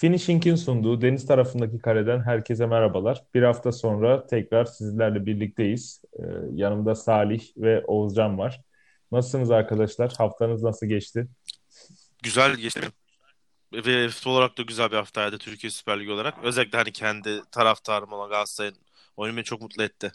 Finishing'in 0.00 0.54
sunduğu 0.54 1.00
deniz 1.00 1.26
tarafındaki 1.26 1.78
kareden 1.78 2.22
herkese 2.22 2.66
merhabalar. 2.66 3.24
Bir 3.34 3.42
hafta 3.42 3.72
sonra 3.72 4.26
tekrar 4.26 4.64
sizlerle 4.64 5.26
birlikteyiz. 5.26 6.02
Ee, 6.18 6.22
yanımda 6.52 6.94
Salih 6.94 7.40
ve 7.56 7.84
Oğuzcan 7.86 8.38
var. 8.38 8.60
Nasılsınız 9.12 9.50
arkadaşlar? 9.50 10.12
Haftanız 10.18 10.62
nasıl 10.62 10.86
geçti? 10.86 11.28
Güzel 12.22 12.56
geçti. 12.56 12.80
Ve 13.72 14.08
futbol 14.08 14.32
olarak 14.32 14.58
da 14.58 14.62
güzel 14.62 14.90
bir 14.90 14.96
haftaydı 14.96 15.38
Türkiye 15.38 15.70
Süper 15.70 16.00
Ligi 16.00 16.12
olarak. 16.12 16.34
Özellikle 16.42 16.78
hani 16.78 16.92
kendi 16.92 17.40
taraftarım 17.52 18.12
olan 18.12 18.30
Galatasaray'ın 18.30 18.76
oyunu 19.16 19.36
beni 19.36 19.44
çok 19.44 19.60
mutlu 19.60 19.82
etti. 19.82 20.12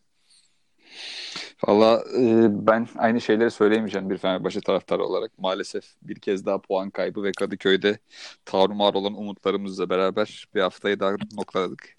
Valla 1.68 2.04
e, 2.20 2.48
ben 2.68 2.88
aynı 2.98 3.22
şeyleri 3.22 3.52
söyleyemeyeceğim 3.52 4.10
bir 4.10 4.18
Fenerbahçe 4.18 4.62
taraftarı 4.62 5.04
olarak. 5.04 5.40
Maalesef 5.40 5.86
bir 6.02 6.16
kez 6.16 6.46
daha 6.46 6.62
puan 6.62 6.90
kaybı 6.90 7.24
ve 7.24 7.32
Kadıköy'de 7.32 7.98
tarumar 8.46 8.94
olan 8.94 9.14
umutlarımızla 9.14 9.90
beraber 9.90 10.48
bir 10.56 10.62
haftayı 10.62 11.00
daha 11.00 11.12
noktaladık. 11.38 11.96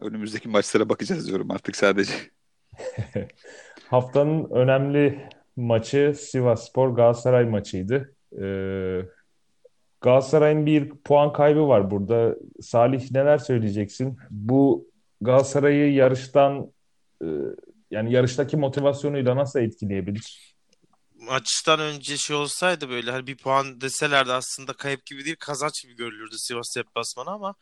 Önümüzdeki 0.00 0.48
maçlara 0.48 0.88
bakacağız 0.88 1.28
diyorum 1.28 1.50
artık 1.50 1.76
sadece. 1.76 2.12
Haftanın 3.90 4.50
önemli 4.50 5.28
maçı 5.56 6.14
Sivasspor 6.18 6.88
Galatasaray 6.88 7.44
maçıydı. 7.44 8.14
Ee, 8.40 9.00
Galatasaray'ın 10.00 10.66
bir 10.66 10.90
puan 10.90 11.32
kaybı 11.32 11.68
var 11.68 11.90
burada. 11.90 12.36
Salih 12.60 13.10
neler 13.10 13.38
söyleyeceksin? 13.38 14.18
Bu 14.30 14.88
Galatasaray'ı 15.20 15.92
yarıştan 15.92 16.72
e, 17.22 17.26
yani 17.92 18.12
yarıştaki 18.12 18.56
motivasyonuyla 18.56 19.36
nasıl 19.36 19.60
etkileyebilir? 19.60 20.54
Maçtan 21.14 21.80
önce 21.80 22.16
şey 22.16 22.36
olsaydı 22.36 22.88
böyle 22.88 23.10
hani 23.10 23.26
bir 23.26 23.36
puan 23.36 23.80
deselerdi 23.80 24.32
aslında 24.32 24.72
kayıp 24.72 25.06
gibi 25.06 25.24
değil 25.24 25.36
kazanç 25.40 25.82
gibi 25.82 25.96
görülürdü 25.96 26.34
Sivas 26.38 26.76
deplasmanı 26.76 27.30
ama 27.30 27.54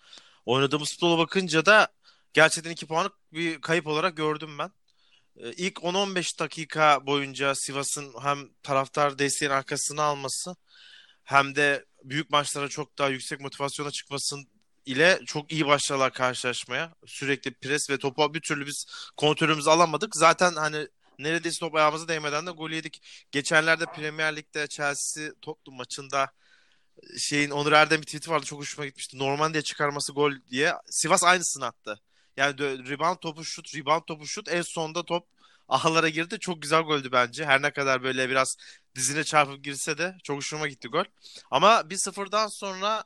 oynadığımız 0.46 0.92
futbola 0.92 1.18
bakınca 1.18 1.66
da 1.66 1.88
gerçekten 2.32 2.70
iki 2.70 2.86
puanlık 2.86 3.12
bir 3.32 3.60
kayıp 3.60 3.86
olarak 3.86 4.16
gördüm 4.16 4.58
ben. 4.58 4.70
Ee, 5.36 5.52
ilk 5.52 5.76
10-15 5.76 6.40
dakika 6.40 7.06
boyunca 7.06 7.54
Sivas'ın 7.54 8.12
hem 8.22 8.38
taraftar 8.62 9.18
desteğin 9.18 9.52
arkasına 9.52 10.02
alması 10.02 10.56
hem 11.24 11.54
de 11.54 11.84
büyük 12.04 12.30
maçlara 12.30 12.68
çok 12.68 12.98
daha 12.98 13.08
yüksek 13.08 13.40
motivasyona 13.40 13.90
çıkmasın 13.90 14.48
ile 14.86 15.20
çok 15.26 15.52
iyi 15.52 15.66
başladılar 15.66 16.12
karşılaşmaya. 16.12 16.94
Sürekli 17.06 17.54
pres 17.54 17.90
ve 17.90 17.98
topu 17.98 18.34
bir 18.34 18.40
türlü 18.40 18.66
biz 18.66 18.86
kontrolümüzü 19.16 19.70
alamadık. 19.70 20.16
Zaten 20.16 20.52
hani 20.52 20.88
neredeyse 21.18 21.58
top 21.60 21.74
ayağımıza 21.74 22.08
değmeden 22.08 22.46
de 22.46 22.50
gol 22.50 22.70
yedik. 22.70 23.02
Geçenlerde 23.32 23.84
Premier 23.86 24.36
Lig'de 24.36 24.66
Chelsea 24.68 25.30
Tottenham 25.42 25.78
maçında 25.78 26.32
şeyin 27.18 27.50
Onur 27.50 27.72
Erdem 27.72 28.00
bir 28.00 28.06
tweet'i 28.06 28.30
vardı 28.30 28.46
çok 28.46 28.60
hoşuma 28.60 28.86
gitmişti. 28.86 29.18
Normandiya 29.18 29.62
çıkarması 29.62 30.12
gol 30.12 30.32
diye. 30.50 30.74
Sivas 30.90 31.24
aynısını 31.24 31.66
attı. 31.66 32.00
Yani 32.36 32.58
rebound 32.90 33.16
topu 33.16 33.44
şut, 33.44 33.76
rebound 33.76 34.02
topu 34.06 34.26
şut 34.26 34.48
en 34.48 34.62
sonunda 34.62 35.04
top 35.04 35.28
ahlara 35.68 36.08
girdi. 36.08 36.38
Çok 36.38 36.62
güzel 36.62 36.82
goldü 36.82 37.12
bence. 37.12 37.44
Her 37.46 37.62
ne 37.62 37.70
kadar 37.70 38.02
böyle 38.02 38.30
biraz 38.30 38.56
dizine 38.94 39.24
çarpıp 39.24 39.64
girse 39.64 39.98
de 39.98 40.16
çok 40.24 40.36
hoşuma 40.36 40.68
gitti 40.68 40.88
gol. 40.88 41.04
Ama 41.50 41.90
1-0'dan 41.90 42.46
sonra 42.46 43.04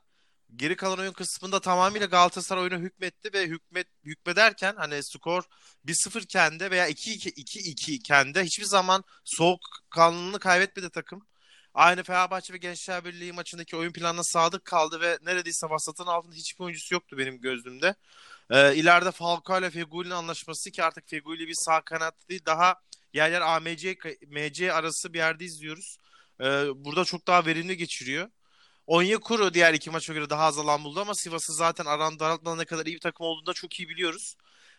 geri 0.55 0.75
kalan 0.75 0.99
oyun 0.99 1.13
kısmında 1.13 1.59
tamamıyla 1.59 2.07
Galatasaray 2.07 2.63
oyunu 2.63 2.79
hükmetti 2.79 3.33
ve 3.33 3.47
hükmet 3.47 3.87
hükmederken 4.03 4.75
hani 4.77 5.03
skor 5.03 5.43
1-0 5.85 6.23
iken 6.23 6.59
de 6.59 6.71
veya 6.71 6.89
2-2 6.89 7.29
2-2 7.29 7.91
iken 7.91 8.33
de 8.35 8.43
hiçbir 8.43 8.65
zaman 8.65 9.03
soğuk 9.23 9.61
kanlılığını 9.89 10.39
kaybetmedi 10.39 10.89
takım. 10.89 11.27
Aynı 11.73 12.03
Fenerbahçe 12.03 12.53
ve 12.53 12.57
Gençler 12.57 13.05
Birliği 13.05 13.33
maçındaki 13.33 13.77
oyun 13.77 13.91
planına 13.91 14.23
sadık 14.23 14.65
kaldı 14.65 15.01
ve 15.01 15.17
neredeyse 15.21 15.69
vasatın 15.69 16.05
altında 16.05 16.35
hiçbir 16.35 16.63
oyuncusu 16.63 16.93
yoktu 16.93 17.17
benim 17.17 17.41
gözümde. 17.41 17.95
Ee, 18.49 18.75
ileride 18.75 19.11
Falcao 19.11 19.59
ile 19.59 19.69
Fegüli'nin 19.69 20.09
anlaşması 20.09 20.71
ki 20.71 20.83
artık 20.83 21.09
Fegüli 21.09 21.47
bir 21.47 21.53
sağ 21.53 21.81
kanat 21.81 22.29
değil 22.29 22.45
daha 22.45 22.75
yer 23.13 23.31
yer 23.31 23.41
AMC 23.41 23.97
MC 24.27 24.73
arası 24.73 25.13
bir 25.13 25.17
yerde 25.17 25.45
izliyoruz. 25.45 25.97
Ee, 26.41 26.45
burada 26.75 27.05
çok 27.05 27.27
daha 27.27 27.45
verimli 27.45 27.77
geçiriyor. 27.77 28.29
Onyekuru 28.87 29.53
diğer 29.53 29.73
iki 29.73 29.89
maça 29.89 30.13
göre 30.13 30.29
daha 30.29 30.43
az 30.43 30.57
alan 30.57 30.83
buldu 30.83 30.99
ama 30.99 31.15
Sivas'ı 31.15 31.53
zaten 31.53 31.85
aran 31.85 32.19
daraltmadan 32.19 32.57
ne 32.59 32.65
kadar 32.65 32.85
iyi 32.85 32.95
bir 32.95 32.99
takım 32.99 33.25
olduğunu 33.25 33.45
da 33.45 33.53
çok 33.53 33.79
iyi 33.79 33.89
biliyoruz. 33.89 34.35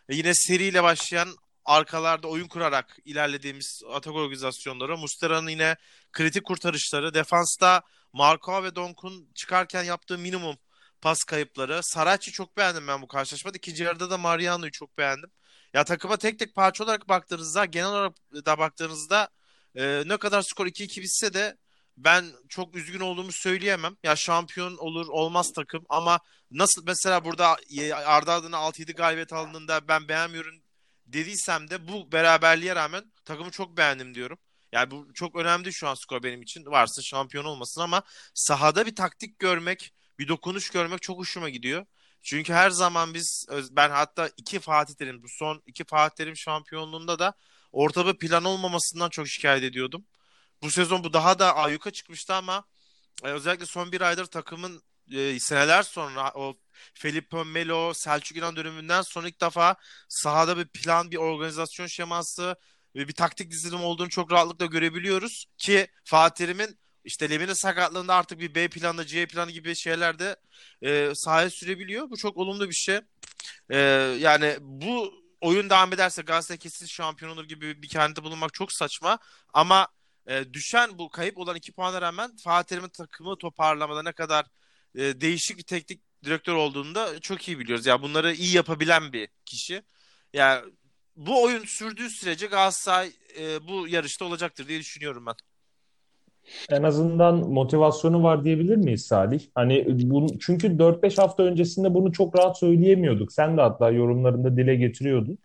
Ve 0.09 0.15
yine 0.15 0.33
seriyle 0.33 0.83
başlayan 0.83 1.29
arkalarda 1.65 2.27
oyun 2.27 2.47
kurarak 2.47 2.97
ilerlediğimiz 3.05 3.81
atak 3.93 4.13
organizasyonları, 4.13 4.97
Mustera'nın 4.97 5.49
yine 5.49 5.75
kritik 6.13 6.45
kurtarışları, 6.45 7.13
defansta 7.13 7.81
Marco 8.13 8.63
ve 8.63 8.75
Donk'un 8.75 9.29
çıkarken 9.35 9.83
yaptığı 9.83 10.17
minimum 10.17 10.57
pas 11.01 11.23
kayıpları. 11.23 11.79
Saracchi 11.83 12.31
çok 12.31 12.57
beğendim 12.57 12.87
ben 12.87 13.01
bu 13.01 13.07
karşılaşmada. 13.07 13.57
İkinci 13.57 13.83
yarıda 13.83 14.09
da 14.09 14.17
Mariano'yu 14.17 14.71
çok 14.71 14.97
beğendim. 14.97 15.31
Ya 15.73 15.83
takıma 15.83 16.17
tek 16.17 16.39
tek 16.39 16.55
parça 16.55 16.83
olarak 16.83 17.09
baktığınızda, 17.09 17.65
genel 17.65 17.89
olarak 17.89 18.13
da 18.33 18.57
baktığınızda 18.57 19.29
e, 19.75 20.03
ne 20.05 20.17
kadar 20.17 20.41
skor 20.41 20.67
2-2 20.67 21.01
bitse 21.01 21.33
de 21.33 21.57
ben 21.97 22.25
çok 22.49 22.75
üzgün 22.75 22.99
olduğumu 22.99 23.31
söyleyemem. 23.31 23.97
Ya 24.03 24.15
şampiyon 24.15 24.77
olur 24.77 25.07
olmaz 25.07 25.51
takım 25.55 25.85
ama 25.89 26.19
nasıl 26.51 26.83
mesela 26.85 27.25
burada 27.25 27.57
ardı 28.05 28.31
ardına 28.31 28.57
6-7 28.57 28.93
galibiyet 28.93 29.33
alındığında 29.33 29.87
ben 29.87 30.07
beğenmiyorum 30.07 30.61
dediysem 31.05 31.69
de 31.69 31.87
bu 31.87 32.11
beraberliğe 32.11 32.75
rağmen 32.75 33.03
takımı 33.25 33.51
çok 33.51 33.77
beğendim 33.77 34.15
diyorum. 34.15 34.37
Yani 34.71 34.91
bu 34.91 35.13
çok 35.13 35.35
önemli 35.35 35.73
şu 35.73 35.87
an 35.87 35.93
skor 35.93 36.23
benim 36.23 36.41
için. 36.41 36.65
Varsa 36.65 37.01
şampiyon 37.01 37.45
olmasın 37.45 37.81
ama 37.81 38.01
sahada 38.33 38.85
bir 38.85 38.95
taktik 38.95 39.39
görmek, 39.39 39.93
bir 40.19 40.27
dokunuş 40.27 40.69
görmek 40.69 41.01
çok 41.01 41.19
hoşuma 41.19 41.49
gidiyor. 41.49 41.85
Çünkü 42.21 42.53
her 42.53 42.69
zaman 42.69 43.13
biz 43.13 43.45
ben 43.71 43.89
hatta 43.89 44.29
iki 44.37 44.59
Fatih 44.59 44.93
Terim 44.93 45.23
bu 45.23 45.27
son 45.29 45.61
iki 45.65 45.83
Fatih 45.83 46.15
Terim 46.15 46.37
şampiyonluğunda 46.37 47.19
da 47.19 47.33
ortada 47.71 48.17
plan 48.17 48.43
olmamasından 48.43 49.09
çok 49.09 49.27
şikayet 49.27 49.63
ediyordum. 49.63 50.05
Bu 50.63 50.71
sezon 50.71 51.03
bu 51.03 51.13
daha 51.13 51.39
da 51.39 51.55
ayyuka 51.55 51.91
çıkmıştı 51.91 52.33
ama 52.33 52.63
e, 53.23 53.27
özellikle 53.27 53.65
son 53.65 53.91
bir 53.91 54.01
aydır 54.01 54.25
takımın 54.25 54.81
e, 55.11 55.39
seneler 55.39 55.83
sonra 55.83 56.31
o 56.35 56.57
Felipe 56.93 57.43
Melo, 57.43 57.93
Selçuk 57.93 58.37
İnan 58.37 58.55
döneminden 58.55 59.01
sonra 59.01 59.27
ilk 59.27 59.41
defa 59.41 59.75
sahada 60.09 60.57
bir 60.57 60.67
plan, 60.67 61.11
bir 61.11 61.17
organizasyon 61.17 61.87
şeması 61.87 62.55
ve 62.95 63.07
bir 63.07 63.13
taktik 63.13 63.51
dizilim 63.51 63.83
olduğunu 63.83 64.09
çok 64.09 64.31
rahatlıkla 64.31 64.65
görebiliyoruz. 64.65 65.45
Ki 65.57 65.87
Fatih 66.03 66.45
Terim'in 66.45 66.79
işte 67.05 67.29
Levin'in 67.29 67.53
sakatlığında 67.53 68.15
artık 68.15 68.39
bir 68.39 68.55
B 68.55 68.67
planı, 68.67 69.05
C 69.05 69.25
planı 69.25 69.51
gibi 69.51 69.75
şeyler 69.75 70.19
de 70.19 70.35
e, 70.81 71.11
sahaya 71.15 71.49
sürebiliyor. 71.49 72.09
Bu 72.09 72.17
çok 72.17 72.37
olumlu 72.37 72.69
bir 72.69 72.75
şey. 72.75 72.99
E, 73.69 73.77
yani 74.19 74.57
bu 74.61 75.13
oyun 75.41 75.69
devam 75.69 75.93
ederse 75.93 76.21
Galatasaray 76.21 76.57
kesin 76.57 76.85
şampiyon 76.85 77.31
olur 77.31 77.45
gibi 77.45 77.81
bir 77.81 77.87
kendinde 77.87 78.23
bulunmak 78.23 78.53
çok 78.53 78.71
saçma. 78.71 79.19
Ama 79.53 79.87
e, 80.27 80.53
düşen 80.53 80.97
bu 80.97 81.09
kayıp 81.09 81.37
olan 81.37 81.55
iki 81.55 81.71
puana 81.71 82.01
rağmen 82.01 82.31
Fatih 82.35 82.67
Terim'in 82.67 82.89
takımı 82.89 83.35
toparlamada 83.35 84.03
ne 84.03 84.11
kadar 84.11 84.45
e, 84.95 85.21
değişik 85.21 85.57
bir 85.57 85.63
teknik 85.63 86.01
direktör 86.23 86.55
olduğunu 86.55 86.95
da 86.95 87.19
çok 87.19 87.47
iyi 87.47 87.59
biliyoruz. 87.59 87.85
Yani 87.85 88.01
bunları 88.01 88.33
iyi 88.33 88.55
yapabilen 88.55 89.13
bir 89.13 89.27
kişi. 89.45 89.81
Yani 90.33 90.61
bu 91.15 91.43
oyun 91.43 91.63
sürdüğü 91.65 92.09
sürece 92.09 92.47
Galatasaray 92.47 93.11
e, 93.39 93.67
bu 93.67 93.87
yarışta 93.87 94.25
olacaktır 94.25 94.67
diye 94.67 94.79
düşünüyorum 94.79 95.25
ben. 95.25 95.35
En 96.69 96.83
azından 96.83 97.35
motivasyonu 97.35 98.23
var 98.23 98.45
diyebilir 98.45 98.75
miyiz 98.75 99.05
Salih? 99.05 99.41
Hani 99.55 99.85
bu, 100.09 100.27
çünkü 100.39 100.67
4-5 100.67 101.21
hafta 101.21 101.43
öncesinde 101.43 101.93
bunu 101.93 102.11
çok 102.11 102.37
rahat 102.37 102.59
söyleyemiyorduk. 102.59 103.33
Sen 103.33 103.57
de 103.57 103.61
hatta 103.61 103.91
yorumlarında 103.91 104.57
dile 104.57 104.75
getiriyordun. 104.75 105.37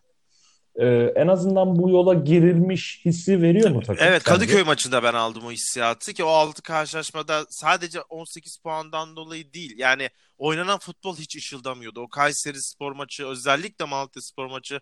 Ee, 0.77 1.13
en 1.17 1.29
azından 1.29 1.77
bu 1.77 1.91
yola 1.91 2.15
girilmiş 2.15 3.01
hissi 3.05 3.43
veriyor 3.43 3.71
mu 3.71 3.81
takım? 3.81 4.07
Evet 4.07 4.23
Kadıköy 4.23 4.55
sence? 4.55 4.63
maçında 4.63 5.03
ben 5.03 5.15
aldım 5.15 5.47
o 5.47 5.51
hissiyatı 5.51 6.13
ki 6.13 6.25
o 6.25 6.29
6 6.29 6.63
karşılaşmada 6.63 7.47
sadece 7.49 8.01
18 8.01 8.57
puandan 8.57 9.17
dolayı 9.17 9.53
değil. 9.53 9.75
Yani 9.77 10.09
oynanan 10.39 10.79
futbol 10.79 11.17
hiç 11.17 11.37
ışıldamıyordu. 11.37 12.01
O 12.01 12.09
Kayseri 12.09 12.63
spor 12.63 12.93
maçı 12.93 13.27
özellikle 13.27 13.85
Malatya 13.85 14.23
spor 14.23 14.47
maçı 14.47 14.81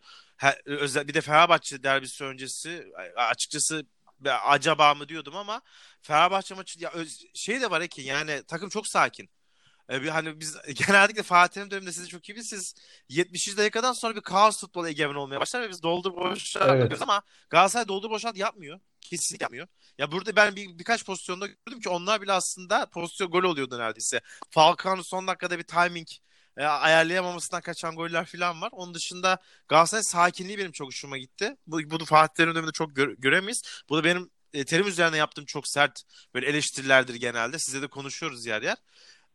özel, 0.64 1.08
bir 1.08 1.14
de 1.14 1.20
Fenerbahçe 1.20 1.82
derbisi 1.82 2.24
öncesi 2.24 2.84
açıkçası 3.16 3.86
acaba 4.46 4.94
mı 4.94 5.08
diyordum 5.08 5.36
ama 5.36 5.62
Fenerbahçe 6.02 6.54
maçı 6.54 6.82
ya 6.82 6.92
şey 7.34 7.60
de 7.60 7.70
var 7.70 7.86
ki 7.86 8.02
yani 8.02 8.42
takım 8.48 8.68
çok 8.68 8.86
sakin. 8.86 9.30
Ee, 9.90 10.02
bir 10.02 10.08
hani 10.08 10.40
biz 10.40 10.56
genellikle 10.86 11.22
Fatih'in 11.22 11.70
döneminde 11.70 11.92
sizi 11.92 12.08
çok 12.08 12.28
iyi 12.28 12.32
bilirsiniz. 12.34 12.74
70. 13.08 13.56
dakikadan 13.56 13.92
sonra 13.92 14.16
bir 14.16 14.20
kaos 14.20 14.60
futbol 14.60 14.86
egemen 14.86 15.14
olmaya 15.14 15.40
başlar 15.40 15.62
ve 15.62 15.70
biz 15.70 15.82
doldur 15.82 16.16
boşalt 16.16 16.70
evet. 16.70 17.02
ama 17.02 17.22
Galatasaray 17.50 17.88
doldur 17.88 18.10
boşalt 18.10 18.36
yapmıyor. 18.36 18.80
Kesinlikle 19.00 19.44
yapmıyor. 19.44 19.66
Ya 19.98 20.12
burada 20.12 20.36
ben 20.36 20.56
bir, 20.56 20.78
birkaç 20.78 21.04
pozisyonda 21.04 21.46
gördüm 21.46 21.80
ki 21.80 21.88
onlar 21.88 22.22
bile 22.22 22.32
aslında 22.32 22.86
pozisyon 22.86 23.30
gol 23.30 23.42
oluyordu 23.42 23.78
neredeyse. 23.78 24.20
Falcao'nun 24.50 25.02
son 25.02 25.26
dakikada 25.26 25.58
bir 25.58 25.64
timing 25.64 26.08
e, 26.56 26.64
ayarlayamamasından 26.64 27.60
kaçan 27.62 27.96
goller 27.96 28.24
falan 28.24 28.60
var. 28.60 28.68
Onun 28.72 28.94
dışında 28.94 29.38
Galatasaray 29.68 30.02
sakinliği 30.02 30.58
benim 30.58 30.72
çok 30.72 30.86
hoşuma 30.86 31.18
gitti. 31.18 31.56
Bu, 31.66 31.90
bunu 31.90 32.04
Fatih 32.04 32.34
Terim 32.34 32.54
döneminde 32.54 32.72
çok 32.72 32.90
gö- 32.90 33.20
göremeyiz. 33.20 33.62
Bu 33.88 33.96
da 33.96 34.04
benim 34.04 34.30
e, 34.54 34.64
terim 34.64 34.86
üzerine 34.86 35.16
yaptığım 35.16 35.44
çok 35.44 35.68
sert 35.68 36.02
böyle 36.34 36.46
eleştirilerdir 36.46 37.14
genelde. 37.14 37.58
Size 37.58 37.82
de 37.82 37.86
konuşuyoruz 37.86 38.46
yer 38.46 38.62
yer. 38.62 38.76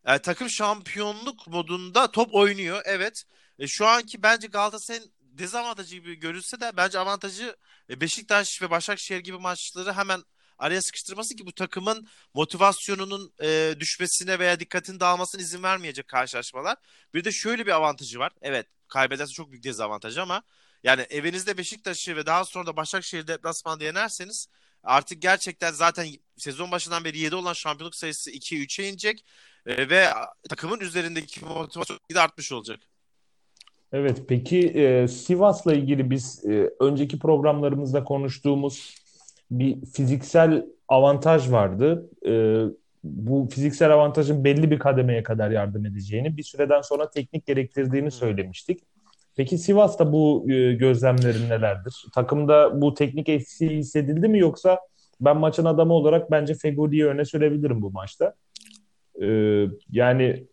Yani 0.05 0.21
takım 0.21 0.49
şampiyonluk 0.49 1.47
modunda 1.47 2.11
top 2.11 2.35
oynuyor. 2.35 2.81
Evet. 2.85 3.23
E, 3.59 3.67
şu 3.67 3.87
anki 3.87 4.23
bence 4.23 4.47
Galatasaray'ın 4.47 5.11
dezavantajı 5.21 5.95
gibi 5.95 6.15
görülse 6.15 6.59
de 6.59 6.71
bence 6.77 6.99
avantajı 6.99 7.55
e, 7.89 8.01
Beşiktaş 8.01 8.61
ve 8.61 8.69
Başakşehir 8.69 9.19
gibi 9.19 9.37
maçları 9.37 9.93
hemen 9.93 10.23
araya 10.57 10.81
sıkıştırması 10.81 11.35
ki 11.35 11.45
bu 11.45 11.51
takımın 11.51 12.07
motivasyonunun 12.33 13.33
e, 13.43 13.75
düşmesine 13.79 14.39
veya 14.39 14.59
dikkatin 14.59 14.99
dağılmasına 14.99 15.41
izin 15.41 15.63
vermeyecek 15.63 16.07
karşılaşmalar. 16.07 16.77
Bir 17.13 17.23
de 17.23 17.31
şöyle 17.31 17.65
bir 17.65 17.71
avantajı 17.71 18.19
var. 18.19 18.31
Evet 18.41 18.67
kaybederse 18.87 19.33
çok 19.33 19.51
büyük 19.51 19.63
dezavantaj 19.63 20.17
ama 20.17 20.43
yani 20.83 21.01
evinizde 21.01 21.57
Beşiktaş'ı 21.57 22.15
ve 22.15 22.25
daha 22.25 22.45
sonra 22.45 22.67
da 22.67 22.75
Başakşehir 22.75 23.27
deplasmanda 23.27 23.83
yenerseniz 23.83 24.47
artık 24.83 25.21
gerçekten 25.21 25.71
zaten 25.71 26.07
sezon 26.37 26.71
başından 26.71 27.05
beri 27.05 27.17
7 27.17 27.35
olan 27.35 27.53
şampiyonluk 27.53 27.95
sayısı 27.95 28.31
2'ye 28.31 28.61
3'e 28.61 28.89
inecek 28.89 29.25
e, 29.65 29.89
ve 29.89 30.05
takımın 30.49 30.79
üzerindeki 30.79 31.45
motivasyon 31.45 31.99
de 32.15 32.19
artmış 32.19 32.51
olacak. 32.51 32.79
Evet, 33.91 34.21
peki 34.27 34.67
e, 34.69 35.07
Sivas'la 35.07 35.73
ilgili 35.73 36.09
biz 36.09 36.45
e, 36.45 36.69
önceki 36.79 37.19
programlarımızda 37.19 38.03
konuştuğumuz 38.03 38.95
bir 39.51 39.85
fiziksel 39.85 40.65
avantaj 40.87 41.51
vardı. 41.51 42.09
E, 42.25 42.63
bu 43.03 43.47
fiziksel 43.51 43.93
avantajın 43.93 44.43
belli 44.43 44.71
bir 44.71 44.79
kademeye 44.79 45.23
kadar 45.23 45.51
yardım 45.51 45.85
edeceğini, 45.85 46.37
bir 46.37 46.43
süreden 46.43 46.81
sonra 46.81 47.09
teknik 47.09 47.45
gerektirdiğini 47.45 48.11
söylemiştik. 48.11 48.79
Peki 49.35 49.57
Sivas'ta 49.57 50.13
bu 50.13 50.45
e, 50.51 50.73
gözlemlerin 50.73 51.49
nelerdir? 51.49 52.05
Takımda 52.13 52.81
bu 52.81 52.93
teknik 52.93 53.29
eksiği 53.29 53.69
hissedildi 53.69 54.27
mi 54.27 54.39
yoksa 54.39 54.79
ben 55.21 55.37
maçın 55.37 55.65
adamı 55.65 55.93
olarak 55.93 56.31
bence 56.31 56.53
Fegoli'yi 56.53 57.05
öne 57.05 57.25
sürebilirim 57.25 57.81
bu 57.81 57.91
maçta. 57.91 58.35
E, 59.21 59.27
yani 59.91 60.47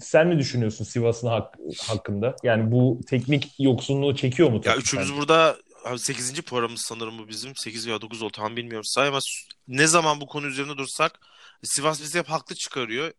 sen 0.00 0.30
ne 0.30 0.38
düşünüyorsun 0.38 0.84
Sivas'ın 0.84 1.28
hak, 1.28 1.54
hakkında? 1.86 2.36
Yani 2.42 2.72
bu 2.72 3.00
teknik 3.06 3.54
yoksunluğu 3.58 4.16
çekiyor 4.16 4.50
mu? 4.50 4.60
Ya 4.64 4.76
üçümüz 4.76 5.14
burada 5.16 5.56
8. 5.96 6.42
programımız 6.42 6.82
sanırım 6.82 7.18
bu 7.18 7.28
bizim. 7.28 7.56
8 7.56 7.86
veya 7.86 8.00
9 8.00 8.22
oldu 8.22 8.32
tam 8.32 8.56
bilmiyorum 8.56 8.84
say 8.84 9.08
ama 9.08 9.18
ne 9.68 9.86
zaman 9.86 10.20
bu 10.20 10.26
konu 10.26 10.46
üzerine 10.46 10.76
dursak 10.76 11.20
Sivas 11.62 12.02
bizi 12.02 12.18
hep 12.18 12.28
haklı 12.28 12.54
çıkarıyor. 12.54 13.12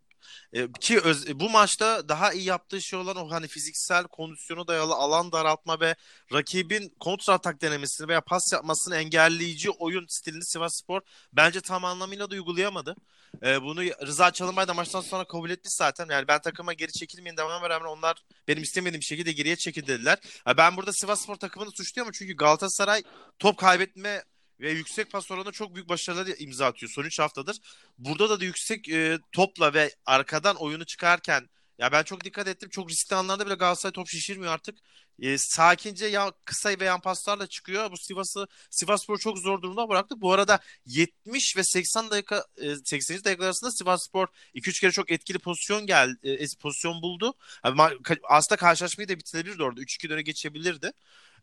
E, 0.54 0.68
ki 0.82 1.00
öz, 1.00 1.40
bu 1.40 1.50
maçta 1.50 2.10
daha 2.10 2.34
iyi 2.34 2.46
yaptığı 2.46 2.82
şey 2.82 3.00
olan 3.00 3.16
o 3.16 3.32
hani 3.32 3.48
fiziksel 3.48 4.04
kondisyona 4.04 4.68
dayalı 4.68 4.94
alan 4.94 5.32
daraltma 5.32 5.80
ve 5.80 5.96
rakibin 6.34 6.96
kontra 7.00 7.34
atak 7.34 7.62
denemesini 7.62 8.08
veya 8.08 8.22
pas 8.22 8.54
yapmasını 8.54 8.96
engelleyici 8.96 9.70
oyun 9.70 10.06
stilini 10.10 10.46
Sivas 10.46 10.80
Spor 10.84 11.02
bence 11.34 11.62
tam 11.62 11.86
anlamıyla 11.86 12.32
da 12.32 12.36
uygulayamadı. 12.36 12.96
E, 13.44 13.62
bunu 13.62 13.82
Rıza 13.84 14.32
Çalınbay 14.32 14.68
da 14.68 14.74
maçtan 14.74 15.02
sonra 15.02 15.28
kabul 15.28 15.50
etti 15.50 15.70
zaten. 15.70 16.08
Yani 16.12 16.28
ben 16.28 16.42
takıma 16.42 16.74
geri 16.74 16.92
çekilmeyin 16.92 17.38
dememe 17.38 17.70
rağmen 17.70 17.90
onlar 17.90 18.24
benim 18.48 18.64
istemediğim 18.64 19.04
şekilde 19.04 19.32
geriye 19.32 19.56
çekildiler. 19.56 20.18
Yani 20.48 20.58
ben 20.58 20.78
burada 20.78 20.94
Sivas 20.94 21.22
Spor 21.22 21.36
takımını 21.36 21.72
suçluyorum 21.72 22.12
çünkü 22.16 22.36
Galatasaray 22.36 23.04
top 23.40 23.58
kaybetme 23.58 24.24
ve 24.60 24.72
yüksek 24.72 25.12
pas 25.12 25.32
oranında 25.32 25.52
çok 25.52 25.76
büyük 25.76 25.90
başarılar 25.90 26.28
imza 26.40 26.66
atıyor 26.66 26.92
son 26.92 27.04
3 27.04 27.20
haftadır. 27.20 27.58
Burada 27.98 28.30
da, 28.30 28.40
da 28.40 28.46
yüksek 28.46 28.90
e, 28.90 29.20
topla 29.32 29.74
ve 29.74 29.96
arkadan 30.06 30.56
oyunu 30.56 30.86
çıkarken 30.86 31.50
ya 31.78 31.92
ben 31.92 32.04
çok 32.04 32.24
dikkat 32.24 32.48
ettim. 32.48 32.70
Çok 32.70 32.90
riskli 32.90 33.16
anlarda 33.16 33.46
bile 33.46 33.56
Galatasaray 33.56 33.94
top 33.94 34.08
şişirmiyor 34.08 34.54
artık. 34.54 34.78
E, 35.22 35.38
sakince 35.38 36.06
ya 36.06 36.32
kısa 36.46 36.70
ve 36.80 36.86
yan 36.86 37.02
paslarla 37.02 37.48
çıkıyor. 37.48 37.92
Bu 37.92 37.98
Sivas'ı 37.98 38.48
Sivasspor 38.70 39.18
çok 39.18 39.38
zor 39.38 39.62
durumda 39.62 39.90
bıraktı. 39.90 40.22
Bu 40.22 40.34
arada 40.34 40.60
70 40.86 41.58
ve 41.58 41.64
80 41.64 42.12
dakika 42.12 42.46
e, 42.58 42.76
80. 42.76 43.24
dakika 43.24 43.46
arasında 43.46 43.72
Sivasspor 43.72 44.28
2-3 44.56 44.82
kere 44.82 44.92
çok 44.92 45.12
etkili 45.12 45.40
pozisyon 45.40 45.86
geldi. 45.86 46.18
E, 46.24 46.46
pozisyon 46.62 47.02
buldu. 47.02 47.34
Yani, 47.66 47.82
aslında 48.24 48.58
karşılaşmayı 48.58 49.10
da 49.10 49.18
bitirebilirdi 49.18 49.64
orada. 49.64 49.82
3-2 49.82 50.10
döne 50.10 50.22
geçebilirdi. 50.22 50.92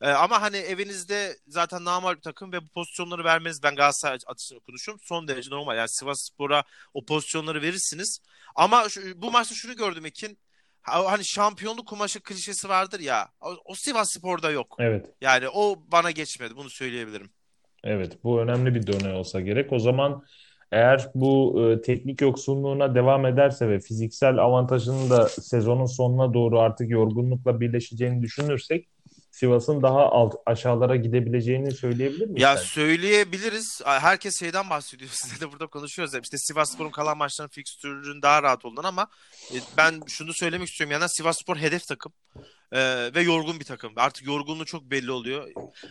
E, 0.00 0.08
ama 0.08 0.42
hani 0.42 0.56
evinizde 0.56 1.38
zaten 1.48 1.84
normal 1.84 2.16
bir 2.16 2.20
takım 2.20 2.52
ve 2.52 2.62
bu 2.62 2.68
pozisyonları 2.68 3.24
vermeniz 3.24 3.62
ben 3.62 3.76
Galatasaray 3.76 4.18
açısından 4.26 4.60
konuşuyorum. 4.60 5.02
Son 5.04 5.28
derece 5.28 5.50
normal. 5.50 5.76
Yani 5.76 5.88
Sivas 5.88 6.22
Spor'a 6.22 6.64
o 6.94 7.04
pozisyonları 7.04 7.62
verirsiniz. 7.62 8.20
Ama 8.54 8.88
şu, 8.88 9.22
bu 9.22 9.30
maçta 9.30 9.54
şunu 9.54 9.76
gördüm 9.76 10.06
Ekin. 10.06 10.38
Hani 10.86 11.24
şampiyonluk 11.24 11.88
kumaşı 11.88 12.20
klişesi 12.20 12.68
vardır 12.68 13.00
ya. 13.00 13.28
O, 13.40 13.56
o 13.64 13.74
Sivas 13.74 14.10
Spor'da 14.10 14.50
yok. 14.50 14.76
Evet. 14.78 15.06
Yani 15.20 15.48
o 15.48 15.82
bana 15.92 16.10
geçmedi. 16.10 16.56
Bunu 16.56 16.70
söyleyebilirim. 16.70 17.30
Evet. 17.84 18.24
Bu 18.24 18.40
önemli 18.40 18.74
bir 18.74 18.86
dönem 18.86 19.16
olsa 19.16 19.40
gerek. 19.40 19.72
O 19.72 19.78
zaman 19.78 20.24
eğer 20.72 21.08
bu 21.14 21.62
e, 21.62 21.82
teknik 21.82 22.20
yoksunluğuna 22.20 22.94
devam 22.94 23.26
ederse 23.26 23.68
ve 23.68 23.80
fiziksel 23.80 24.38
avantajının 24.38 25.10
da 25.10 25.28
sezonun 25.28 25.86
sonuna 25.86 26.34
doğru 26.34 26.60
artık 26.60 26.90
yorgunlukla 26.90 27.60
birleşeceğini 27.60 28.22
düşünürsek 28.22 28.88
Sivas'ın 29.36 29.82
daha 29.82 30.10
alt 30.10 30.34
aşağılara 30.46 30.96
gidebileceğini 30.96 31.72
söyleyebilir 31.72 32.26
miyiz? 32.26 32.42
Ya 32.42 32.56
sen? 32.56 32.64
söyleyebiliriz. 32.64 33.80
Herkes 33.84 34.38
şeyden 34.40 34.70
bahsediyor. 34.70 35.10
Size 35.14 35.40
de 35.40 35.52
burada 35.52 35.66
konuşuyoruz. 35.66 36.14
Ya. 36.14 36.20
İşte 36.20 36.38
Sivasspor'un 36.38 36.90
kalan 36.90 37.18
maçların 37.18 37.48
fikstürünün 37.48 38.22
daha 38.22 38.42
rahat 38.42 38.64
olduğundan 38.64 38.84
ama 38.84 39.08
e, 39.54 39.56
ben 39.76 40.00
şunu 40.06 40.34
söylemek 40.34 40.68
istiyorum. 40.68 40.92
Yani 40.92 41.08
Sivasspor 41.08 41.56
hedef 41.56 41.86
takım. 41.86 42.12
Ee, 42.72 43.10
ve 43.14 43.22
yorgun 43.22 43.60
bir 43.60 43.64
takım. 43.64 43.92
Artık 43.96 44.26
yorgunluğu 44.26 44.64
çok 44.64 44.82
belli 44.82 45.10
oluyor. 45.10 45.48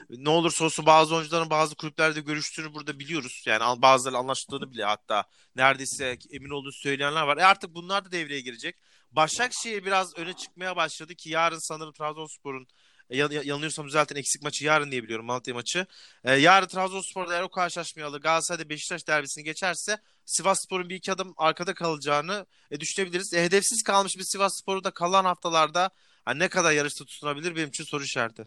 Ne 0.10 0.30
olursa 0.30 0.66
olsun 0.66 0.86
bazı 0.86 1.16
oyuncuların 1.16 1.50
bazı 1.50 1.76
kulüplerde 1.76 2.20
görüştüğünü 2.20 2.74
burada 2.74 3.00
biliyoruz. 3.00 3.44
Yani 3.48 3.82
bazıları 3.82 4.18
anlaştığını 4.18 4.72
bile 4.72 4.84
hatta 4.84 5.24
neredeyse 5.56 6.18
emin 6.32 6.50
olduğunu 6.50 6.72
söyleyenler 6.72 7.22
var. 7.22 7.38
E 7.38 7.46
artık 7.46 7.76
bunlar 7.76 8.06
da 8.06 8.12
devreye 8.12 8.42
girecek. 8.42 8.76
Başakşehir 9.12 9.86
biraz 9.86 10.18
öne 10.18 10.34
çıkmaya 10.34 10.76
başladı 10.76 11.16
ki 11.16 11.30
yarın 11.30 11.60
sanırım 11.60 11.94
Trabzonspor'un 11.94 12.64
e, 12.64 12.68
yanılıyorsam 13.10 13.88
düzeltin 13.88 14.16
eksik 14.16 14.44
maçı 14.44 14.66
yarın 14.66 14.92
diye 14.92 15.04
biliyorum 15.04 15.26
Malatya 15.26 15.54
maçı. 15.54 15.86
E, 16.24 16.34
yarın 16.34 16.68
Trabzonspor'da 16.68 17.34
eğer 17.34 17.42
o 17.42 17.50
karşılaşmayı 17.50 18.08
alır 18.08 18.22
Galatasaray'da 18.22 18.70
Beşiktaş 18.70 19.08
derbisini 19.08 19.44
geçerse 19.44 19.98
Sivas 20.26 20.64
Spor'un 20.64 20.90
bir 20.90 20.96
iki 20.96 21.12
adım 21.12 21.34
arkada 21.38 21.74
kalacağını 21.74 22.46
e, 22.72 22.80
düşünebiliriz. 22.80 23.34
E, 23.34 23.44
hedefsiz 23.44 23.84
kalmış 23.84 24.18
bir 24.18 24.24
Sivas 24.24 24.52
Spor'u 24.62 24.84
da 24.84 24.92
kalan 24.92 25.26
haftalarda 25.26 25.90
hani 26.26 26.40
ne 26.40 26.48
kadar 26.48 26.72
yarışta 26.72 27.06
tutunabilir 27.06 27.56
benim 27.56 27.70
için 27.70 27.84
soru 27.84 28.04
işareti. 28.04 28.46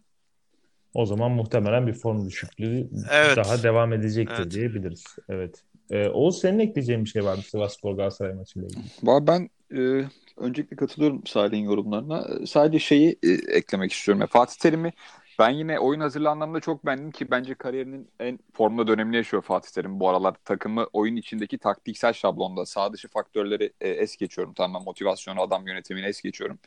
O 0.94 1.06
zaman 1.06 1.30
muhtemelen 1.30 1.86
bir 1.86 1.92
form 1.92 2.26
düşüklüğü 2.26 2.88
evet. 3.10 3.36
daha 3.36 3.62
devam 3.62 3.92
edecektir 3.92 4.42
evet. 4.42 4.50
diyebiliriz. 4.50 5.04
Evet. 5.28 5.64
Ee, 5.90 6.08
Oğuz 6.08 6.40
senin 6.40 6.58
ekleyeceğin 6.58 7.04
bir 7.04 7.10
şey 7.10 7.24
var 7.24 7.36
mı 7.36 7.42
Sivas 7.42 7.76
Spor 7.76 7.94
Galatasaray 7.94 8.34
maçıyla 8.34 8.68
ilgili? 8.68 8.82
Ben 9.02 9.50
e, 9.76 10.04
öncelikle 10.40 10.76
katılıyorum 10.76 11.26
Salih'in 11.26 11.64
yorumlarına. 11.64 12.46
Sadece 12.46 12.78
şeyi 12.78 13.18
e, 13.22 13.30
eklemek 13.30 13.92
istiyorum. 13.92 14.26
Fatih 14.30 14.56
Terim'i 14.56 14.92
ben 15.38 15.50
yine 15.50 15.78
oyun 15.78 16.00
hazırlığı 16.00 16.30
anlamında 16.30 16.60
çok 16.60 16.86
beğendim 16.86 17.10
ki 17.10 17.30
bence 17.30 17.54
kariyerinin 17.54 18.10
en 18.20 18.38
formda 18.52 18.86
dönemini 18.86 19.16
yaşıyor 19.16 19.42
Fatih 19.42 19.70
Terim 19.70 20.00
bu 20.00 20.08
aralar. 20.08 20.34
Takımı 20.44 20.86
oyun 20.92 21.16
içindeki 21.16 21.58
taktiksel 21.58 22.12
şablonda 22.12 22.66
sağ 22.66 22.92
dışı 22.92 23.08
faktörleri 23.08 23.72
e, 23.80 23.88
es 23.88 24.16
geçiyorum. 24.16 24.54
Tamamen 24.54 24.84
motivasyonu, 24.84 25.42
adam 25.42 25.66
yönetimini 25.66 26.06
es 26.06 26.20
geçiyorum. 26.22 26.58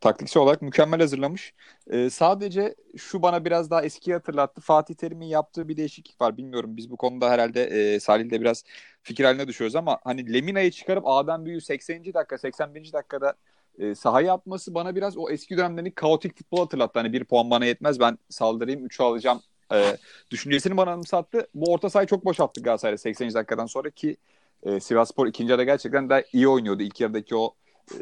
Taktiksel 0.00 0.42
olarak 0.42 0.62
mükemmel 0.62 1.00
hazırlamış. 1.00 1.54
E, 1.90 2.10
sadece 2.10 2.74
şu 2.96 3.22
bana 3.22 3.44
biraz 3.44 3.70
daha 3.70 3.82
eski 3.82 4.12
hatırlattı. 4.12 4.60
Fatih 4.60 4.94
Terim'in 4.94 5.26
yaptığı 5.26 5.68
bir 5.68 5.76
değişiklik 5.76 6.20
var. 6.20 6.36
Bilmiyorum 6.36 6.76
biz 6.76 6.90
bu 6.90 6.96
konuda 6.96 7.30
herhalde 7.30 7.64
e, 7.64 8.00
Salih'le 8.00 8.30
biraz 8.40 8.64
fikir 9.02 9.24
haline 9.24 9.48
düşüyoruz 9.48 9.76
ama 9.76 9.98
hani 10.04 10.32
Lemina'yı 10.34 10.70
çıkarıp 10.70 11.04
Adem 11.06 11.44
Büyü 11.44 11.60
80. 11.60 12.14
dakika 12.14 12.38
81. 12.38 12.92
dakikada 12.92 13.34
e, 13.78 13.94
sahaya 13.94 14.34
atması 14.34 14.74
bana 14.74 14.96
biraz 14.96 15.16
o 15.16 15.30
eski 15.30 15.56
dönemlerin 15.56 15.90
kaotik 15.90 16.38
futbol 16.38 16.58
hatırlattı. 16.58 16.98
Hani 16.98 17.12
bir 17.12 17.24
puan 17.24 17.50
bana 17.50 17.64
yetmez 17.64 18.00
ben 18.00 18.18
saldırayım 18.28 18.86
3'ü 18.86 19.02
alacağım 19.02 19.40
e, 19.72 19.96
düşüncesini 20.30 20.76
bana 20.76 20.90
anımsattı. 20.92 21.48
Bu 21.54 21.72
orta 21.72 21.90
sahayı 21.90 22.08
çok 22.08 22.24
boşalttı 22.24 22.62
Galatasaray'da 22.62 22.98
80. 22.98 23.34
dakikadan 23.34 23.66
sonra 23.66 23.90
ki 23.90 24.16
e, 24.62 24.80
Sivasspor 24.80 25.26
ikinci 25.26 25.50
yarıda 25.50 25.64
gerçekten 25.64 26.10
daha 26.10 26.22
iyi 26.32 26.48
oynuyordu. 26.48 26.82
İlk 26.82 27.00
yarıdaki 27.00 27.36
o 27.36 27.54
e, 27.92 27.96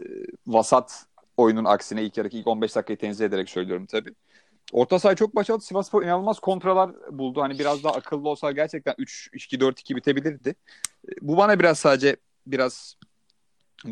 vasat 0.47 1.05
oyunun 1.37 1.65
aksine 1.65 2.03
ilk 2.03 2.17
yarıdaki 2.17 2.39
ilk 2.39 2.47
15 2.47 2.77
dakikayı 2.77 2.99
tenzih 2.99 3.25
ederek 3.25 3.51
söylüyorum 3.51 3.87
tabii. 3.87 4.15
Orta 4.73 4.99
saha 4.99 5.15
çok 5.15 5.37
başarılı. 5.37 5.63
Sivasspor 5.63 6.03
inanılmaz 6.03 6.41
kontralar 6.41 6.91
buldu. 7.11 7.43
Hani 7.43 7.59
biraz 7.59 7.85
daha 7.85 7.93
akıllı 7.93 8.29
olsa 8.29 8.53
gerçekten 8.53 8.95
3-2-4-2 8.99 9.97
bitebilirdi. 9.97 10.55
E, 11.09 11.13
bu 11.21 11.37
bana 11.37 11.59
biraz 11.59 11.79
sadece 11.79 12.17
biraz 12.47 12.97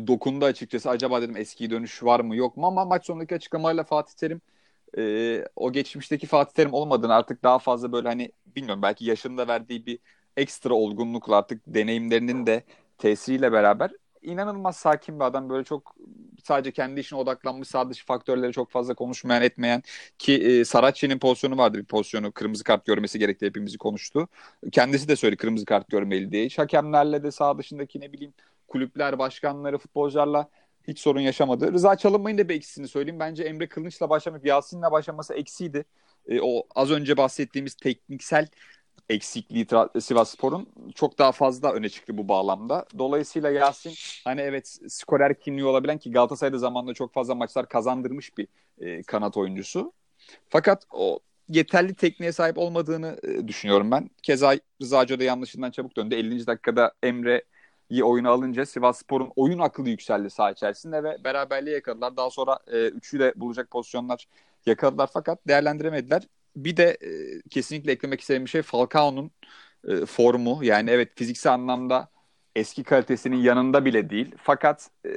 dokundu 0.07 0.45
açıkçası. 0.45 0.89
Acaba 0.89 1.21
dedim 1.21 1.37
eski 1.37 1.69
dönüş 1.69 2.03
var 2.03 2.19
mı 2.19 2.35
yok 2.35 2.57
mu 2.57 2.67
ama 2.67 2.85
maç 2.85 3.05
sonundaki 3.05 3.35
açıklamalarla 3.35 3.83
Fatih 3.83 4.13
Terim 4.13 4.41
e, 4.97 5.45
o 5.55 5.71
geçmişteki 5.71 6.27
Fatih 6.27 6.53
Terim 6.53 6.73
olmadığını 6.73 7.13
artık 7.13 7.43
daha 7.43 7.59
fazla 7.59 7.91
böyle 7.91 8.07
hani 8.07 8.31
bilmiyorum 8.45 8.81
belki 8.81 9.05
yaşında 9.05 9.47
verdiği 9.47 9.85
bir 9.85 9.99
ekstra 10.37 10.73
olgunlukla 10.73 11.37
artık 11.37 11.61
deneyimlerinin 11.67 12.45
de 12.45 12.63
tesiriyle 12.97 13.51
beraber 13.51 13.91
inanılmaz 14.21 14.77
sakin 14.77 15.19
bir 15.19 15.25
adam. 15.25 15.49
Böyle 15.49 15.63
çok 15.63 15.95
sadece 16.43 16.71
kendi 16.71 16.99
işine 16.99 17.19
odaklanmış 17.19 17.67
sağ 17.67 17.89
dışı 17.89 18.05
faktörleri 18.05 18.53
çok 18.53 18.71
fazla 18.71 18.93
konuşmayan 18.93 19.41
etmeyen 19.41 19.83
ki 20.19 20.33
e, 20.33 20.65
Saracchi'nin 20.65 21.19
pozisyonu 21.19 21.57
vardı 21.57 21.77
bir 21.77 21.85
pozisyonu 21.85 22.31
kırmızı 22.31 22.63
kart 22.63 22.85
görmesi 22.85 23.19
gerekti 23.19 23.45
hepimizi 23.45 23.77
konuştu. 23.77 24.27
Kendisi 24.71 25.07
de 25.07 25.15
söyledi 25.15 25.37
kırmızı 25.37 25.65
kart 25.65 25.89
görmeli 25.89 26.31
diye. 26.31 26.49
Hakemlerle 26.57 27.23
de 27.23 27.31
sağ 27.31 27.57
dışındaki 27.57 27.99
ne 27.99 28.13
bileyim 28.13 28.33
kulüpler, 28.69 29.19
başkanları, 29.19 29.77
futbolcularla 29.77 30.49
hiç 30.87 30.99
sorun 30.99 31.19
yaşamadı. 31.19 31.73
Rıza 31.73 31.95
Çalınmay'ın 31.95 32.37
da 32.37 32.49
bir 32.49 32.55
eksisini 32.55 32.87
söyleyeyim. 32.87 33.19
Bence 33.19 33.43
Emre 33.43 33.67
Kılınç'la 33.67 34.09
başlamak, 34.09 34.45
Yasin'le 34.45 34.91
başlaması 34.91 35.33
eksiydi. 35.33 35.85
E, 36.27 36.41
o 36.41 36.63
az 36.75 36.91
önce 36.91 37.17
bahsettiğimiz 37.17 37.73
tekniksel 37.73 38.47
eksikliği 39.09 39.67
Sivas 39.99 40.29
Spor'un 40.29 40.69
çok 40.95 41.19
daha 41.19 41.31
fazla 41.31 41.73
öne 41.73 41.89
çıktı 41.89 42.17
bu 42.17 42.27
bağlamda. 42.27 42.85
Dolayısıyla 42.97 43.49
Yasin 43.49 43.93
hani 44.23 44.41
evet 44.41 44.79
skorer 44.87 45.39
kimliği 45.39 45.65
olabilen 45.65 45.97
ki 45.97 46.11
Galatasaray'da 46.11 46.57
zamanında 46.57 46.93
çok 46.93 47.13
fazla 47.13 47.35
maçlar 47.35 47.69
kazandırmış 47.69 48.37
bir 48.37 48.47
e, 48.79 49.03
kanat 49.03 49.37
oyuncusu. 49.37 49.93
Fakat 50.49 50.83
o 50.91 51.19
yeterli 51.49 51.93
tekniğe 51.93 52.31
sahip 52.31 52.57
olmadığını 52.57 53.19
e, 53.23 53.47
düşünüyorum 53.47 53.91
ben. 53.91 54.09
Keza 54.23 54.55
Rıza 54.81 55.01
Hoca 55.01 55.19
da 55.19 55.23
yanlışından 55.23 55.71
çabuk 55.71 55.97
döndü. 55.97 56.15
50. 56.15 56.47
dakikada 56.47 56.93
Emre 57.03 57.43
iyi 57.89 58.03
oyunu 58.03 58.29
alınca 58.29 58.65
Sivas 58.65 58.99
Spor'un 58.99 59.31
oyun 59.35 59.59
akıllı 59.59 59.89
yükseldi 59.89 60.29
saha 60.29 60.51
içerisinde 60.51 61.03
ve 61.03 61.23
beraberliği 61.23 61.75
yakaladılar. 61.75 62.17
Daha 62.17 62.29
sonra 62.29 62.59
e, 62.67 62.87
üçü 62.87 63.19
de 63.19 63.33
bulacak 63.35 63.71
pozisyonlar 63.71 64.27
yakaladılar 64.65 65.09
fakat 65.13 65.47
değerlendiremediler. 65.47 66.23
Bir 66.55 66.77
de 66.77 66.97
e, 67.01 67.41
kesinlikle 67.49 67.91
eklemek 67.91 68.21
istediğim 68.21 68.45
bir 68.45 68.49
şey 68.49 68.61
Falcao'nun 68.61 69.31
e, 69.87 70.05
formu. 70.05 70.59
Yani 70.63 70.89
evet 70.89 71.09
fiziksel 71.15 71.53
anlamda 71.53 72.09
eski 72.55 72.83
kalitesinin 72.83 73.37
yanında 73.37 73.85
bile 73.85 74.09
değil. 74.09 74.35
Fakat 74.37 74.89
e, 75.05 75.09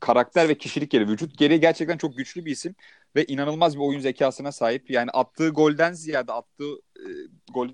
karakter 0.00 0.48
ve 0.48 0.58
kişilik 0.58 0.90
geri, 0.90 1.08
vücut 1.08 1.38
geri 1.38 1.60
gerçekten 1.60 1.98
çok 1.98 2.16
güçlü 2.16 2.44
bir 2.44 2.50
isim 2.50 2.74
ve 3.16 3.24
inanılmaz 3.24 3.76
bir 3.76 3.82
oyun 3.82 4.00
zekasına 4.00 4.52
sahip. 4.52 4.90
Yani 4.90 5.10
attığı 5.10 5.48
golden 5.48 5.92
ziyade 5.92 6.32
attığı 6.32 6.72
e, 6.96 7.06
gol 7.52 7.68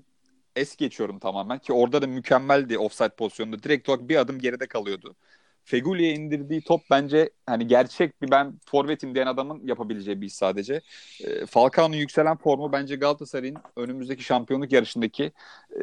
es 0.59 0.75
geçiyorum 0.75 1.19
tamamen 1.19 1.59
ki 1.59 1.73
orada 1.73 2.01
da 2.01 2.07
mükemmeldi 2.07 2.77
offside 2.77 3.09
pozisyonunda. 3.09 3.63
Direkt 3.63 3.89
olarak 3.89 4.09
bir 4.09 4.15
adım 4.15 4.39
geride 4.39 4.67
kalıyordu. 4.67 5.15
Feguli'ye 5.63 6.13
indirdiği 6.13 6.61
top 6.61 6.81
bence 6.89 7.29
hani 7.45 7.67
gerçek 7.67 8.21
bir 8.21 8.31
ben 8.31 8.59
forvetim 8.65 9.15
diyen 9.15 9.27
adamın 9.27 9.67
yapabileceği 9.67 10.21
bir 10.21 10.27
iş 10.27 10.33
sadece. 10.33 10.81
E, 11.23 11.45
Falcao'nun 11.45 11.95
yükselen 11.95 12.37
formu 12.37 12.71
bence 12.71 12.95
Galatasaray'ın 12.95 13.57
önümüzdeki 13.75 14.23
şampiyonluk 14.23 14.71
yarışındaki 14.71 15.31
e, 15.71 15.81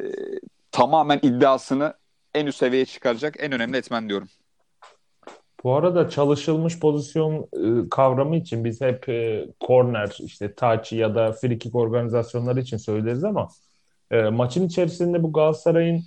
tamamen 0.71 1.19
iddiasını 1.23 1.95
en 2.35 2.47
üst 2.47 2.59
seviyeye 2.59 2.87
çıkaracak 2.87 3.35
en 3.39 3.53
önemli 3.53 3.77
etmen 3.77 4.09
diyorum. 4.09 4.29
Bu 5.65 5.75
arada 5.75 6.09
çalışılmış 6.09 6.81
pozisyon 6.81 7.49
e, 7.53 7.89
kavramı 7.89 8.37
için 8.37 8.65
biz 8.65 8.81
hep 8.81 9.09
e, 9.09 9.47
corner, 9.67 10.17
işte 10.21 10.55
touch 10.55 10.93
ya 10.93 11.15
da 11.15 11.33
free 11.33 11.59
kick 11.59 11.75
organizasyonları 11.75 12.61
için 12.61 12.77
söyleriz 12.77 13.25
ama 13.25 13.49
e, 14.11 14.23
maçın 14.23 14.67
içerisinde 14.67 15.23
bu 15.23 15.33
Galatasaray'ın 15.33 16.03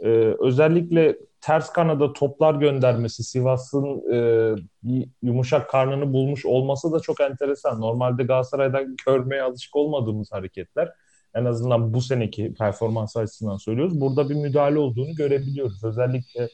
e, 0.00 0.08
özellikle 0.40 1.16
ters 1.40 1.72
kanada 1.72 2.12
toplar 2.12 2.54
göndermesi, 2.54 3.24
Sivas'ın 3.24 4.12
e, 4.12 4.54
yumuşak 5.22 5.70
karnını 5.70 6.12
bulmuş 6.12 6.46
olması 6.46 6.92
da 6.92 7.00
çok 7.00 7.20
enteresan. 7.20 7.80
Normalde 7.80 8.22
Galatasaray'dan 8.22 8.96
görmeye 9.06 9.42
alışık 9.42 9.76
olmadığımız 9.76 10.32
hareketler. 10.32 10.92
En 11.34 11.44
azından 11.44 11.94
bu 11.94 12.00
seneki 12.00 12.54
performans 12.54 13.16
açısından 13.16 13.56
söylüyoruz. 13.56 14.00
Burada 14.00 14.28
bir 14.28 14.34
müdahale 14.34 14.78
olduğunu 14.78 15.14
görebiliyoruz. 15.14 15.84
Özellikle 15.84 16.48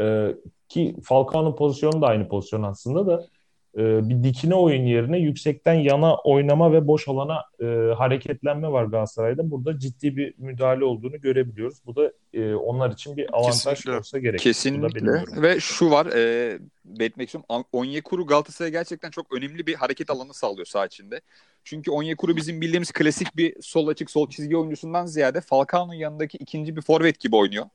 e, 0.00 0.34
ki 0.68 0.96
Falcao'nun 1.04 1.56
pozisyonu 1.56 2.02
da 2.02 2.06
aynı 2.06 2.28
pozisyon 2.28 2.62
aslında 2.62 3.06
da 3.06 3.26
e, 3.76 4.08
bir 4.08 4.22
dikine 4.22 4.54
oyun 4.54 4.86
yerine 4.86 5.18
yüksekten 5.18 5.74
yana 5.74 6.16
oynama 6.16 6.72
ve 6.72 6.86
boş 6.86 7.08
alana 7.08 7.44
e, 7.60 7.94
hareketlenme 7.94 8.72
var 8.72 8.84
Galatasaray'da. 8.84 9.50
Burada 9.50 9.78
ciddi 9.78 10.16
bir 10.16 10.34
müdahale 10.38 10.84
olduğunu 10.84 11.20
görebiliyoruz. 11.20 11.78
Bu 11.86 11.96
da 11.96 12.12
e, 12.34 12.54
onlar 12.54 12.90
için 12.90 13.16
bir 13.16 13.28
avantaj 13.32 13.62
Kesinlikle. 13.62 13.98
olsa 13.98 14.18
gerek. 14.18 14.40
Kesinlikle. 14.40 15.42
Ve 15.42 15.60
şu 15.60 15.90
var, 15.90 16.06
e, 16.06 16.58
belirtmek 16.84 17.28
istiyorum. 17.28 17.64
Onyekuru 17.72 18.26
Galatasaray'a 18.26 18.70
gerçekten 18.70 19.10
çok 19.10 19.36
önemli 19.36 19.66
bir 19.66 19.74
hareket 19.74 20.10
alanı 20.10 20.34
sağlıyor 20.34 20.66
saha 20.66 20.86
içinde. 20.86 21.20
Çünkü 21.64 21.90
Onyekuru 21.90 22.36
bizim 22.36 22.60
bildiğimiz 22.60 22.92
klasik 22.92 23.36
bir 23.36 23.62
sol 23.62 23.88
açık 23.88 24.10
sol 24.10 24.30
çizgi 24.30 24.56
oyuncusundan 24.56 25.06
ziyade 25.06 25.40
Falcao'nun 25.40 25.94
yanındaki 25.94 26.38
ikinci 26.38 26.76
bir 26.76 26.82
forvet 26.82 27.20
gibi 27.20 27.36
oynuyor. 27.36 27.66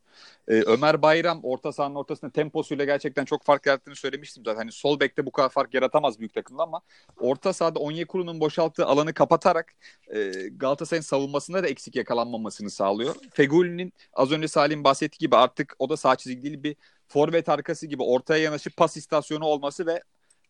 Ee, 0.48 0.54
Ömer 0.54 1.02
Bayram 1.02 1.40
orta 1.44 1.72
sahanın 1.72 1.96
ortasında 1.96 2.32
temposuyla 2.32 2.86
gerçekten 2.86 3.26
çok 3.26 3.44
fark 3.44 3.66
yarattığını 3.66 3.96
söylemiştim 3.96 4.44
zaten. 4.46 4.58
Hani 4.58 4.72
sol 4.72 5.00
bekte 5.00 5.26
bu 5.26 5.32
kadar 5.32 5.50
fark 5.50 5.74
yaratamaz 5.74 6.20
büyük 6.20 6.34
takımda 6.34 6.64
ama 6.64 6.82
orta 7.20 7.54
sahada 7.54 7.80
Onyekuru'nun 7.80 8.40
boşalttığı 8.40 8.86
alanı 8.86 9.14
kapatarak 9.14 9.74
e, 10.08 10.32
Galatasaray'ın 10.48 11.02
savunmasında 11.02 11.64
da 11.64 11.68
eksik 11.68 11.96
yakalanmamasını 11.96 12.70
sağlıyor. 12.70 13.16
Feguli'nin 13.34 13.94
az 14.14 14.32
önce 14.32 14.48
Salim 14.48 14.84
bahsettiği 14.84 15.20
gibi 15.20 15.36
artık 15.36 15.76
o 15.80 15.90
da 15.90 15.98
sağ 15.98 16.16
çizgi 16.16 16.44
değil 16.44 16.64
bir 16.64 16.76
forvet 17.08 17.50
arkası 17.50 17.88
gibi 17.88 18.04
ortaya 18.04 18.44
yanaşıp 18.44 18.78
pas 18.78 18.98
istasyonu 18.98 19.46
olması 19.46 19.86
ve 19.86 20.04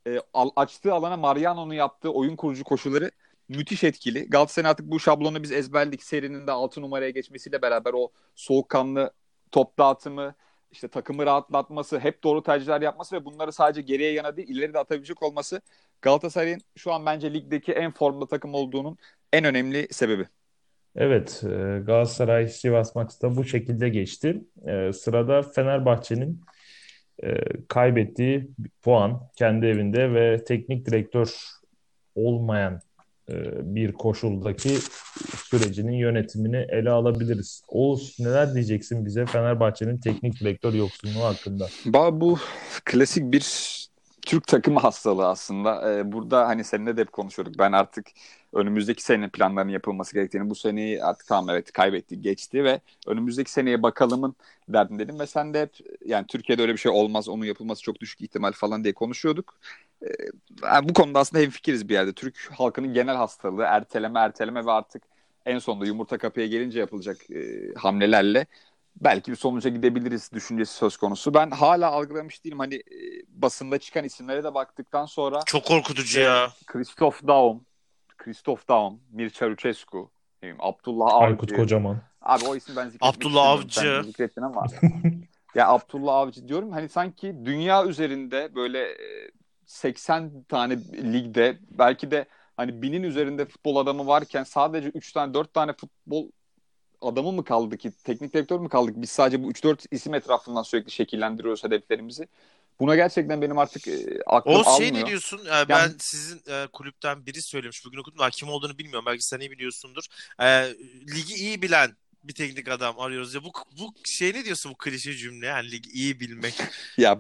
e, 0.08 0.20
açtığı 0.34 0.94
alana 0.94 1.18
Mariano'nun 1.18 1.74
yaptığı 1.74 2.10
oyun 2.10 2.36
kurucu 2.36 2.64
koşuları 2.64 3.12
müthiş 3.50 3.84
etkili. 3.84 4.30
Galatasaray 4.30 4.72
artık 4.72 4.86
bu 4.86 5.00
şablonu 5.00 5.44
biz 5.44 5.52
ezberledik. 5.52 6.04
Serinin 6.04 6.48
de 6.48 6.52
6 6.52 6.82
numaraya 6.82 7.10
geçmesiyle 7.10 7.62
beraber 7.62 7.94
o 7.94 8.12
soğukkanlı 8.36 9.12
top 9.52 9.80
dağıtımı, 9.80 10.36
işte 10.72 10.88
takımı 10.88 11.26
rahatlatması, 11.26 12.00
hep 12.00 12.24
doğru 12.24 12.44
tercihler 12.44 12.82
yapması 12.82 13.16
ve 13.16 13.26
bunları 13.26 13.52
sadece 13.52 13.82
geriye 13.82 14.12
yana 14.12 14.38
değil 14.38 14.50
ileri 14.50 14.74
de 14.74 14.80
atabilecek 14.80 15.24
olması 15.24 15.62
Galatasaray'ın 16.02 16.62
şu 16.76 16.94
an 16.94 17.06
bence 17.06 17.34
ligdeki 17.34 17.72
en 17.72 17.92
formda 17.92 18.28
takım 18.28 18.54
olduğunun 18.54 18.98
en 19.34 19.46
önemli 19.46 19.88
sebebi. 19.92 20.28
Evet, 20.96 21.42
e, 21.44 21.48
Galatasaray 21.86 22.48
Sivas 22.48 22.96
maçı 22.96 23.22
da 23.22 23.36
bu 23.36 23.44
şekilde 23.44 23.90
geçti. 23.90 24.42
E, 24.68 24.94
sırada 24.94 25.42
Fenerbahçe'nin 25.42 26.42
e, 27.24 27.34
kaybettiği 27.68 28.50
puan 28.82 29.30
kendi 29.36 29.66
evinde 29.66 30.14
ve 30.14 30.44
teknik 30.44 30.86
direktör 30.86 31.36
olmayan 32.16 32.80
bir 33.64 33.94
koşuldaki 33.94 34.78
sürecinin 35.36 35.94
yönetimini 35.94 36.66
ele 36.70 36.90
alabiliriz. 36.90 37.64
Oğuz 37.68 38.16
neler 38.20 38.54
diyeceksin 38.54 39.06
bize 39.06 39.26
Fenerbahçe'nin 39.26 39.98
teknik 39.98 40.40
direktör 40.40 40.74
yoksunluğu 40.74 41.24
hakkında? 41.24 41.68
Bu 41.86 42.38
klasik 42.86 43.32
bir 43.32 43.78
Türk 44.28 44.48
takımı 44.48 44.80
hastalığı 44.80 45.28
aslında. 45.28 45.92
Ee, 45.92 46.12
burada 46.12 46.48
hani 46.48 46.64
seninle 46.64 46.98
de 46.98 47.02
hep 47.02 47.12
konuşuyorduk. 47.12 47.60
Ben 47.60 47.72
artık 47.72 48.08
önümüzdeki 48.54 49.04
sene 49.04 49.30
planlarının 49.30 49.72
yapılması 49.72 50.14
gerektiğini, 50.14 50.50
bu 50.50 50.56
seneyi 50.56 51.04
artık 51.04 51.28
tamam 51.28 51.50
evet 51.50 51.72
kaybetti, 51.72 52.22
geçti 52.22 52.64
ve 52.64 52.82
önümüzdeki 53.08 53.52
seneye 53.52 53.84
bakalımın 53.84 54.36
dedim 54.70 55.20
ve 55.20 55.28
sen 55.28 55.54
de 55.54 55.62
hep 55.62 55.72
yani 56.06 56.28
Türkiye'de 56.28 56.62
öyle 56.62 56.74
bir 56.74 56.78
şey 56.78 56.92
olmaz, 56.92 57.30
onun 57.30 57.46
yapılması 57.46 57.82
çok 57.82 58.00
düşük 58.00 58.22
ihtimal 58.22 58.52
falan 58.52 58.84
diye 58.84 58.94
konuşuyorduk. 58.94 59.60
Ee, 60.04 60.08
bu 60.84 60.94
konuda 60.94 61.20
aslında 61.20 61.44
hemfikiriz 61.44 61.90
bir 61.90 61.94
yerde. 61.94 62.14
Türk 62.14 62.52
halkının 62.58 62.94
genel 62.94 63.16
hastalığı 63.16 63.64
erteleme 63.64 64.20
erteleme 64.20 64.66
ve 64.66 64.72
artık 64.72 65.04
en 65.46 65.60
sonunda 65.60 65.86
yumurta 65.86 66.18
kapıya 66.18 66.48
gelince 66.48 66.80
yapılacak 66.80 67.32
e, 67.32 67.74
hamlelerle 67.76 68.46
belki 69.02 69.32
bir 69.32 69.38
sonuca 69.38 69.70
gidebiliriz 69.70 70.32
düşüncesi 70.34 70.74
söz 70.74 70.98
konusu. 70.98 71.34
Ben 71.34 71.52
hala 71.52 71.92
algılamış 71.92 72.44
değilim. 72.44 72.60
Hani 72.60 72.76
e, 72.76 73.24
basında 73.30 73.78
çıkan 73.78 74.04
isimlere 74.04 74.44
de 74.44 74.54
baktıktan 74.54 75.06
sonra 75.06 75.40
çok 75.46 75.66
korkutucu 75.66 76.20
ya. 76.20 76.50
Christoph 76.68 77.28
Daum, 77.28 77.62
Christoph 78.18 78.68
Daum, 78.70 79.00
Mircea 79.12 79.50
Lucescu, 79.50 80.12
Abdullah 80.60 81.14
Avcı. 81.14 81.26
Aykut 81.26 81.54
Kocaman. 81.54 82.02
Abi 82.22 82.46
o 82.46 82.56
isim 82.56 82.76
ben 82.76 82.90
zikretmek 82.90 83.16
Abdullah 83.16 83.50
Avcı. 83.50 83.80
Sen 83.80 84.02
zikrettin 84.02 84.42
ama. 84.42 84.66
ya 85.56 85.68
Abdullah 85.70 86.16
Avcı 86.16 86.48
diyorum 86.48 86.72
hani 86.72 86.90
sanki 86.90 87.36
dünya 87.46 87.86
üzerinde 87.86 88.56
böyle 88.56 88.98
80 89.66 90.24
e, 90.24 90.30
tane 90.48 90.78
ligde 91.14 91.58
belki 91.72 92.12
de 92.12 92.26
hani 92.58 92.82
binin 92.82 93.04
üzerinde 93.04 93.46
futbol 93.46 93.76
adamı 93.76 94.08
varken 94.08 94.44
sadece 94.44 94.88
3 94.88 95.12
tane 95.12 95.34
4 95.34 95.54
tane 95.54 95.74
futbol 95.74 96.30
adamı 97.02 97.32
mı 97.32 97.44
kaldı 97.44 97.78
ki, 97.78 97.92
teknik 98.04 98.34
direktör 98.34 98.60
mü 98.60 98.70
kaldık? 98.70 98.94
Biz 98.98 99.10
sadece 99.10 99.44
bu 99.44 99.52
3-4 99.52 99.88
isim 99.92 100.14
etrafından 100.14 100.64
sürekli 100.64 100.92
şekillendiriyoruz 100.92 101.64
hedeflerimizi. 101.64 102.28
Buna 102.80 102.96
gerçekten 102.96 103.42
benim 103.42 103.58
artık 103.58 103.88
e, 103.88 104.22
aklım 104.26 104.56
o 104.56 104.58
almıyor. 104.58 104.76
O 104.76 104.78
şey 104.78 104.94
ne 104.94 105.06
diyorsun? 105.06 105.42
Ee, 105.46 105.50
yani, 105.50 105.70
ben 105.70 105.92
sizin 106.00 106.42
e, 106.48 106.68
kulüpten 106.74 107.26
biri 107.26 107.42
söylemiş. 107.42 107.86
Bugün 107.86 107.98
okudum 107.98 108.22
ama 108.22 108.30
kim 108.30 108.50
olduğunu 108.50 108.78
bilmiyorum. 108.78 109.06
Belki 109.06 109.26
sen 109.26 109.40
iyi 109.40 109.52
biliyorsundur. 109.52 110.04
E, 110.42 110.46
ligi 111.16 111.34
iyi 111.34 111.62
bilen 111.62 111.92
bir 112.24 112.34
teknik 112.34 112.68
adam 112.68 113.00
arıyoruz 113.00 113.34
ya. 113.34 113.44
Bu, 113.44 113.52
bu 113.80 113.94
şey 114.06 114.34
ne 114.34 114.46
diyorsun 114.46 114.72
bu 114.72 114.78
klişe 114.78 115.14
cümle? 115.14 115.46
Yani 115.46 115.72
ligi 115.72 115.90
iyi 115.90 116.20
bilmek. 116.20 116.54
ya 116.98 117.20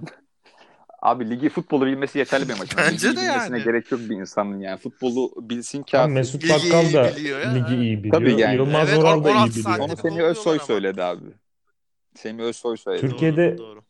Abi 1.02 1.30
ligi 1.30 1.50
futbolu 1.50 1.86
bilmesi 1.86 2.20
yeterli 2.20 2.50
benim 2.50 2.62
açımdan. 2.62 2.86
Bence 2.92 3.08
ligi 3.10 3.18
de 3.18 3.22
yani. 3.22 3.64
gerek 3.64 3.92
yok 3.92 4.02
bir 4.02 4.16
insanın 4.16 4.60
yani. 4.60 4.78
Futbolu 4.78 5.32
bilsin 5.38 5.84
kafi. 5.84 6.12
Mesut 6.12 6.50
Bakkal 6.50 6.94
da 6.94 7.04
ligi 7.54 7.76
iyi 7.76 8.04
biliyor. 8.04 8.14
Tabii 8.14 8.42
yani. 8.42 8.56
Yılmaz 8.56 8.90
evet, 8.90 9.00
Oral 9.00 9.24
da 9.24 9.32
iyi 9.32 9.50
biliyor. 9.50 9.80
Onu 9.80 9.98
Semih 9.98 10.22
Özsoy 10.22 10.60
söyledi 10.60 11.04
abi. 11.04 11.26
Semih 12.16 12.44
Özsoy 12.44 12.78
söyledi. 12.78 13.10
Türkiye'de 13.10 13.58
doğru, 13.58 13.68
doğru. 13.68 13.84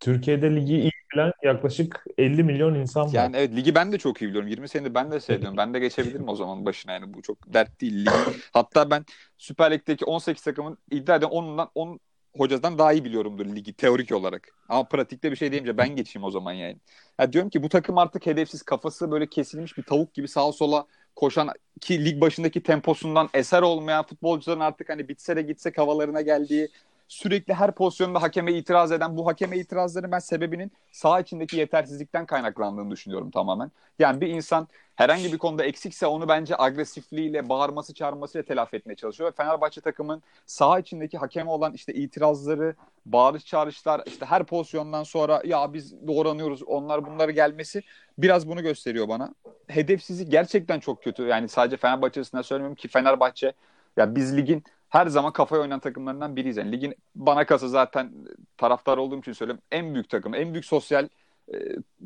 Türkiye'de 0.00 0.56
ligi 0.56 0.76
iyi 0.76 0.92
bilen 1.14 1.32
yaklaşık 1.42 2.04
50 2.18 2.42
milyon 2.42 2.74
insan 2.74 3.06
var. 3.06 3.12
Yani 3.12 3.36
evet 3.36 3.56
ligi 3.56 3.74
ben 3.74 3.92
de 3.92 3.98
çok 3.98 4.22
iyi 4.22 4.28
biliyorum. 4.28 4.48
20 4.48 4.68
senedir 4.68 4.94
ben 4.94 5.10
de 5.10 5.20
seviyorum. 5.20 5.56
ben 5.56 5.74
de 5.74 5.78
geçebilirim 5.78 6.28
o 6.28 6.36
zaman 6.36 6.66
başına 6.66 6.92
yani 6.92 7.14
bu 7.14 7.22
çok 7.22 7.54
dert 7.54 7.80
değil. 7.80 7.94
Ligi. 7.94 8.38
Hatta 8.52 8.90
ben 8.90 9.04
Süper 9.38 9.70
Lig'deki 9.70 10.04
18 10.04 10.42
takımın 10.42 10.78
iddia 10.90 11.16
eden 11.16 11.28
10'undan 11.28 11.68
10 11.74 12.00
hocadan 12.36 12.78
daha 12.78 12.92
iyi 12.92 13.04
biliyorumdur 13.04 13.46
ligi 13.46 13.72
teorik 13.72 14.12
olarak. 14.12 14.48
Ama 14.68 14.84
pratikte 14.88 15.30
bir 15.30 15.36
şey 15.36 15.52
deyince 15.52 15.76
ben 15.76 15.96
geçeyim 15.96 16.24
o 16.24 16.30
zaman 16.30 16.52
yani. 16.52 16.76
Ya 17.20 17.32
diyorum 17.32 17.50
ki 17.50 17.62
bu 17.62 17.68
takım 17.68 17.98
artık 17.98 18.26
hedefsiz 18.26 18.62
kafası 18.62 19.10
böyle 19.10 19.26
kesilmiş 19.26 19.78
bir 19.78 19.82
tavuk 19.82 20.14
gibi 20.14 20.28
sağa 20.28 20.52
sola 20.52 20.86
koşan 21.16 21.48
ki 21.80 22.04
lig 22.04 22.20
başındaki 22.20 22.62
temposundan 22.62 23.28
eser 23.34 23.62
olmayan 23.62 24.06
futbolcuların 24.06 24.60
artık 24.60 24.88
hani 24.88 25.08
bitse 25.08 25.36
de 25.36 25.42
gitse 25.42 25.72
havalarına 25.76 26.20
geldiği 26.20 26.68
sürekli 27.08 27.54
her 27.54 27.72
pozisyonda 27.72 28.22
hakeme 28.22 28.52
itiraz 28.52 28.92
eden 28.92 29.16
bu 29.16 29.26
hakeme 29.26 29.58
itirazların 29.58 30.12
ben 30.12 30.18
sebebinin 30.18 30.72
sağ 30.92 31.20
içindeki 31.20 31.56
yetersizlikten 31.56 32.26
kaynaklandığını 32.26 32.90
düşünüyorum 32.90 33.30
tamamen. 33.30 33.70
Yani 33.98 34.20
bir 34.20 34.26
insan 34.26 34.68
herhangi 34.96 35.32
bir 35.32 35.38
konuda 35.38 35.64
eksikse 35.64 36.06
onu 36.06 36.28
bence 36.28 36.54
agresifliğiyle, 36.58 37.48
bağırması, 37.48 37.94
çağırmasıyla 37.94 38.44
telafi 38.44 38.76
etmeye 38.76 38.94
çalışıyor. 38.94 39.32
Fenerbahçe 39.36 39.80
takımın 39.80 40.22
sağ 40.46 40.78
içindeki 40.78 41.18
hakeme 41.18 41.50
olan 41.50 41.72
işte 41.72 41.94
itirazları, 41.94 42.74
bağırış 43.06 43.46
çağrışlar, 43.46 44.02
işte 44.06 44.26
her 44.26 44.44
pozisyondan 44.44 45.02
sonra 45.02 45.42
ya 45.44 45.72
biz 45.72 46.06
doğranıyoruz, 46.06 46.62
onlar 46.62 47.06
bunları 47.06 47.30
gelmesi 47.30 47.82
biraz 48.18 48.48
bunu 48.48 48.62
gösteriyor 48.62 49.08
bana. 49.08 49.34
Hedefsizlik 49.68 50.30
gerçekten 50.30 50.80
çok 50.80 51.02
kötü. 51.02 51.22
Yani 51.22 51.48
sadece 51.48 51.76
Fenerbahçe 51.76 52.24
söylemiyorum 52.24 52.74
ki 52.74 52.88
Fenerbahçe 52.88 53.52
ya 53.96 54.14
biz 54.14 54.36
ligin 54.36 54.64
her 54.88 55.06
zaman 55.06 55.32
kafaya 55.32 55.62
oynayan 55.62 55.80
takımlarından 55.80 56.36
biriyiz. 56.36 56.56
Yani 56.56 56.72
ligin 56.72 56.94
bana 57.14 57.46
kasa 57.46 57.68
zaten 57.68 58.12
taraftar 58.56 58.98
olduğum 58.98 59.18
için 59.18 59.32
söylüyorum 59.32 59.62
en 59.70 59.94
büyük 59.94 60.10
takım, 60.10 60.34
en 60.34 60.52
büyük 60.52 60.64
sosyal 60.64 61.08
e, 61.54 61.56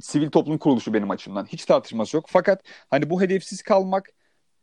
sivil 0.00 0.30
toplum 0.30 0.58
kuruluşu 0.58 0.94
benim 0.94 1.10
açımdan. 1.10 1.46
Hiç 1.46 1.64
tartışması 1.64 2.16
yok. 2.16 2.26
Fakat 2.28 2.62
hani 2.90 3.10
bu 3.10 3.22
hedefsiz 3.22 3.62
kalmak 3.62 4.08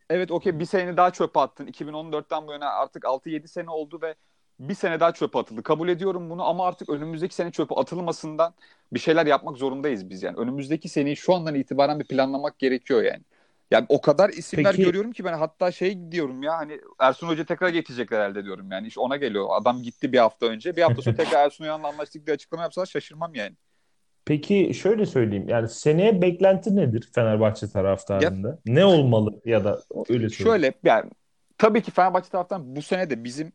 evet 0.10 0.32
okey 0.32 0.60
bir 0.60 0.66
sene 0.66 0.98
daha 0.98 1.12
çöpe 1.12 1.40
attın. 1.40 1.68
2014'ten 1.68 2.48
bu 2.48 2.52
yana 2.52 2.70
artık 2.70 3.04
6-7 3.04 3.48
sene 3.48 3.70
oldu 3.70 4.00
ve 4.02 4.16
bir 4.60 4.74
sene 4.74 5.00
daha 5.00 5.14
çöpe 5.14 5.40
atıldı. 5.40 5.64
Kabul 5.64 5.90
ediyorum 5.90 6.30
bunu 6.30 6.48
ama 6.48 6.68
artık 6.68 6.90
önümüzdeki 6.90 7.36
sene 7.36 7.52
çöpe 7.52 7.76
atılmasından 7.76 8.54
bir 8.94 9.00
şeyler 9.00 9.26
yapmak 9.26 9.58
zorundayız 9.58 10.10
biz 10.10 10.24
yani. 10.24 10.38
Önümüzdeki 10.38 10.90
seneyi 10.90 11.16
şu 11.16 11.34
andan 11.34 11.56
itibaren 11.56 12.00
bir 12.00 12.06
planlamak 12.06 12.60
gerekiyor 12.60 13.04
yani. 13.04 13.24
Yani 13.72 13.86
o 13.90 14.02
kadar 14.02 14.30
isimler 14.30 14.72
Peki, 14.72 14.84
görüyorum 14.84 15.12
ki 15.12 15.24
ben 15.24 15.34
hatta 15.34 15.72
şey 15.72 16.12
diyorum 16.12 16.44
ya 16.44 16.58
hani 16.58 16.80
Ersun 17.00 17.28
Hoca 17.28 17.46
tekrar 17.46 17.70
getirecekler 17.70 18.18
herhalde 18.18 18.44
diyorum 18.44 18.72
yani. 18.72 18.88
İş 18.88 18.98
ona 18.98 19.18
geliyor. 19.18 19.48
Adam 19.50 19.82
gitti 19.82 20.14
bir 20.14 20.18
hafta 20.18 20.46
önce. 20.46 20.76
Bir 20.76 20.82
hafta 20.82 21.02
sonra 21.02 21.16
tekrar 21.24 21.46
Ersun 21.46 21.66
Yan'la 21.66 21.88
anlaştık 21.88 22.26
diye 22.26 22.34
açıklama 22.34 22.64
yapsalar 22.64 22.86
şaşırmam 22.86 23.36
yani. 23.36 23.56
Peki 24.26 24.72
şöyle 24.74 25.06
söyleyeyim. 25.06 25.46
Yani 25.50 25.70
seneye 25.70 26.22
beklenti 26.22 26.76
nedir 26.76 27.10
Fenerbahçe 27.16 27.68
taraftarında? 27.68 28.48
Ya, 28.48 28.58
ne 28.66 28.86
olmalı 28.86 29.42
ya 29.46 29.64
da 29.64 29.82
öyle 29.96 30.06
söyleyeyim. 30.06 30.32
Şöyle 30.32 30.74
yani 30.84 31.10
tabii 31.58 31.82
ki 31.82 31.92
Fenerbahçe 31.92 32.30
taraftan 32.30 32.76
bu 32.76 32.82
sene 32.82 33.10
de 33.10 33.24
bizim 33.24 33.52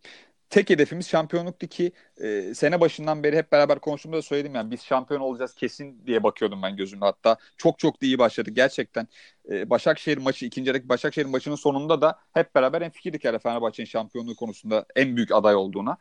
tek 0.55 0.71
hedefimiz 0.71 1.09
şampiyonluktu 1.09 1.67
ki 1.67 1.93
e, 2.21 2.55
sene 2.55 2.81
başından 2.81 3.23
beri 3.23 3.37
hep 3.37 3.53
beraber 3.53 3.79
konuştuğumda 3.79 4.17
da 4.17 4.23
söyledim 4.23 4.55
yani 4.55 4.71
biz 4.71 4.83
şampiyon 4.83 5.21
olacağız 5.21 5.55
kesin 5.55 6.07
diye 6.07 6.23
bakıyordum 6.23 6.63
ben 6.63 6.77
gözümde. 6.77 7.05
Hatta 7.05 7.37
çok 7.57 7.79
çok 7.79 8.03
da 8.03 8.07
iyi 8.07 8.19
başladık 8.19 8.57
gerçekten 8.57 9.09
e, 9.51 9.71
Başakşehir 9.71 10.19
maçı 10.19 10.47
ikinci 10.47 10.69
yarıdaki 10.69 10.89
Başakşehir 10.89 11.27
maçının 11.27 11.57
sonunda 11.57 12.03
da 12.03 12.19
hep 12.33 12.55
beraber 12.55 12.83
en 12.83 12.91
fikirdik 12.91 13.25
yani 13.25 13.39
Fenerbahçe'nin 13.39 13.87
şampiyonluğu 13.87 14.37
konusunda 14.37 14.87
en 14.97 15.17
büyük 15.17 15.33
aday 15.33 15.55
olduğuna. 15.55 15.97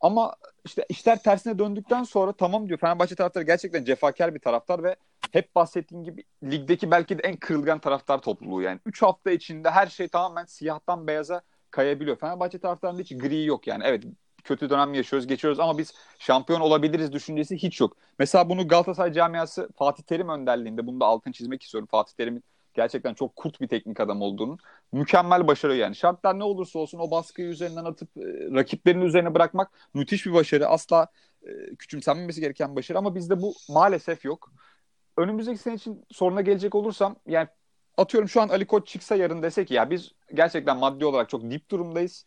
Ama 0.00 0.34
işte 0.64 0.86
işler 0.88 1.22
tersine 1.22 1.58
döndükten 1.58 2.02
sonra 2.02 2.32
tamam 2.32 2.68
diyor 2.68 2.78
Fenerbahçe 2.78 3.14
taraftarı 3.14 3.44
gerçekten 3.44 3.84
cefakar 3.84 4.34
bir 4.34 4.40
taraftar 4.40 4.82
ve 4.82 4.96
hep 5.32 5.54
bahsettiğim 5.54 6.04
gibi 6.04 6.24
ligdeki 6.44 6.90
belki 6.90 7.18
de 7.18 7.22
en 7.22 7.36
kırılgan 7.36 7.78
taraftar 7.78 8.18
topluluğu 8.18 8.62
yani. 8.62 8.80
3 8.86 9.02
hafta 9.02 9.30
içinde 9.30 9.70
her 9.70 9.86
şey 9.86 10.08
tamamen 10.08 10.44
siyahtan 10.44 11.06
beyaza 11.06 11.42
kayabiliyor. 11.72 12.16
Fenerbahçe 12.16 12.58
taraftarında 12.58 13.02
hiç 13.02 13.18
gri 13.18 13.44
yok 13.44 13.66
yani. 13.66 13.82
Evet 13.86 14.04
kötü 14.44 14.70
dönem 14.70 14.94
yaşıyoruz, 14.94 15.26
geçiyoruz 15.26 15.60
ama 15.60 15.78
biz 15.78 15.92
şampiyon 16.18 16.60
olabiliriz 16.60 17.12
düşüncesi 17.12 17.56
hiç 17.56 17.80
yok. 17.80 17.96
Mesela 18.18 18.48
bunu 18.48 18.68
Galatasaray 18.68 19.12
camiası 19.12 19.68
Fatih 19.76 20.02
Terim 20.02 20.28
önderliğinde 20.28 20.86
bunu 20.86 21.00
da 21.00 21.06
altın 21.06 21.32
çizmek 21.32 21.62
istiyorum. 21.62 21.88
Fatih 21.90 22.14
Terim'in 22.14 22.44
gerçekten 22.74 23.14
çok 23.14 23.36
kurt 23.36 23.60
bir 23.60 23.68
teknik 23.68 24.00
adam 24.00 24.22
olduğunu. 24.22 24.58
Mükemmel 24.92 25.46
başarı 25.46 25.76
yani. 25.76 25.96
Şartlar 25.96 26.38
ne 26.38 26.44
olursa 26.44 26.78
olsun 26.78 26.98
o 26.98 27.10
baskıyı 27.10 27.48
üzerinden 27.48 27.84
atıp 27.84 28.08
e, 28.16 28.20
rakiplerin 28.54 29.00
üzerine 29.00 29.34
bırakmak 29.34 29.70
müthiş 29.94 30.26
bir 30.26 30.32
başarı. 30.32 30.66
Asla 30.66 31.06
e, 31.42 31.76
küçümsenmemesi 31.76 32.40
gereken 32.40 32.76
başarı 32.76 32.98
ama 32.98 33.14
bizde 33.14 33.42
bu 33.42 33.54
maalesef 33.68 34.24
yok. 34.24 34.52
Önümüzdeki 35.16 35.58
sene 35.58 35.74
için 35.74 36.04
soruna 36.10 36.40
gelecek 36.40 36.74
olursam 36.74 37.16
yani 37.26 37.48
atıyorum 37.96 38.28
şu 38.28 38.40
an 38.40 38.48
Ali 38.48 38.66
Koç 38.66 38.88
çıksa 38.88 39.16
yarın 39.16 39.42
dese 39.42 39.64
ki 39.64 39.74
ya 39.74 39.90
biz 39.90 40.12
gerçekten 40.34 40.76
maddi 40.76 41.04
olarak 41.04 41.28
çok 41.28 41.50
dip 41.50 41.70
durumdayız. 41.70 42.26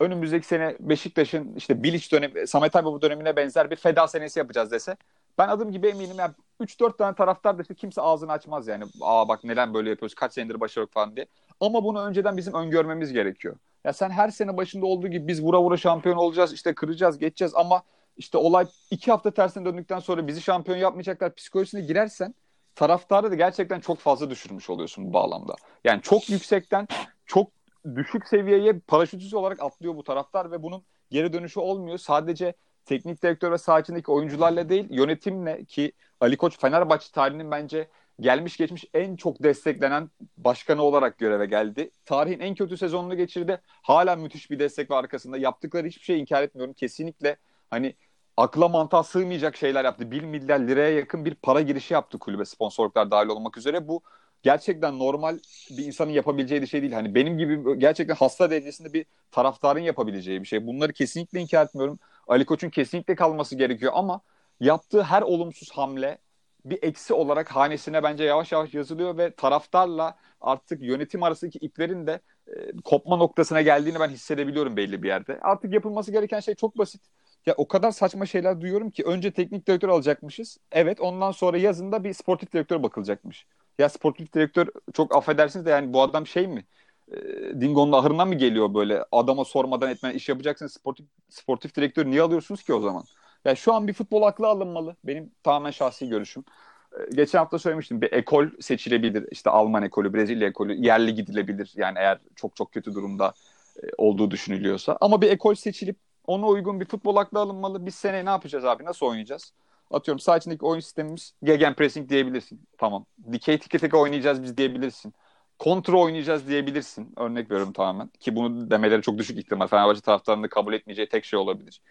Önümüzdeki 0.00 0.46
sene 0.46 0.76
Beşiktaş'ın 0.80 1.54
işte 1.56 1.82
Bilic 1.82 2.10
dönemi, 2.12 2.46
Samet 2.46 2.76
Aybaba 2.76 3.02
dönemine 3.02 3.36
benzer 3.36 3.70
bir 3.70 3.76
feda 3.76 4.08
senesi 4.08 4.38
yapacağız 4.38 4.70
dese. 4.70 4.96
Ben 5.38 5.48
adım 5.48 5.72
gibi 5.72 5.88
eminim 5.88 6.18
ya 6.18 6.34
3-4 6.60 6.96
tane 6.96 7.14
taraftar 7.14 7.58
dese 7.58 7.74
kimse 7.74 8.00
ağzını 8.00 8.32
açmaz 8.32 8.68
yani. 8.68 8.84
Aa 9.00 9.28
bak 9.28 9.44
neden 9.44 9.74
böyle 9.74 9.90
yapıyoruz 9.90 10.14
kaç 10.14 10.32
senedir 10.32 10.60
başarı 10.60 10.86
falan 10.86 11.16
diye. 11.16 11.26
Ama 11.60 11.84
bunu 11.84 12.02
önceden 12.02 12.36
bizim 12.36 12.54
öngörmemiz 12.54 13.12
gerekiyor. 13.12 13.56
Ya 13.84 13.92
sen 13.92 14.10
her 14.10 14.28
sene 14.28 14.56
başında 14.56 14.86
olduğu 14.86 15.08
gibi 15.08 15.28
biz 15.28 15.42
vura 15.42 15.62
vura 15.62 15.76
şampiyon 15.76 16.16
olacağız 16.16 16.52
işte 16.52 16.74
kıracağız 16.74 17.18
geçeceğiz 17.18 17.54
ama 17.54 17.82
işte 18.16 18.38
olay 18.38 18.66
iki 18.90 19.10
hafta 19.10 19.30
tersine 19.30 19.64
döndükten 19.64 19.98
sonra 19.98 20.26
bizi 20.26 20.40
şampiyon 20.40 20.78
yapmayacaklar 20.78 21.34
psikolojisine 21.34 21.80
girersen 21.80 22.34
taraftarı 22.74 23.30
da 23.30 23.34
gerçekten 23.34 23.80
çok 23.80 23.98
fazla 23.98 24.30
düşürmüş 24.30 24.70
oluyorsun 24.70 25.08
bu 25.08 25.12
bağlamda. 25.12 25.54
Yani 25.84 26.02
çok 26.02 26.30
yüksekten 26.30 26.88
çok 27.26 27.50
düşük 27.96 28.28
seviyeye 28.28 28.78
paraşütüsü 28.78 29.36
olarak 29.36 29.62
atlıyor 29.62 29.96
bu 29.96 30.04
taraftar 30.04 30.50
ve 30.50 30.62
bunun 30.62 30.82
geri 31.10 31.32
dönüşü 31.32 31.60
olmuyor. 31.60 31.98
Sadece 31.98 32.54
teknik 32.84 33.22
direktör 33.22 33.52
ve 33.52 33.58
saha 33.58 33.80
içindeki 33.80 34.10
oyuncularla 34.10 34.68
değil 34.68 34.86
yönetimle 34.90 35.64
ki 35.64 35.92
Ali 36.20 36.36
Koç 36.36 36.58
Fenerbahçe 36.58 37.12
tarihinin 37.12 37.50
bence 37.50 37.88
gelmiş 38.20 38.56
geçmiş 38.56 38.84
en 38.94 39.16
çok 39.16 39.42
desteklenen 39.42 40.10
başkanı 40.36 40.82
olarak 40.82 41.18
göreve 41.18 41.46
geldi. 41.46 41.90
Tarihin 42.04 42.40
en 42.40 42.54
kötü 42.54 42.76
sezonunu 42.76 43.16
geçirdi. 43.16 43.60
Hala 43.66 44.16
müthiş 44.16 44.50
bir 44.50 44.58
destek 44.58 44.90
var 44.90 44.98
arkasında. 44.98 45.36
Yaptıkları 45.36 45.86
hiçbir 45.86 46.04
şey 46.04 46.20
inkar 46.20 46.42
etmiyorum. 46.42 46.74
Kesinlikle 46.74 47.36
hani 47.70 47.94
akla 48.36 48.68
mantığa 48.68 49.02
sığmayacak 49.02 49.56
şeyler 49.56 49.84
yaptı. 49.84 50.10
1 50.10 50.22
milyar 50.22 50.60
liraya 50.60 50.90
yakın 50.90 51.24
bir 51.24 51.34
para 51.34 51.60
girişi 51.60 51.94
yaptı 51.94 52.18
kulübe 52.18 52.44
sponsorluklar 52.44 53.10
dahil 53.10 53.28
olmak 53.28 53.56
üzere. 53.58 53.88
Bu 53.88 54.02
gerçekten 54.42 54.98
normal 54.98 55.38
bir 55.70 55.84
insanın 55.84 56.10
yapabileceği 56.10 56.62
bir 56.62 56.66
şey 56.66 56.82
değil. 56.82 56.92
Hani 56.92 57.14
benim 57.14 57.38
gibi 57.38 57.78
gerçekten 57.78 58.14
hasta 58.14 58.50
derecesinde 58.50 58.92
bir 58.92 59.06
taraftarın 59.30 59.80
yapabileceği 59.80 60.40
bir 60.42 60.46
şey. 60.46 60.66
Bunları 60.66 60.92
kesinlikle 60.92 61.40
inkar 61.40 61.64
etmiyorum. 61.66 61.98
Ali 62.28 62.44
Koç'un 62.44 62.70
kesinlikle 62.70 63.14
kalması 63.14 63.56
gerekiyor 63.56 63.92
ama 63.94 64.20
yaptığı 64.60 65.02
her 65.02 65.22
olumsuz 65.22 65.70
hamle 65.70 66.18
bir 66.64 66.78
eksi 66.82 67.14
olarak 67.14 67.50
hanesine 67.56 68.02
bence 68.02 68.24
yavaş 68.24 68.52
yavaş 68.52 68.74
yazılıyor 68.74 69.18
ve 69.18 69.34
taraftarla 69.34 70.16
artık 70.40 70.82
yönetim 70.82 71.22
arasındaki 71.22 71.58
iplerin 71.58 72.06
de 72.06 72.20
e, 72.46 72.52
kopma 72.84 73.16
noktasına 73.16 73.62
geldiğini 73.62 74.00
ben 74.00 74.08
hissedebiliyorum 74.08 74.76
belli 74.76 75.02
bir 75.02 75.08
yerde. 75.08 75.40
Artık 75.42 75.72
yapılması 75.72 76.12
gereken 76.12 76.40
şey 76.40 76.54
çok 76.54 76.78
basit 76.78 77.02
ya 77.46 77.54
o 77.56 77.68
kadar 77.68 77.90
saçma 77.90 78.26
şeyler 78.26 78.60
duyuyorum 78.60 78.90
ki 78.90 79.04
önce 79.04 79.30
teknik 79.30 79.66
direktör 79.66 79.88
alacakmışız. 79.88 80.58
Evet 80.72 81.00
ondan 81.00 81.30
sonra 81.32 81.58
yazında 81.58 82.04
bir 82.04 82.12
sportif 82.12 82.52
direktör 82.52 82.82
bakılacakmış. 82.82 83.46
Ya 83.78 83.88
sportif 83.88 84.32
direktör 84.32 84.68
çok 84.94 85.16
affedersiniz 85.16 85.66
de 85.66 85.70
yani 85.70 85.92
bu 85.92 86.02
adam 86.02 86.26
şey 86.26 86.46
mi? 86.46 86.64
E, 87.12 87.16
Dingo'nun 87.60 87.92
ahırına 87.92 88.24
mı 88.24 88.34
geliyor 88.34 88.74
böyle 88.74 89.04
adama 89.12 89.44
sormadan 89.44 89.90
etmen 89.90 90.14
iş 90.14 90.28
yapacaksın 90.28 90.66
sportif, 90.66 91.06
sportif 91.28 91.74
direktör 91.76 92.06
niye 92.06 92.22
alıyorsunuz 92.22 92.62
ki 92.62 92.74
o 92.74 92.80
zaman? 92.80 93.04
Ya 93.44 93.54
şu 93.54 93.74
an 93.74 93.88
bir 93.88 93.92
futbol 93.92 94.22
aklı 94.22 94.46
alınmalı. 94.46 94.96
Benim 95.04 95.32
tamamen 95.42 95.70
şahsi 95.70 96.08
görüşüm. 96.08 96.44
E, 96.92 97.14
geçen 97.16 97.38
hafta 97.38 97.58
söylemiştim 97.58 98.00
bir 98.00 98.12
ekol 98.12 98.46
seçilebilir. 98.60 99.28
İşte 99.30 99.50
Alman 99.50 99.82
ekolü, 99.82 100.14
Brezilya 100.14 100.48
ekolü 100.48 100.74
yerli 100.74 101.14
gidilebilir. 101.14 101.72
Yani 101.76 101.98
eğer 101.98 102.18
çok 102.36 102.56
çok 102.56 102.72
kötü 102.72 102.94
durumda 102.94 103.34
e, 103.82 103.86
olduğu 103.98 104.30
düşünülüyorsa. 104.30 104.98
Ama 105.00 105.20
bir 105.22 105.30
ekol 105.30 105.54
seçilip 105.54 105.96
ona 106.26 106.46
uygun 106.46 106.80
bir 106.80 106.84
futbol 106.84 107.16
aklı 107.16 107.38
alınmalı. 107.38 107.86
Biz 107.86 107.94
sene 107.94 108.24
ne 108.24 108.30
yapacağız 108.30 108.64
abi? 108.64 108.84
Nasıl 108.84 109.06
oynayacağız? 109.06 109.52
Atıyorum 109.90 110.18
sağ 110.18 110.36
içindeki 110.36 110.64
oyun 110.64 110.80
sistemimiz 110.80 111.34
gegen 111.42 111.74
pressing 111.74 112.08
diyebilirsin. 112.08 112.60
Tamam. 112.78 113.06
Dikey 113.32 113.58
tiki 113.58 113.78
tiki 113.78 113.96
oynayacağız 113.96 114.42
biz 114.42 114.56
diyebilirsin. 114.56 115.14
Kontra 115.58 115.98
oynayacağız 115.98 116.48
diyebilirsin. 116.48 117.12
Örnek 117.16 117.50
veriyorum 117.50 117.72
tamamen. 117.72 118.08
Ki 118.20 118.36
bunu 118.36 118.70
demeleri 118.70 119.02
çok 119.02 119.18
düşük 119.18 119.38
ihtimal. 119.38 119.66
Fenerbahçe 119.66 120.00
taraftarının 120.00 120.48
kabul 120.48 120.72
etmeyeceği 120.72 121.08
tek 121.08 121.24
şey 121.24 121.38
olabilir. 121.38 121.82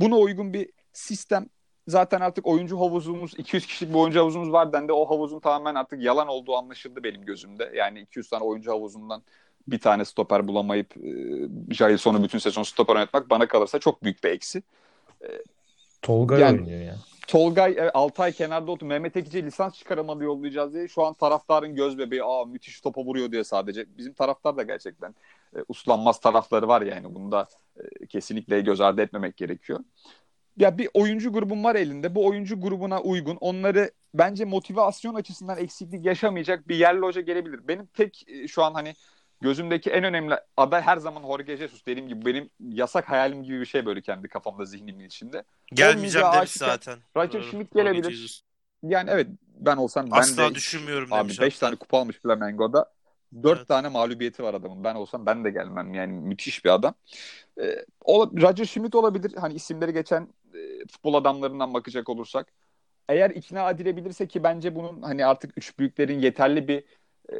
Buna 0.00 0.16
uygun 0.16 0.52
bir 0.52 0.70
sistem 0.92 1.46
zaten 1.88 2.20
artık 2.20 2.46
oyuncu 2.46 2.80
havuzumuz 2.80 3.34
200 3.38 3.66
kişilik 3.66 3.94
bir 3.94 3.98
oyuncu 3.98 4.20
havuzumuz 4.20 4.52
var 4.52 4.72
dendi. 4.72 4.92
O 4.92 5.10
havuzun 5.10 5.40
tamamen 5.40 5.74
artık 5.74 6.02
yalan 6.02 6.28
olduğu 6.28 6.56
anlaşıldı 6.56 7.04
benim 7.04 7.24
gözümde. 7.24 7.72
Yani 7.74 8.00
200 8.00 8.28
tane 8.28 8.44
oyuncu 8.44 8.72
havuzundan 8.72 9.22
bir 9.68 9.78
tane 9.78 10.04
stoper 10.04 10.48
bulamayıp 10.48 10.96
e, 10.96 11.74
Jailson'u 11.74 12.22
bütün 12.22 12.38
sezon 12.38 12.62
stoper 12.62 12.94
oynatmak 12.94 13.30
bana 13.30 13.48
kalırsa 13.48 13.78
çok 13.78 14.02
büyük 14.02 14.24
bir 14.24 14.30
eksi. 14.30 14.62
E, 15.22 15.28
Tolgay 16.02 16.40
yani, 16.40 16.60
oynuyor 16.60 16.80
ya. 16.80 16.96
Tolgay 17.26 17.72
e, 17.72 17.90
6 17.90 18.22
ay 18.22 18.32
kenarda 18.32 18.70
oturup 18.70 18.90
Mehmet 18.90 19.16
Ekici'ye 19.16 19.44
lisans 19.44 19.74
çıkaramadı 19.74 20.24
yollayacağız 20.24 20.74
diye 20.74 20.88
şu 20.88 21.02
an 21.02 21.14
taraftarın 21.14 21.74
göz 21.74 21.98
bebeği 21.98 22.24
aa 22.24 22.44
müthiş 22.44 22.80
topa 22.80 23.04
vuruyor 23.04 23.32
diye 23.32 23.44
sadece. 23.44 23.86
Bizim 23.98 24.12
taraftar 24.12 24.56
da 24.56 24.62
gerçekten 24.62 25.14
e, 25.56 25.58
uslanmaz 25.68 26.20
tarafları 26.20 26.68
var 26.68 26.82
yani. 26.82 27.14
Bunu 27.14 27.32
da 27.32 27.48
e, 27.76 28.06
kesinlikle 28.06 28.60
göz 28.60 28.80
ardı 28.80 29.02
etmemek 29.02 29.36
gerekiyor. 29.36 29.80
ya 30.56 30.78
bir 30.78 30.88
oyuncu 30.94 31.32
grubun 31.32 31.64
var 31.64 31.74
elinde. 31.74 32.14
Bu 32.14 32.26
oyuncu 32.26 32.60
grubuna 32.60 33.00
uygun. 33.00 33.36
Onları 33.36 33.90
bence 34.14 34.44
motivasyon 34.44 35.14
açısından 35.14 35.58
eksiklik 35.58 36.04
yaşamayacak 36.06 36.68
bir 36.68 36.76
yerli 36.76 37.00
hoca 37.00 37.20
gelebilir. 37.20 37.68
Benim 37.68 37.86
tek 37.86 38.24
e, 38.28 38.48
şu 38.48 38.62
an 38.62 38.74
hani 38.74 38.94
gözümdeki 39.44 39.90
en 39.90 40.04
önemli 40.04 40.34
aday 40.56 40.80
her 40.82 40.96
zaman 40.96 41.22
Jorge 41.22 41.56
Jesus. 41.56 41.86
Dediğim 41.86 42.08
gibi 42.08 42.26
benim 42.26 42.50
yasak 42.60 43.10
hayalim 43.10 43.42
gibi 43.42 43.60
bir 43.60 43.66
şey 43.66 43.86
böyle 43.86 44.00
kendi 44.02 44.28
kafamda 44.28 44.64
zihnimin 44.64 45.04
içinde. 45.04 45.44
Gelmeyeceğim 45.74 46.28
demiş 46.34 46.50
zaten. 46.50 46.98
Roger 47.16 47.32
Doğru. 47.32 47.50
Schmidt 47.50 47.74
gelebilir. 47.74 48.10
Jesus. 48.10 48.40
Yani 48.82 49.10
evet 49.10 49.26
ben 49.46 49.76
olsam 49.76 50.10
ben 50.10 50.16
Asla 50.16 50.50
de 50.50 50.54
düşünmüyorum 50.54 51.12
abi 51.12 51.20
demiş 51.22 51.40
5 51.40 51.54
hatta. 51.54 51.66
tane 51.66 51.76
kupa 51.76 51.98
almış 51.98 52.16
Flamengo'da. 52.16 52.92
4 53.42 53.58
Evet. 53.58 53.68
tane 53.68 53.88
mağlubiyeti 53.88 54.42
var 54.42 54.54
adamın. 54.54 54.84
Ben 54.84 54.94
olsam 54.94 55.26
ben 55.26 55.44
de 55.44 55.50
gelmem. 55.50 55.94
Yani 55.94 56.12
müthiş 56.12 56.64
bir 56.64 56.70
adam. 56.70 56.94
Ee, 57.60 57.84
Roger 58.42 58.64
Schmidt 58.64 58.94
olabilir. 58.94 59.32
Hani 59.36 59.54
isimleri 59.54 59.92
geçen 59.92 60.28
e, 60.54 60.86
futbol 60.92 61.14
adamlarından 61.14 61.74
bakacak 61.74 62.08
olursak. 62.08 62.52
Eğer 63.08 63.30
ikna 63.30 63.70
edilebilirse 63.70 64.28
ki 64.28 64.42
bence 64.42 64.74
bunun 64.74 65.02
hani 65.02 65.26
artık 65.26 65.58
üç 65.58 65.78
büyüklerin 65.78 66.18
yeterli 66.18 66.68
bir 66.68 66.84
e, 67.32 67.36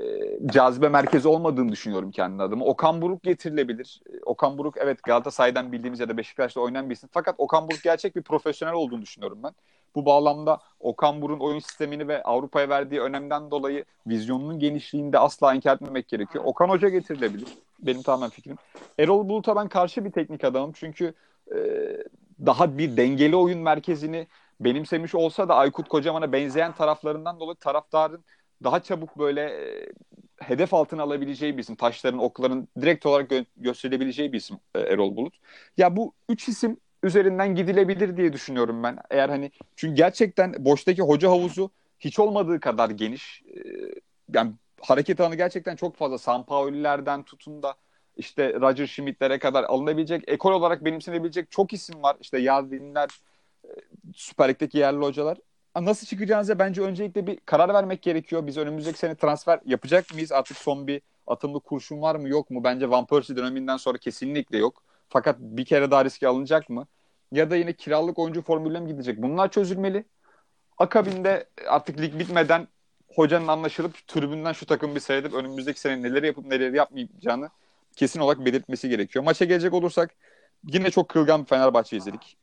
cazibe 0.46 0.88
merkezi 0.88 1.28
olmadığını 1.28 1.72
düşünüyorum 1.72 2.10
kendi 2.10 2.42
adıma. 2.42 2.64
Okan 2.64 3.02
Buruk 3.02 3.22
getirilebilir. 3.22 4.02
E, 4.06 4.12
Okan 4.24 4.58
Buruk 4.58 4.74
evet 4.78 5.02
Galatasaray'dan 5.02 5.72
bildiğimiz 5.72 6.00
ya 6.00 6.08
da 6.08 6.16
Beşiktaş'ta 6.16 6.60
oynayan 6.60 6.90
bir 6.90 6.94
isim. 6.94 7.08
Fakat 7.12 7.34
Okan 7.38 7.68
Buruk 7.68 7.82
gerçek 7.82 8.16
bir 8.16 8.22
profesyonel 8.22 8.74
olduğunu 8.74 9.02
düşünüyorum 9.02 9.38
ben. 9.42 9.52
Bu 9.94 10.06
bağlamda 10.06 10.60
Okan 10.80 11.22
Buruk'un 11.22 11.44
oyun 11.46 11.58
sistemini 11.58 12.08
ve 12.08 12.22
Avrupa'ya 12.22 12.68
verdiği 12.68 13.00
önemden 13.00 13.50
dolayı 13.50 13.84
vizyonunun 14.06 14.58
genişliğini 14.58 15.12
de 15.12 15.18
asla 15.18 15.54
inkar 15.54 15.74
etmemek 15.74 16.08
gerekiyor. 16.08 16.44
Okan 16.44 16.68
Hoca 16.68 16.88
getirilebilir. 16.88 17.48
Benim 17.78 18.02
tamamen 18.02 18.30
fikrim. 18.30 18.56
Erol 18.98 19.28
Bulut'a 19.28 19.56
ben 19.56 19.68
karşı 19.68 20.04
bir 20.04 20.12
teknik 20.12 20.44
adamım. 20.44 20.72
Çünkü 20.74 21.14
e, 21.54 21.58
daha 22.46 22.78
bir 22.78 22.96
dengeli 22.96 23.36
oyun 23.36 23.58
merkezini 23.58 24.26
benimsemiş 24.60 25.14
olsa 25.14 25.48
da 25.48 25.54
Aykut 25.54 25.88
Kocaman'a 25.88 26.32
benzeyen 26.32 26.72
taraflarından 26.72 27.40
dolayı 27.40 27.56
taraftarın 27.56 28.24
daha 28.64 28.82
çabuk 28.82 29.18
böyle 29.18 29.40
e, 29.42 29.86
hedef 30.40 30.74
altına 30.74 31.02
alabileceği 31.02 31.56
bir 31.56 31.62
isim. 31.62 31.76
Taşların, 31.76 32.18
okların 32.18 32.68
direkt 32.80 33.06
olarak 33.06 33.30
gö- 33.30 33.46
gösterilebileceği 33.56 34.32
bir 34.32 34.38
isim 34.38 34.58
e, 34.74 34.80
Erol 34.80 35.16
Bulut. 35.16 35.34
Ya 35.76 35.96
bu 35.96 36.12
üç 36.28 36.48
isim 36.48 36.76
üzerinden 37.02 37.54
gidilebilir 37.54 38.16
diye 38.16 38.32
düşünüyorum 38.32 38.82
ben. 38.82 38.98
Eğer 39.10 39.28
hani 39.28 39.50
çünkü 39.76 39.94
gerçekten 39.94 40.64
boştaki 40.64 41.02
hoca 41.02 41.30
havuzu 41.30 41.70
hiç 42.00 42.18
olmadığı 42.18 42.60
kadar 42.60 42.90
geniş. 42.90 43.42
E, 43.56 43.60
yani 44.34 44.52
hareket 44.80 45.20
alanı 45.20 45.34
gerçekten 45.36 45.76
çok 45.76 45.96
fazla. 45.96 46.18
Sampaoli'lerden 46.18 47.22
tutun 47.22 47.62
da 47.62 47.74
işte 48.16 48.54
Roger 48.60 48.86
Schmidt'lere 48.86 49.38
kadar 49.38 49.64
alınabilecek, 49.64 50.24
ekol 50.28 50.52
olarak 50.52 50.84
benimsenebilecek 50.84 51.50
çok 51.50 51.72
isim 51.72 52.02
var. 52.02 52.16
İşte 52.20 52.38
Yazdinler, 52.38 53.08
e, 53.64 53.68
Süper 54.14 54.48
Lig'deki 54.48 54.78
yerli 54.78 54.98
hocalar. 54.98 55.38
Nasıl 55.80 56.06
çıkacağınıza 56.06 56.58
bence 56.58 56.82
öncelikle 56.82 57.26
bir 57.26 57.38
karar 57.46 57.74
vermek 57.74 58.02
gerekiyor. 58.02 58.46
Biz 58.46 58.56
önümüzdeki 58.56 58.98
sene 58.98 59.14
transfer 59.14 59.60
yapacak 59.64 60.14
mıyız? 60.14 60.32
Artık 60.32 60.56
son 60.56 60.86
bir 60.86 61.02
atımlı 61.26 61.60
kurşun 61.60 62.02
var 62.02 62.14
mı 62.14 62.28
yok 62.28 62.50
mu? 62.50 62.64
Bence 62.64 62.90
Van 62.90 63.06
Persie 63.06 63.36
döneminden 63.36 63.76
sonra 63.76 63.98
kesinlikle 63.98 64.58
yok. 64.58 64.82
Fakat 65.08 65.36
bir 65.40 65.64
kere 65.64 65.90
daha 65.90 66.04
riske 66.04 66.28
alınacak 66.28 66.70
mı? 66.70 66.86
Ya 67.32 67.50
da 67.50 67.56
yine 67.56 67.72
kiralık 67.72 68.18
oyuncu 68.18 68.42
formülüne 68.42 68.80
mi 68.80 68.88
gidecek? 68.88 69.22
Bunlar 69.22 69.50
çözülmeli. 69.50 70.04
Akabinde 70.78 71.48
artık 71.68 72.00
lig 72.00 72.18
bitmeden 72.18 72.68
hocanın 73.14 73.48
anlaşılıp 73.48 74.06
tribünden 74.08 74.52
şu 74.52 74.66
takım 74.66 74.94
bir 74.94 75.00
seyredip 75.00 75.34
önümüzdeki 75.34 75.80
sene 75.80 76.02
neleri 76.02 76.26
yapıp 76.26 76.46
neleri 76.46 76.76
yapmayacağını 76.76 77.50
kesin 77.96 78.20
olarak 78.20 78.44
belirtmesi 78.44 78.88
gerekiyor. 78.88 79.24
Maça 79.24 79.44
gelecek 79.44 79.74
olursak 79.74 80.14
yine 80.64 80.90
çok 80.90 81.08
kırılgan 81.08 81.42
bir 81.42 81.46
Fenerbahçe 81.46 81.96
izledik. 81.96 82.36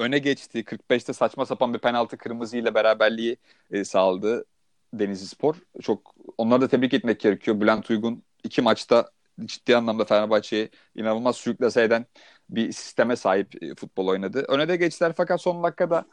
Öne 0.00 0.18
geçti. 0.18 0.64
45'te 0.64 1.12
saçma 1.12 1.46
sapan 1.46 1.74
bir 1.74 1.78
penaltı 1.78 2.18
kırmızı 2.18 2.56
ile 2.56 2.74
beraberliği 2.74 3.36
e, 3.70 3.84
sağladı 3.84 4.44
Denizli 4.94 5.26
Spor. 5.26 5.54
Çok 5.82 6.14
onları 6.38 6.60
da 6.60 6.68
tebrik 6.68 6.94
etmek 6.94 7.20
gerekiyor. 7.20 7.60
Bülent 7.60 7.90
Uygun 7.90 8.22
iki 8.44 8.62
maçta 8.62 9.10
ciddi 9.44 9.76
anlamda 9.76 10.04
Fenerbahçe'yi 10.04 10.70
inanılmaz 10.94 11.36
sürüklese 11.36 11.82
eden 11.82 12.06
bir 12.50 12.72
sisteme 12.72 13.16
sahip 13.16 13.62
e, 13.62 13.74
futbol 13.74 14.06
oynadı. 14.08 14.44
Öne 14.48 14.68
de 14.68 14.76
geçtiler 14.76 15.12
fakat 15.16 15.40
son 15.40 15.62
dakikada 15.62 16.04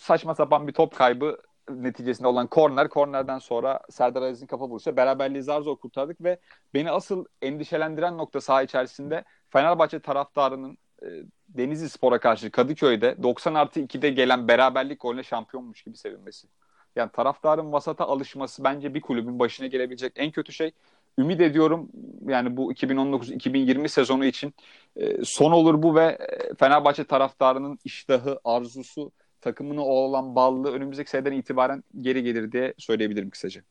saçma 0.00 0.34
sapan 0.34 0.68
bir 0.68 0.72
top 0.72 0.96
kaybı 0.96 1.38
neticesinde 1.70 2.28
olan 2.28 2.46
korner. 2.46 2.88
Kornerden 2.88 3.38
sonra 3.38 3.80
Serdar 3.90 4.22
Aziz'in 4.22 4.46
kafa 4.46 4.68
vuruşu 4.68 4.96
beraberliği 4.96 5.42
zar 5.42 5.60
zor 5.60 5.76
kurtardık 5.76 6.22
ve 6.24 6.40
beni 6.74 6.90
asıl 6.90 7.24
endişelendiren 7.42 8.18
nokta 8.18 8.40
saha 8.40 8.62
içerisinde 8.62 9.24
Fenerbahçe 9.50 10.00
taraftarının 10.00 10.78
e, 11.02 11.06
Denizli 11.48 11.88
Spor'a 11.88 12.20
karşı 12.20 12.50
Kadıköy'de 12.50 13.16
90 13.22 13.54
artı 13.54 13.80
2'de 13.80 14.10
gelen 14.10 14.48
beraberlik 14.48 15.00
golüne 15.00 15.22
şampiyonmuş 15.22 15.82
gibi 15.82 15.96
sevinmesi. 15.96 16.48
Yani 16.96 17.10
taraftarın 17.12 17.72
vasata 17.72 18.04
alışması 18.04 18.64
bence 18.64 18.94
bir 18.94 19.00
kulübün 19.00 19.38
başına 19.38 19.66
gelebilecek 19.66 20.12
en 20.16 20.30
kötü 20.30 20.52
şey. 20.52 20.72
Ümit 21.18 21.40
ediyorum 21.40 21.88
yani 22.26 22.56
bu 22.56 22.72
2019-2020 22.72 23.88
sezonu 23.88 24.24
için 24.24 24.54
e, 24.96 25.24
son 25.24 25.52
olur 25.52 25.82
bu 25.82 25.94
ve 25.94 26.04
e, 26.04 26.54
Fenerbahçe 26.54 27.04
taraftarının 27.04 27.78
iştahı, 27.84 28.40
arzusu, 28.44 29.12
takımına 29.40 29.82
olan 29.82 30.34
bağlılığı 30.34 30.72
önümüzdeki 30.72 31.10
seneden 31.10 31.32
itibaren 31.32 31.84
geri 32.00 32.22
gelir 32.22 32.52
diye 32.52 32.74
söyleyebilirim 32.78 33.30
kısaca. 33.30 33.62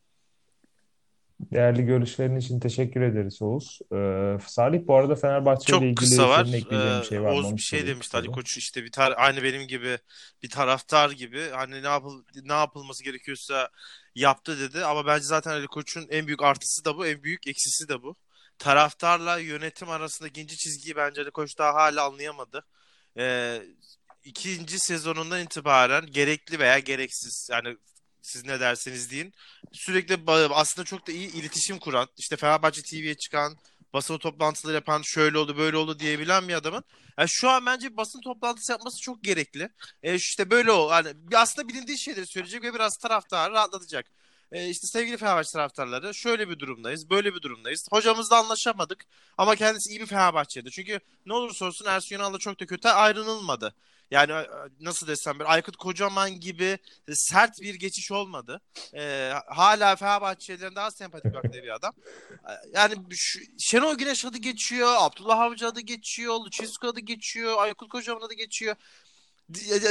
Değerli 1.40 1.82
görüşlerin 1.82 2.36
için 2.36 2.60
teşekkür 2.60 3.00
ederiz 3.00 3.42
Oğuz. 3.42 3.78
Ee, 3.92 4.38
Salih 4.46 4.80
bu 4.86 4.94
arada 4.94 5.16
Fenerbahçe 5.16 5.62
ile 5.62 5.70
Çok 5.70 5.82
ilgili 5.82 5.94
kısa 5.94 6.28
var. 6.28 6.44
senin 6.44 6.56
ekleyeceğin 6.56 7.00
bir 7.00 7.06
şey 7.06 7.22
var? 7.22 7.32
Oğuz 7.32 7.56
bir 7.56 7.62
şey 7.62 7.86
demişti 7.86 8.16
Ali. 8.16 8.26
Koç 8.26 8.56
işte 8.56 8.84
bir 8.84 8.92
tar 8.92 9.14
aynı 9.16 9.42
benim 9.42 9.68
gibi 9.68 9.98
bir 10.42 10.50
taraftar 10.50 11.10
gibi 11.10 11.48
hani 11.50 11.82
ne 11.82 11.86
yapıl 11.86 12.22
ne 12.44 12.52
yapılması 12.52 13.04
gerekiyorsa 13.04 13.68
yaptı 14.14 14.60
dedi 14.60 14.84
ama 14.84 15.06
bence 15.06 15.24
zaten 15.24 15.50
Ali 15.50 15.66
Koç'un 15.66 16.06
en 16.10 16.26
büyük 16.26 16.42
artısı 16.42 16.84
da 16.84 16.96
bu, 16.96 17.06
en 17.06 17.22
büyük 17.22 17.46
eksisi 17.46 17.88
de 17.88 18.02
bu. 18.02 18.16
Taraftarla 18.58 19.38
yönetim 19.38 19.90
arasındaki 19.90 20.40
ince 20.40 20.56
çizgiyi 20.56 20.96
bence 20.96 21.20
Ali 21.20 21.30
Koç 21.30 21.58
daha 21.58 21.74
hala 21.74 22.04
anlayamadı. 22.04 22.64
Ee, 23.18 23.62
ikinci 24.24 24.78
sezonundan 24.78 25.40
itibaren 25.40 26.06
gerekli 26.06 26.58
veya 26.58 26.78
gereksiz 26.78 27.48
yani 27.52 27.76
siz 28.22 28.44
ne 28.44 28.60
derseniz 28.60 29.10
deyin 29.10 29.34
sürekli 29.72 30.18
aslında 30.50 30.84
çok 30.84 31.06
da 31.06 31.12
iyi 31.12 31.32
iletişim 31.32 31.78
kuran 31.78 32.08
işte 32.18 32.36
Fenerbahçe 32.36 32.82
TV'ye 32.82 33.14
çıkan 33.14 33.56
basın 33.92 34.18
toplantıları 34.18 34.74
yapan 34.74 35.02
şöyle 35.04 35.38
oldu 35.38 35.56
böyle 35.56 35.76
oldu 35.76 35.98
diyebilen 35.98 36.48
bir 36.48 36.54
adamın 36.54 36.84
yani 37.18 37.28
şu 37.28 37.50
an 37.50 37.66
bence 37.66 37.96
basın 37.96 38.20
toplantısı 38.20 38.72
yapması 38.72 39.00
çok 39.00 39.24
gerekli. 39.24 39.68
E, 40.02 40.14
işte 40.14 40.50
böyle 40.50 40.72
o 40.72 40.90
hani 40.90 41.08
aslında 41.34 41.68
bilindiği 41.68 41.98
şeyleri 41.98 42.26
söyleyecek 42.26 42.62
ve 42.62 42.74
biraz 42.74 42.96
taraftarı 42.96 43.52
rahatlatacak. 43.52 44.06
E, 44.52 44.68
işte 44.68 44.86
sevgili 44.86 45.16
Fenerbahçe 45.16 45.52
taraftarları 45.52 46.14
şöyle 46.14 46.48
bir 46.48 46.58
durumdayız, 46.58 47.10
böyle 47.10 47.34
bir 47.34 47.42
durumdayız. 47.42 47.86
Hocamızla 47.90 48.36
anlaşamadık 48.38 49.04
ama 49.38 49.56
kendisi 49.56 49.90
iyi 49.90 50.00
bir 50.00 50.06
Fenerbahçe'de. 50.06 50.70
Çünkü 50.70 51.00
ne 51.26 51.34
olursa 51.34 51.66
olsun 51.66 51.86
Ersun 51.86 52.16
Yanal'la 52.16 52.38
çok 52.38 52.60
da 52.60 52.66
kötü 52.66 52.88
ayrılmadı. 52.88 53.74
Yani 54.10 54.32
e, 54.32 54.46
nasıl 54.80 55.06
desem 55.06 55.38
bir 55.38 55.52
Aykut 55.52 55.76
Kocaman 55.76 56.40
gibi 56.40 56.78
sert 57.12 57.60
bir 57.60 57.74
geçiş 57.74 58.12
olmadı. 58.12 58.60
E, 58.94 59.32
hala 59.46 59.96
Fenerbahçelilerin 59.96 60.74
daha 60.74 60.90
sempatik 60.90 61.34
baktığı 61.34 61.62
bir 61.62 61.74
adam. 61.74 61.92
E, 62.48 62.52
Yani 62.74 62.94
şu, 63.10 63.40
Şenol 63.58 63.94
Güneş 63.94 64.24
adı 64.24 64.38
geçiyor, 64.38 64.94
Abdullah 64.98 65.40
Avcı 65.40 65.66
adı 65.66 65.80
geçiyor, 65.80 66.34
Lucescu 66.40 66.88
adı 66.88 67.00
geçiyor, 67.00 67.58
Aykut 67.58 67.88
Kocaman 67.88 68.26
adı 68.26 68.34
geçiyor. 68.34 68.76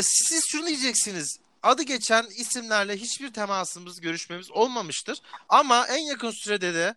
Siz 0.01 0.43
şunu 0.47 0.67
diyeceksiniz. 0.67 1.39
Adı 1.63 1.84
geçen 1.84 2.25
isimlerle 2.25 2.97
hiçbir 2.97 3.34
temasımız, 3.34 4.01
görüşmemiz 4.01 4.51
olmamıştır. 4.51 5.17
Ama 5.49 5.88
en 5.88 5.97
yakın 6.08 6.32
sürede 6.32 6.73
de 6.73 6.95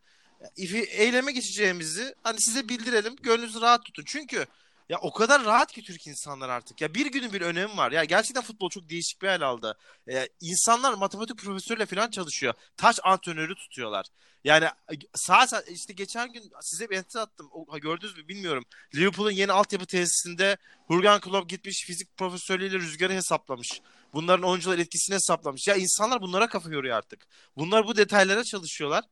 ifi- 0.57 0.87
eyleme 0.91 1.33
geçeceğimizi 1.33 2.15
hani 2.23 2.41
size 2.41 2.69
bildirelim. 2.69 3.17
Gönlünüzü 3.17 3.61
rahat 3.61 3.85
tutun. 3.85 4.05
Çünkü 4.07 4.47
ya 4.91 4.99
o 4.99 5.13
kadar 5.13 5.45
rahat 5.45 5.73
ki 5.73 5.83
Türk 5.83 6.07
insanlar 6.07 6.49
artık. 6.49 6.81
Ya 6.81 6.95
bir 6.95 7.07
günün 7.07 7.33
bir 7.33 7.41
önemi 7.41 7.77
var. 7.77 7.93
Ya 7.93 8.05
gerçekten 8.05 8.43
futbol 8.43 8.71
çok 8.71 8.91
değişik 8.91 9.23
bir 9.23 9.29
hal 9.29 9.41
aldı. 9.41 9.79
Ya 10.07 10.29
insanlar 10.41 10.95
matematik 10.95 11.39
profesörüyle 11.39 11.87
falan 11.87 12.11
çalışıyor. 12.11 12.55
Taş 12.77 12.99
antrenörü 13.03 13.55
tutuyorlar. 13.55 14.07
Yani 14.45 14.69
sağ 15.15 15.47
sağ- 15.47 15.61
işte 15.61 15.93
geçen 15.93 16.33
gün 16.33 16.53
size 16.61 16.91
bir 16.91 16.97
enter 16.97 17.21
attım. 17.21 17.49
O, 17.53 17.79
gördünüz 17.79 18.17
mü 18.17 18.29
bilmiyorum. 18.29 18.65
Liverpool'un 18.95 19.31
yeni 19.31 19.53
altyapı 19.53 19.87
tesisinde 19.87 20.57
Jurgen 20.91 21.21
Klopp 21.21 21.51
gitmiş 21.51 21.85
fizik 21.85 22.17
profesörüyle 22.17 22.79
rüzgarı 22.79 23.13
hesaplamış. 23.13 23.81
Bunların 24.15 24.49
oyuncular 24.49 24.79
etkisini 24.79 25.15
hesaplamış. 25.15 25.69
Ya 25.69 25.75
insanlar 25.75 26.23
bunlara 26.23 26.49
kafa 26.49 26.71
yoruyor 26.71 26.97
artık. 26.97 27.27
Bunlar 27.57 27.87
bu 27.87 27.97
detaylara 27.97 28.45
çalışıyorlar. 28.45 29.05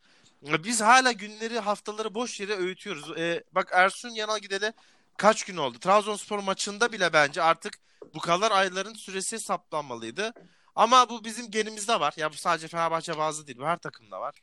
Biz 0.43 0.81
hala 0.81 1.12
günleri, 1.12 1.59
haftaları 1.59 2.14
boş 2.14 2.41
yere 2.41 2.57
öğütüyoruz. 2.57 3.19
Ee, 3.19 3.45
bak 3.53 3.69
Ersun 3.73 4.11
Yanal 4.11 4.38
gideli 4.38 4.73
kaç 5.18 5.44
gün 5.44 5.57
oldu? 5.57 5.78
Trabzonspor 5.78 6.38
maçında 6.38 6.92
bile 6.92 7.12
bence 7.12 7.42
artık 7.42 7.74
bu 8.14 8.18
kadar 8.18 8.50
ayların 8.50 8.94
süresi 8.94 9.37
hesaplanmalıydı. 9.37 10.33
Ama 10.74 11.11
bu 11.11 11.24
bizim 11.24 11.50
genimizde 11.50 12.00
var. 12.00 12.14
Ya 12.16 12.31
bu 12.33 12.35
sadece 12.35 12.68
Fenerbahçe 12.68 13.18
bazı 13.18 13.46
değil. 13.46 13.59
Bu 13.59 13.66
her 13.66 13.76
takımda 13.76 14.20
var. 14.20 14.35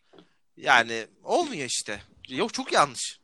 Yani 0.57 1.07
olmuyor 1.23 1.65
işte. 1.65 2.01
Yok 2.29 2.53
çok 2.53 2.71
yanlış. 2.73 3.19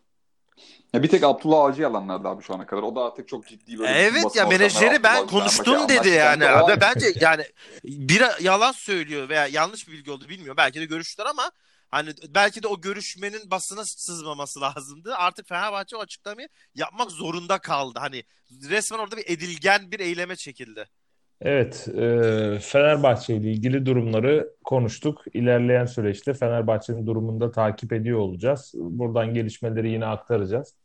Ya 0.94 1.04
bir 1.04 1.08
tek 1.10 1.24
Abdullah 1.24 1.60
Avcı 1.60 1.82
yalanlardı 1.82 2.28
abi 2.28 2.44
şu 2.44 2.56
ana 2.56 2.66
kadar. 2.66 2.84
O 2.84 2.96
da 2.96 3.04
artık 3.04 3.28
çok 3.28 3.48
ciddi 3.48 3.80
böyle 3.80 3.92
Evet 3.92 4.36
ya 4.36 4.46
menajeri 4.46 5.04
ben 5.04 5.28
konuştum 5.28 5.90
dedi 5.90 6.10
yani. 6.10 6.44
Ve 6.68 6.82
bence 6.82 7.14
yani 7.20 7.44
bir 7.84 8.24
yalan 8.40 8.72
söylüyor 8.72 9.30
veya 9.30 9.48
yanlış 9.48 9.88
bir 9.88 9.94
bilgi 9.94 10.12
oldu 10.12 10.30
bilmiyorum. 10.30 10.58
Belki 10.58 10.80
de 10.80 10.86
görüştüler 10.86 11.26
ama 11.26 11.52
hani 11.92 12.14
belki 12.30 12.64
de 12.64 12.68
o 12.68 12.82
görüşmenin 12.82 13.52
basına 13.52 13.86
sızmaması 13.86 14.62
lazımdı. 14.62 15.16
Artık 15.16 15.48
Fenerbahçe 15.48 15.96
o 15.96 16.00
açıklamayı 16.00 16.50
yapmak 16.76 17.12
zorunda 17.12 17.60
kaldı. 17.60 18.00
Hani 18.00 18.24
resmen 18.70 19.00
orada 19.00 19.18
bir 19.18 19.26
edilgen 19.28 19.92
bir 19.92 20.00
eyleme 20.00 20.36
çekildi. 20.36 20.88
Evet, 21.42 21.88
e, 21.88 22.60
Fenerbahçe 22.62 23.36
ile 23.36 23.52
ilgili 23.52 23.86
durumları 23.86 24.54
konuştuk. 24.64 25.24
İlerleyen 25.34 25.86
süreçte 25.86 26.34
Fenerbahçe'nin 26.34 27.08
durumunu 27.08 27.40
da 27.42 27.52
takip 27.52 27.94
ediyor 27.94 28.20
olacağız. 28.20 28.72
Buradan 28.76 29.34
gelişmeleri 29.34 29.90
yine 29.92 30.06
aktaracağız. 30.06 30.76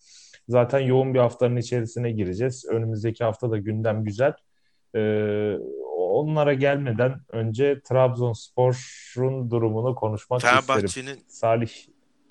Zaten 0.48 0.80
yoğun 0.80 1.14
bir 1.14 1.18
haftanın 1.18 1.56
içerisine 1.56 2.10
gireceğiz. 2.10 2.64
Önümüzdeki 2.70 3.24
hafta 3.24 3.50
da 3.50 3.58
gündem 3.58 4.04
güzel. 4.04 4.32
E, 4.94 5.00
onlara 5.96 6.54
gelmeden 6.54 7.20
önce 7.28 7.80
Trabzonspor'un 7.80 9.50
durumunu 9.50 9.94
konşmak 9.94 10.40
isterim. 10.40 11.22
Salih, 11.28 11.70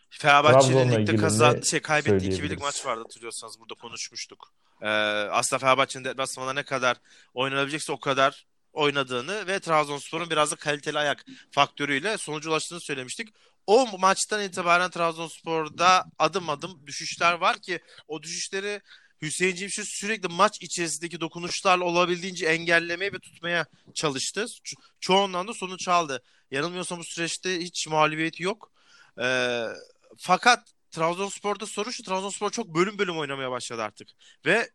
Fenerbahçe'nin 0.09 0.91
ligde 0.91 1.55
ne 1.55 1.61
şey 1.61 1.79
kaybettiği 1.79 2.31
iki 2.31 2.43
birlik 2.43 2.61
maç 2.61 2.85
vardı 2.85 3.01
hatırlıyorsanız 3.01 3.59
burada 3.59 3.73
konuşmuştuk. 3.73 4.53
Ee, 4.81 4.87
aslında 5.31 5.59
Fenerbahçe'nin 5.59 6.05
deplasmanda 6.05 6.53
ne 6.53 6.63
kadar 6.63 6.97
oynanabilecekse 7.33 7.91
o 7.91 7.99
kadar 7.99 8.45
oynadığını 8.73 9.47
ve 9.47 9.59
Trabzonspor'un 9.59 10.29
biraz 10.29 10.51
da 10.51 10.55
kaliteli 10.55 10.99
ayak 10.99 11.25
faktörüyle 11.51 12.17
sonuca 12.17 12.49
ulaştığını 12.49 12.81
söylemiştik. 12.81 13.29
O 13.67 13.97
maçtan 13.97 14.43
itibaren 14.43 14.89
Trabzonspor'da 14.89 16.05
adım 16.19 16.49
adım 16.49 16.87
düşüşler 16.87 17.33
var 17.33 17.57
ki 17.57 17.79
o 18.07 18.23
düşüşleri 18.23 18.81
Hüseyin 19.21 19.55
Cimşir 19.55 19.83
sürekli 19.83 20.27
maç 20.27 20.61
içerisindeki 20.61 21.21
dokunuşlarla 21.21 21.85
olabildiğince 21.85 22.45
engellemeye 22.45 23.13
ve 23.13 23.19
tutmaya 23.19 23.65
çalıştı. 23.93 24.41
Ço- 24.41 24.81
çoğundan 24.99 25.47
da 25.47 25.53
sonuç 25.53 25.87
aldı. 25.87 26.23
Yanılmıyorsam 26.51 26.99
bu 26.99 27.03
süreçte 27.03 27.59
hiç 27.59 27.87
mağlubiyeti 27.87 28.43
yok. 28.43 28.71
Ee, 29.21 29.65
fakat 30.17 30.73
Trabzonspor'da 30.91 31.65
soru 31.65 31.93
şu 31.93 32.03
Trabzonspor 32.03 32.49
çok 32.51 32.67
bölüm 32.67 32.97
bölüm 32.97 33.17
oynamaya 33.17 33.51
başladı 33.51 33.83
artık. 33.83 34.09
Ve 34.45 34.69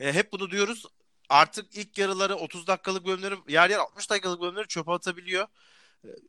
e, 0.00 0.12
hep 0.12 0.32
bunu 0.32 0.50
diyoruz. 0.50 0.84
Artık 1.28 1.76
ilk 1.76 1.98
yarıları 1.98 2.36
30 2.36 2.66
dakikalık 2.66 3.06
bölümleri 3.06 3.34
yer 3.48 3.70
yer 3.70 3.78
60 3.78 4.10
dakikalık 4.10 4.40
bölümleri 4.40 4.68
çöpe 4.68 4.92
atabiliyor. 4.92 5.48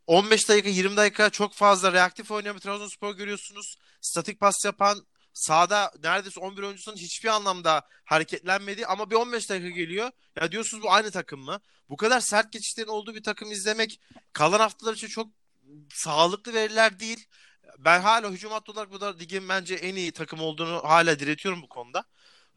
15 0.08 0.50
dakika 0.50 0.70
20 0.70 0.98
dakika 0.98 1.30
çok 1.30 1.54
fazla 1.54 1.94
reaktif 1.94 2.32
oynayan 2.32 2.56
bir 2.56 2.62
Trabzonspor 2.62 3.16
görüyorsunuz. 3.16 3.78
Statik 4.02 4.40
pas 4.40 4.66
yapan 4.66 5.08
sahada 5.38 5.92
neredeyse 6.04 6.40
11 6.40 6.64
oyuncusunun 6.64 6.98
hiçbir 6.98 7.30
anlamda 7.30 7.88
hareketlenmedi 8.06 8.86
ama 8.86 9.10
bir 9.10 9.16
15 9.16 9.50
dakika 9.50 9.70
geliyor. 9.70 10.12
Ya 10.36 10.52
diyorsunuz 10.52 10.84
bu 10.84 10.92
aynı 10.92 11.12
takım 11.12 11.40
mı? 11.42 11.60
Bu 11.90 11.98
kadar 11.98 12.20
sert 12.20 12.52
geçişlerin 12.52 12.88
olduğu 12.88 13.16
bir 13.16 13.24
takım 13.24 13.52
izlemek 13.52 14.00
kalan 14.34 14.60
haftalar 14.60 14.94
için 14.94 15.08
çok 15.08 15.28
sağlıklı 15.94 16.54
veriler 16.54 17.00
değil. 17.00 17.28
Ben 17.80 18.02
hala 18.02 18.30
hücum 18.32 18.52
hattı 18.52 18.72
olarak 18.72 18.92
bu 18.92 19.02
da 19.02 19.18
ligin 19.18 19.50
bence 19.50 19.76
en 19.76 19.96
iyi 19.96 20.12
takım 20.12 20.42
olduğunu 20.42 20.82
hala 20.84 21.20
diretiyorum 21.20 21.62
bu 21.62 21.70
konuda. 21.70 22.04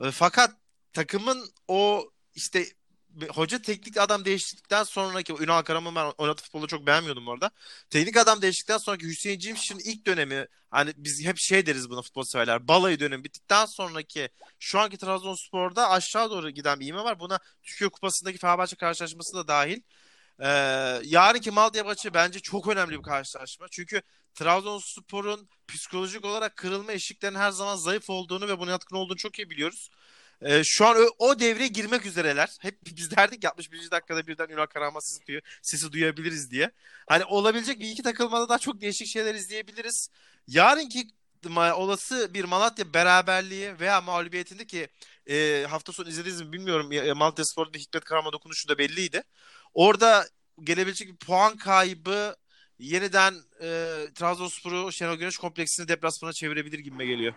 E, 0.00 0.10
Fakat 0.10 0.50
takımın 0.92 1.50
o 1.68 2.10
işte 2.34 2.66
hoca 3.28 3.62
teknik 3.62 3.96
adam 3.96 4.24
değiştikten 4.24 4.84
sonraki 4.84 5.32
Ünal 5.32 5.62
Karaman 5.62 5.94
ben 5.94 6.12
oynattığı 6.18 6.44
futbolu 6.44 6.66
çok 6.66 6.86
beğenmiyordum 6.86 7.28
orada. 7.28 7.50
Teknik 7.90 8.16
adam 8.16 8.42
değiştikten 8.42 8.78
sonraki 8.78 9.06
Hüseyin 9.06 9.38
Cimşir'in 9.38 9.78
ilk 9.78 10.06
dönemi 10.06 10.46
hani 10.70 10.92
biz 10.96 11.24
hep 11.24 11.38
şey 11.38 11.66
deriz 11.66 11.90
buna 11.90 12.02
futbol 12.02 12.22
severler. 12.22 12.68
Balayı 12.68 13.00
dönemi 13.00 13.24
bittikten 13.24 13.66
sonraki 13.66 14.28
şu 14.58 14.80
anki 14.80 14.98
Trabzonspor'da 14.98 15.90
aşağı 15.90 16.30
doğru 16.30 16.50
giden 16.50 16.80
bir 16.80 16.86
ivme 16.86 17.04
var. 17.04 17.20
Buna 17.20 17.38
Türkiye 17.62 17.90
Kupası'ndaki 17.90 18.38
Fenerbahçe 18.38 18.76
karşılaşması 18.76 19.36
da 19.36 19.48
dahil. 19.48 19.80
Ee, 20.40 20.48
yarınki 21.04 21.50
Malatya 21.50 21.84
maçı 21.84 22.14
bence 22.14 22.40
çok 22.40 22.68
önemli 22.68 22.98
bir 22.98 23.02
karşılaşma. 23.02 23.66
Çünkü 23.70 24.02
Trabzonspor'un 24.34 25.48
psikolojik 25.68 26.24
olarak 26.24 26.56
kırılma 26.56 26.92
eşiklerinin 26.92 27.38
her 27.38 27.50
zaman 27.50 27.76
zayıf 27.76 28.10
olduğunu 28.10 28.48
ve 28.48 28.58
buna 28.58 28.70
yatkın 28.70 28.96
olduğunu 28.96 29.16
çok 29.16 29.38
iyi 29.38 29.50
biliyoruz. 29.50 29.90
Ee, 30.42 30.64
şu 30.64 30.86
an 30.86 30.96
o, 30.96 31.26
o 31.28 31.38
devreye 31.40 31.68
girmek 31.68 32.06
üzereler. 32.06 32.56
Hep 32.60 32.78
biz 32.96 33.10
derdik 33.16 33.44
ya 33.44 33.50
61. 33.50 33.90
dakikada 33.90 34.26
birden 34.26 34.48
Ünal 34.48 34.66
Karaman 34.66 35.00
sesi, 35.00 35.26
duyu- 35.26 35.40
sesi 35.62 35.92
duyabiliriz 35.92 36.50
diye. 36.50 36.70
Hani 37.08 37.24
olabilecek 37.24 37.80
bir 37.80 37.88
iki 37.88 38.02
takılmada 38.02 38.48
daha 38.48 38.58
çok 38.58 38.80
değişik 38.80 39.06
şeyler 39.06 39.34
izleyebiliriz. 39.34 40.08
Yarınki 40.46 41.08
olası 41.56 42.34
bir 42.34 42.44
Malatya 42.44 42.94
beraberliği 42.94 43.80
veya 43.80 44.00
mağlubiyetinde 44.00 44.66
ki 44.66 44.88
e, 45.30 45.66
hafta 45.70 45.92
sonu 45.92 46.08
izlediniz 46.08 46.40
mi 46.42 46.52
bilmiyorum. 46.52 46.92
E, 46.92 47.12
Malatya 47.12 47.44
Spor'da 47.44 47.78
Hikmet 47.78 48.04
Karaman 48.04 48.32
dokunuşu 48.32 48.68
da 48.68 48.78
belliydi. 48.78 49.22
Orada 49.74 50.26
gelebilecek 50.62 51.08
bir 51.08 51.16
puan 51.16 51.56
kaybı 51.56 52.36
yeniden 52.78 53.34
e, 53.62 53.66
Trabzonspor'u 54.14 54.92
Şenol 54.92 55.16
Güneş 55.16 55.38
kompleksini 55.38 55.88
deplasmana 55.88 56.32
çevirebilir 56.32 56.78
gibime 56.78 57.06
geliyor. 57.06 57.34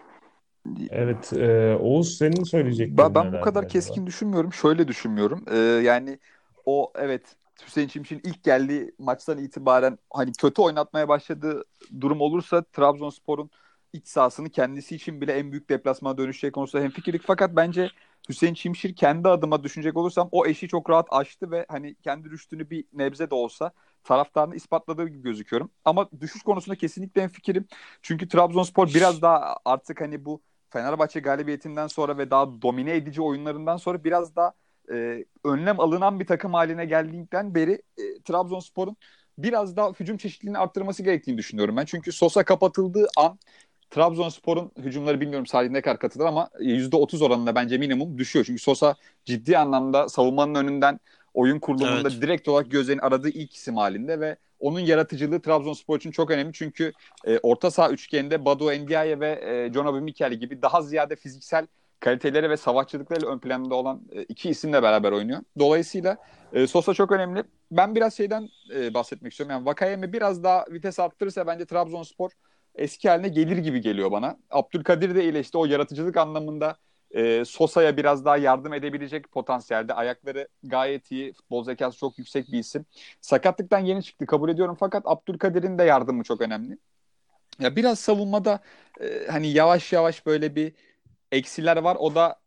Evet, 0.89 1.33
e, 1.33 1.77
Oğuz 1.81 2.17
senin 2.17 2.43
söyleyeceklerin 2.43 2.97
Ben, 2.97 3.15
ben 3.15 3.33
bu 3.33 3.41
kadar 3.41 3.59
acaba? 3.59 3.71
keskin 3.73 4.07
düşünmüyorum. 4.07 4.53
Şöyle 4.53 4.87
düşünmüyorum. 4.87 5.45
Ee, 5.51 5.57
yani 5.57 6.19
o 6.65 6.93
evet 6.95 7.35
Hüseyin 7.65 7.87
Çimşir'in 7.87 8.21
ilk 8.23 8.43
geldiği 8.43 8.91
maçtan 8.99 9.37
itibaren 9.37 9.97
hani 10.13 10.31
kötü 10.31 10.61
oynatmaya 10.61 11.07
başladığı 11.07 11.63
durum 12.01 12.21
olursa 12.21 12.63
Trabzonspor'un 12.63 13.49
iç 13.93 14.07
sahasını 14.07 14.49
kendisi 14.49 14.95
için 14.95 15.21
bile 15.21 15.33
en 15.33 15.51
büyük 15.51 15.69
deplasmana 15.69 16.17
dönüşeceği 16.17 16.51
konusunda 16.51 16.83
hemfikirik. 16.83 17.21
Fakat 17.25 17.55
bence 17.55 17.89
Hüseyin 18.29 18.53
Çimşir 18.53 18.95
kendi 18.95 19.29
adıma 19.29 19.63
düşünecek 19.63 19.97
olursam 19.97 20.29
o 20.31 20.45
eşi 20.45 20.67
çok 20.67 20.89
rahat 20.89 21.07
aştı 21.11 21.51
ve 21.51 21.65
hani 21.69 21.95
kendi 21.95 22.29
rüştünü 22.29 22.69
bir 22.69 22.85
nebze 22.93 23.29
de 23.29 23.35
olsa 23.35 23.71
taraftarını 24.03 24.55
ispatladığı 24.55 25.07
gibi 25.07 25.21
gözüküyorum. 25.21 25.71
Ama 25.85 26.09
düşüş 26.21 26.43
konusunda 26.43 26.75
kesinlikle 26.75 27.21
hemfikirim. 27.21 27.67
Çünkü 28.01 28.27
Trabzonspor 28.27 28.87
biraz 28.87 29.21
daha 29.21 29.57
artık 29.65 30.01
hani 30.01 30.25
bu 30.25 30.41
Fenerbahçe 30.73 31.19
galibiyetinden 31.19 31.87
sonra 31.87 32.17
ve 32.17 32.31
daha 32.31 32.61
domine 32.61 32.95
edici 32.95 33.21
oyunlarından 33.21 33.77
sonra 33.77 34.03
biraz 34.03 34.35
daha 34.35 34.53
e, 34.91 35.25
önlem 35.43 35.79
alınan 35.79 36.19
bir 36.19 36.27
takım 36.27 36.53
haline 36.53 36.85
geldiğinden 36.85 37.55
beri 37.55 37.81
e, 37.97 38.03
Trabzonspor'un 38.25 38.97
biraz 39.37 39.75
daha 39.77 39.91
hücum 39.91 40.17
çeşitliliğini 40.17 40.57
arttırması 40.57 41.03
gerektiğini 41.03 41.37
düşünüyorum 41.37 41.77
ben. 41.77 41.85
Çünkü 41.85 42.11
Sosa 42.11 42.43
kapatıldığı 42.43 43.07
an 43.17 43.39
Trabzonspor'un 43.89 44.71
hücumları 44.77 45.21
bilmiyorum 45.21 45.45
Salih 45.45 45.69
ne 45.69 45.81
kadar 45.81 45.99
katılır 45.99 46.25
ama 46.25 46.49
%30 46.59 47.21
oranında 47.25 47.55
bence 47.55 47.77
minimum 47.77 48.17
düşüyor. 48.17 48.45
Çünkü 48.45 48.61
Sosa 48.61 48.95
ciddi 49.25 49.57
anlamda 49.57 50.09
savunmanın 50.09 50.55
önünden 50.55 50.99
oyun 51.33 51.59
kurulumunda 51.59 52.09
Evet. 52.09 52.21
direkt 52.21 52.47
olarak 52.47 52.71
gözlerin 52.71 52.99
aradığı 52.99 53.29
ilk 53.29 53.55
isim 53.55 53.77
halinde 53.77 54.19
ve 54.19 54.37
onun 54.63 54.79
yaratıcılığı 54.79 55.41
Trabzonspor 55.41 55.97
için 55.97 56.11
çok 56.11 56.31
önemli. 56.31 56.53
Çünkü 56.53 56.93
e, 57.25 57.37
orta 57.37 57.71
saha 57.71 57.89
üçgeninde 57.89 58.45
Badu 58.45 58.71
Endiaye 58.71 59.19
ve 59.19 59.29
e, 59.45 59.73
John 59.73 59.85
Obi 59.85 60.01
Mikel 60.01 60.33
gibi 60.33 60.61
daha 60.61 60.81
ziyade 60.81 61.15
fiziksel 61.15 61.67
kaliteleri 61.99 62.49
ve 62.49 62.57
savaşçılıklarıyla 62.57 63.29
ön 63.29 63.39
planda 63.39 63.75
olan 63.75 64.01
e, 64.11 64.23
iki 64.23 64.49
isimle 64.49 64.83
beraber 64.83 65.11
oynuyor. 65.11 65.39
Dolayısıyla 65.59 66.17
e, 66.53 66.67
Sosa 66.67 66.93
çok 66.93 67.11
önemli. 67.11 67.43
Ben 67.71 67.95
biraz 67.95 68.13
şeyden 68.17 68.49
e, 68.75 68.93
bahsetmek 68.93 69.31
istiyorum. 69.33 69.55
Yani 69.55 69.65
Vakayeme 69.65 70.13
biraz 70.13 70.43
daha 70.43 70.65
vites 70.71 70.99
arttırırsa 70.99 71.47
bence 71.47 71.65
Trabzonspor 71.65 72.29
eski 72.75 73.09
haline 73.09 73.27
gelir 73.27 73.57
gibi 73.57 73.81
geliyor 73.81 74.11
bana. 74.11 74.37
Abdülkadir 74.49 75.15
de 75.15 75.23
iyileşti. 75.23 75.57
O 75.57 75.65
yaratıcılık 75.65 76.17
anlamında 76.17 76.77
e, 77.13 77.45
Sosa'ya 77.45 77.97
biraz 77.97 78.25
daha 78.25 78.37
yardım 78.37 78.73
edebilecek 78.73 79.31
potansiyelde. 79.31 79.93
Ayakları 79.93 80.47
gayet 80.63 81.11
iyi. 81.11 81.33
Futbol 81.33 81.63
zekası 81.63 81.97
çok 81.97 82.17
yüksek 82.17 82.51
bir 82.51 82.59
isim. 82.59 82.85
Sakatlıktan 83.21 83.79
yeni 83.79 84.03
çıktı 84.03 84.25
kabul 84.25 84.49
ediyorum 84.49 84.77
fakat 84.79 85.03
Abdülkadir'in 85.05 85.77
de 85.77 85.83
yardımı 85.83 86.23
çok 86.23 86.41
önemli. 86.41 86.77
Ya 87.59 87.75
biraz 87.75 87.99
savunmada 87.99 88.59
e, 89.01 89.27
hani 89.31 89.47
yavaş 89.47 89.93
yavaş 89.93 90.25
böyle 90.25 90.55
bir 90.55 90.73
eksiler 91.31 91.77
var. 91.77 91.97
O 91.99 92.15
da 92.15 92.39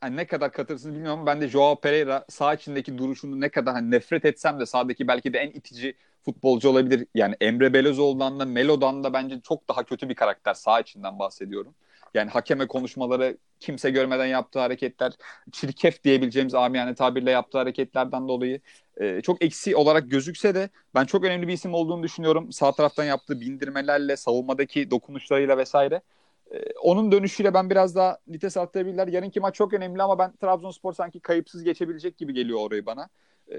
hani 0.00 0.16
ne 0.16 0.26
kadar 0.26 0.52
katılırsınız 0.52 0.94
bilmiyorum 0.94 1.20
ama 1.20 1.26
ben 1.26 1.40
de 1.40 1.48
Joao 1.48 1.80
Pereira 1.80 2.24
sağ 2.28 2.54
içindeki 2.54 2.98
duruşunu 2.98 3.40
ne 3.40 3.48
kadar 3.48 3.74
hani 3.74 3.90
nefret 3.90 4.24
etsem 4.24 4.60
de 4.60 4.66
sahadaki 4.66 5.08
belki 5.08 5.32
de 5.32 5.38
en 5.38 5.50
itici 5.50 5.94
futbolcu 6.24 6.68
olabilir. 6.68 7.06
Yani 7.14 7.34
Emre 7.40 7.72
Belözoğlu'ndan 7.72 8.40
da 8.40 8.44
Melo'dan 8.44 9.04
da 9.04 9.12
bence 9.12 9.40
çok 9.40 9.68
daha 9.68 9.84
kötü 9.84 10.08
bir 10.08 10.14
karakter 10.14 10.54
sağ 10.54 10.80
içinden 10.80 11.18
bahsediyorum. 11.18 11.74
Yani 12.14 12.30
hakeme 12.30 12.66
konuşmaları, 12.66 13.38
kimse 13.60 13.90
görmeden 13.90 14.26
yaptığı 14.26 14.58
hareketler, 14.58 15.12
çirkef 15.52 16.04
diyebileceğimiz 16.04 16.54
amiyane 16.54 16.94
tabirle 16.94 17.30
yaptığı 17.30 17.58
hareketlerden 17.58 18.28
dolayı 18.28 18.60
e, 18.96 19.20
çok 19.20 19.44
eksi 19.44 19.76
olarak 19.76 20.10
gözükse 20.10 20.54
de 20.54 20.70
ben 20.94 21.04
çok 21.04 21.24
önemli 21.24 21.48
bir 21.48 21.52
isim 21.52 21.74
olduğunu 21.74 22.02
düşünüyorum. 22.02 22.52
Sağ 22.52 22.72
taraftan 22.72 23.04
yaptığı 23.04 23.40
bindirmelerle, 23.40 24.16
savunmadaki 24.16 24.90
dokunuşlarıyla 24.90 25.58
vesaire. 25.58 26.02
E, 26.54 26.58
onun 26.82 27.12
dönüşüyle 27.12 27.54
ben 27.54 27.70
biraz 27.70 27.96
daha 27.96 28.18
vites 28.28 28.56
arttırabilirler. 28.56 29.08
Yarınki 29.08 29.40
maç 29.40 29.54
çok 29.54 29.72
önemli 29.72 30.02
ama 30.02 30.18
ben 30.18 30.36
Trabzonspor 30.36 30.92
sanki 30.92 31.20
kayıpsız 31.20 31.62
geçebilecek 31.62 32.18
gibi 32.18 32.34
geliyor 32.34 32.58
orayı 32.60 32.86
bana. 32.86 33.08
E, 33.52 33.56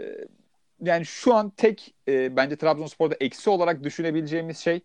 yani 0.81 1.05
şu 1.05 1.33
an 1.33 1.49
tek 1.49 1.93
e, 2.07 2.35
bence 2.35 2.55
Trabzonspor'da 2.55 3.15
eksi 3.19 3.49
olarak 3.49 3.83
düşünebileceğimiz 3.83 4.57
şey 4.57 4.81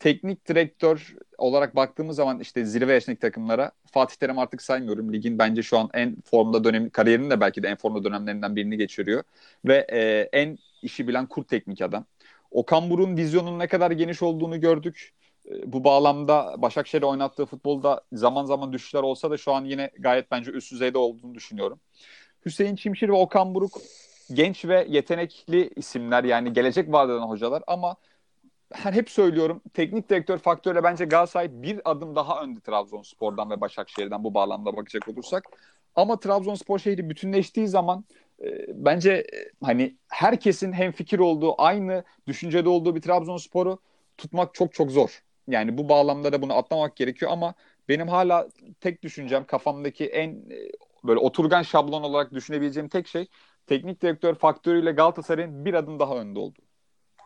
teknik 0.00 0.48
direktör 0.48 1.14
olarak 1.38 1.76
baktığımız 1.76 2.16
zaman 2.16 2.40
işte 2.40 2.64
zirve 2.64 2.92
yaşındaki 2.92 3.20
takımlara 3.20 3.72
Fatih 3.92 4.16
Terim 4.16 4.38
artık 4.38 4.62
saymıyorum. 4.62 5.12
Ligin 5.12 5.38
bence 5.38 5.62
şu 5.62 5.78
an 5.78 5.90
en 5.94 6.16
formda 6.24 6.64
dönemi, 6.64 6.90
kariyerinin 6.90 7.30
de 7.30 7.40
belki 7.40 7.62
de 7.62 7.68
en 7.68 7.76
formda 7.76 8.04
dönemlerinden 8.04 8.56
birini 8.56 8.76
geçiriyor. 8.76 9.22
Ve 9.64 9.86
e, 9.92 10.28
en 10.32 10.58
işi 10.82 11.08
bilen 11.08 11.26
kurt 11.26 11.48
teknik 11.48 11.82
adam. 11.82 12.04
Okan 12.50 12.90
Buruk'un 12.90 13.16
vizyonunun 13.16 13.58
ne 13.58 13.66
kadar 13.66 13.90
geniş 13.90 14.22
olduğunu 14.22 14.60
gördük. 14.60 15.12
E, 15.50 15.72
bu 15.72 15.84
bağlamda 15.84 16.54
Başakşehir'e 16.58 17.06
oynattığı 17.06 17.46
futbolda 17.46 18.00
zaman 18.12 18.44
zaman 18.44 18.72
düşüşler 18.72 19.02
olsa 19.02 19.30
da 19.30 19.36
şu 19.36 19.52
an 19.52 19.64
yine 19.64 19.90
gayet 19.98 20.30
bence 20.30 20.50
üst 20.50 20.72
düzeyde 20.72 20.98
olduğunu 20.98 21.34
düşünüyorum. 21.34 21.80
Hüseyin 22.46 22.76
Çimşir 22.76 23.08
ve 23.08 23.12
Okan 23.12 23.54
Buruk 23.54 23.72
genç 24.32 24.64
ve 24.64 24.86
yetenekli 24.88 25.70
isimler 25.76 26.24
yani 26.24 26.52
gelecek 26.52 26.92
vaat 26.92 27.10
eden 27.10 27.20
hocalar 27.20 27.62
ama 27.66 27.96
her 28.72 28.92
hep 28.92 29.10
söylüyorum 29.10 29.62
teknik 29.74 30.10
direktör 30.10 30.38
faktörüyle 30.38 30.82
bence 30.82 31.04
Galatasaray 31.04 31.62
bir 31.62 31.80
adım 31.84 32.16
daha 32.16 32.42
önde 32.42 32.60
Trabzonspor'dan 32.60 33.50
ve 33.50 33.60
Başakşehir'den 33.60 34.24
bu 34.24 34.34
bağlamda 34.34 34.76
bakacak 34.76 35.08
olursak. 35.08 35.44
Ama 35.96 36.20
Trabzonspor 36.20 36.78
şehri 36.78 37.10
bütünleştiği 37.10 37.68
zaman 37.68 38.04
e, 38.44 38.66
bence 38.68 39.12
e, 39.12 39.50
hani 39.64 39.96
herkesin 40.08 40.72
hem 40.72 40.92
fikir 40.92 41.18
olduğu, 41.18 41.62
aynı 41.62 42.04
düşüncede 42.26 42.68
olduğu 42.68 42.96
bir 42.96 43.02
Trabzonspor'u 43.02 43.78
tutmak 44.18 44.54
çok 44.54 44.74
çok 44.74 44.90
zor. 44.90 45.22
Yani 45.48 45.78
bu 45.78 45.88
bağlamda 45.88 46.32
da 46.32 46.42
bunu 46.42 46.54
atlamak 46.54 46.96
gerekiyor 46.96 47.30
ama 47.32 47.54
benim 47.88 48.08
hala 48.08 48.48
tek 48.80 49.02
düşüncem 49.02 49.44
kafamdaki 49.44 50.06
en 50.06 50.30
e, 50.30 50.72
böyle 51.04 51.20
oturgan 51.20 51.62
şablon 51.62 52.02
olarak 52.02 52.32
düşünebileceğim 52.32 52.88
tek 52.88 53.06
şey 53.06 53.28
teknik 53.66 54.02
direktör 54.02 54.34
faktörüyle 54.34 54.92
Galatasaray'ın 54.92 55.64
bir 55.64 55.74
adım 55.74 55.98
daha 55.98 56.16
önde 56.16 56.38
olduğu. 56.38 56.69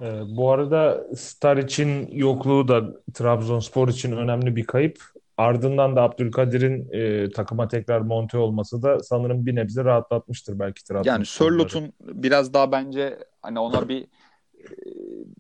Ee, 0.01 0.37
bu 0.37 0.51
arada 0.51 1.07
Star 1.17 1.57
için 1.57 2.09
yokluğu 2.13 2.69
da 2.69 2.83
Trabzonspor 3.15 3.89
için 3.89 4.13
önemli 4.13 4.57
bir 4.57 4.65
kayıp. 4.65 4.99
Ardından 5.37 5.97
da 5.97 6.03
Abdülkadir'in 6.03 6.89
e, 6.93 7.31
takıma 7.31 7.69
tekrar 7.69 8.01
monte 8.01 8.39
olması 8.39 8.83
da 8.83 9.01
sanırım 9.01 9.47
bir 9.47 9.55
nebze 9.55 9.85
rahatlatmıştır 9.85 10.59
belki 10.59 10.85
Trabzonspor'ları. 10.85 11.17
Yani 11.17 11.27
Sörlot'un 11.27 11.93
biraz 12.01 12.55
daha 12.55 12.73
bence 12.73 13.19
hani 13.43 13.59
ona 13.59 13.89
bir 13.89 14.03
e, 14.03 14.07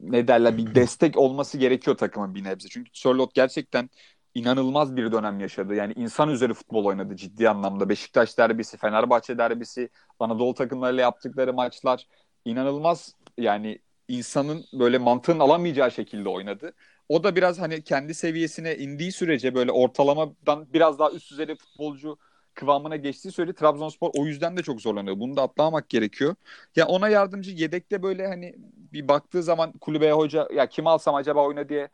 ne 0.03 0.29
derler 0.29 0.57
bir 0.57 0.75
destek 0.75 1.19
olması 1.19 1.59
gerekiyor 1.59 1.97
takımın 1.97 2.35
bir 2.35 2.45
nebze. 2.45 2.69
Çünkü 2.69 2.91
Sörlot 2.93 3.35
gerçekten 3.35 3.91
inanılmaz 4.35 4.97
bir 4.97 5.13
dönem 5.13 5.41
yaşadı. 5.41 5.75
Yani 5.75 5.93
insan 5.97 6.29
üzeri 6.29 6.55
futbol 6.55 6.85
oynadı 6.85 7.17
ciddi 7.17 7.49
anlamda. 7.49 7.89
Beşiktaş 7.89 8.39
derbisi, 8.39 8.77
Fenerbahçe 8.77 9.39
derbisi, 9.39 9.89
Anadolu 10.19 10.55
takımlarıyla 10.55 11.03
yaptıkları 11.03 11.53
maçlar 11.53 12.07
inanılmaz 12.45 13.15
yani 13.39 13.79
insanın 14.09 14.65
böyle 14.73 14.99
mantığın 14.99 15.39
alamayacağı 15.39 15.91
şekilde 15.93 16.29
oynadı. 16.29 16.73
O 17.09 17.25
da 17.25 17.37
biraz 17.37 17.59
hani 17.59 17.83
kendi 17.85 18.15
seviyesine 18.15 18.77
indiği 18.77 19.13
sürece 19.13 19.55
böyle 19.55 19.73
ortalamadan 19.73 20.73
biraz 20.73 20.99
daha 20.99 21.11
üst 21.11 21.31
düzey 21.31 21.47
futbolcu 21.47 22.19
kıvamına 22.55 22.97
geçtiği 22.97 23.33
sürece 23.33 23.53
Trabzonspor 23.55 24.11
o 24.15 24.27
yüzden 24.27 24.57
de 24.57 24.63
çok 24.63 24.81
zorlanıyor. 24.81 25.21
Bunu 25.21 25.37
da 25.37 25.43
atlamak 25.43 25.89
gerekiyor. 25.89 26.35
Ya 26.77 26.87
ona 26.87 27.09
yardımcı 27.09 27.51
yedekte 27.51 28.03
böyle 28.03 28.27
hani 28.27 28.55
bir 28.93 29.09
baktığı 29.09 29.43
zaman 29.43 29.73
kulübeye 29.73 30.13
hoca 30.13 30.49
ya 30.55 30.69
kim 30.69 30.87
alsam 30.87 31.15
acaba 31.15 31.47
oyna 31.47 31.69
diye 31.69 31.89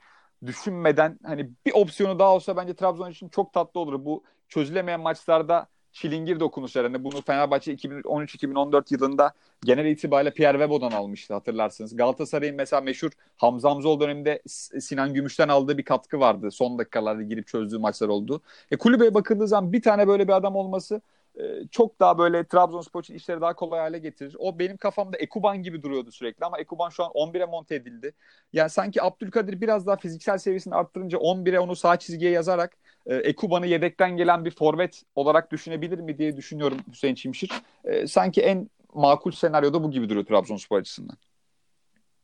düşünmeden 0.46 1.18
hani 1.24 1.50
bir 1.66 1.72
opsiyonu 1.74 2.18
daha 2.18 2.34
olsa 2.34 2.56
bence 2.56 2.74
Trabzon 2.74 3.10
için 3.10 3.28
çok 3.28 3.52
tatlı 3.52 3.80
olur. 3.80 4.04
Bu 4.04 4.24
çözülemeyen 4.48 5.00
maçlarda 5.00 5.68
çilingir 5.92 6.40
dokunuşlar. 6.40 6.84
Hani 6.84 7.04
bunu 7.04 7.22
Fenerbahçe 7.22 7.74
2013-2014 7.74 8.94
yılında 8.94 9.32
genel 9.64 9.86
itibariyle 9.86 10.30
Pierre 10.30 10.58
Webo'dan 10.58 10.90
almıştı 10.90 11.34
hatırlarsınız. 11.34 11.96
Galatasaray'ın 11.96 12.56
mesela 12.56 12.80
meşhur 12.80 13.10
Hamza 13.36 13.70
Hamzoğlu 13.70 14.00
döneminde 14.00 14.42
Sinan 14.80 15.14
Gümüş'ten 15.14 15.48
aldığı 15.48 15.78
bir 15.78 15.84
katkı 15.84 16.20
vardı. 16.20 16.50
Son 16.50 16.78
dakikalarda 16.78 17.22
girip 17.22 17.46
çözdüğü 17.46 17.78
maçlar 17.78 18.08
oldu. 18.08 18.42
E, 18.70 18.76
kulübeye 18.76 19.14
bakıldığı 19.14 19.48
zaman 19.48 19.72
bir 19.72 19.82
tane 19.82 20.08
böyle 20.08 20.28
bir 20.28 20.32
adam 20.32 20.56
olması 20.56 21.00
e, 21.38 21.42
çok 21.70 22.00
daha 22.00 22.18
böyle 22.18 22.44
Trabzonspor 22.44 23.02
için 23.02 23.14
işleri 23.14 23.40
daha 23.40 23.54
kolay 23.54 23.80
hale 23.80 23.98
getirir. 23.98 24.36
O 24.38 24.58
benim 24.58 24.76
kafamda 24.76 25.16
Ekuban 25.16 25.62
gibi 25.62 25.82
duruyordu 25.82 26.10
sürekli 26.10 26.44
ama 26.44 26.58
Ekuban 26.58 26.88
şu 26.88 27.04
an 27.04 27.10
11'e 27.10 27.46
monte 27.46 27.74
edildi. 27.74 28.14
Yani 28.52 28.70
sanki 28.70 29.02
Abdülkadir 29.02 29.60
biraz 29.60 29.86
daha 29.86 29.96
fiziksel 29.96 30.38
seviyesini 30.38 30.74
arttırınca 30.74 31.18
11'e 31.18 31.58
onu 31.58 31.76
sağ 31.76 31.98
çizgiye 31.98 32.30
yazarak 32.30 32.76
e, 33.06 33.16
Ekuban'ı 33.16 33.66
yedekten 33.66 34.16
gelen 34.16 34.44
bir 34.44 34.50
forvet 34.50 35.02
olarak 35.14 35.52
düşünebilir 35.52 35.98
mi 35.98 36.18
diye 36.18 36.36
düşünüyorum 36.36 36.78
Hüseyin 36.92 37.14
Çimşir. 37.14 37.50
E, 37.84 38.06
sanki 38.06 38.40
en 38.40 38.70
makul 38.94 39.30
senaryoda 39.30 39.82
bu 39.82 39.90
gibi 39.90 40.08
duruyor 40.08 40.26
Trabzonspor 40.26 40.78
açısından. 40.78 41.16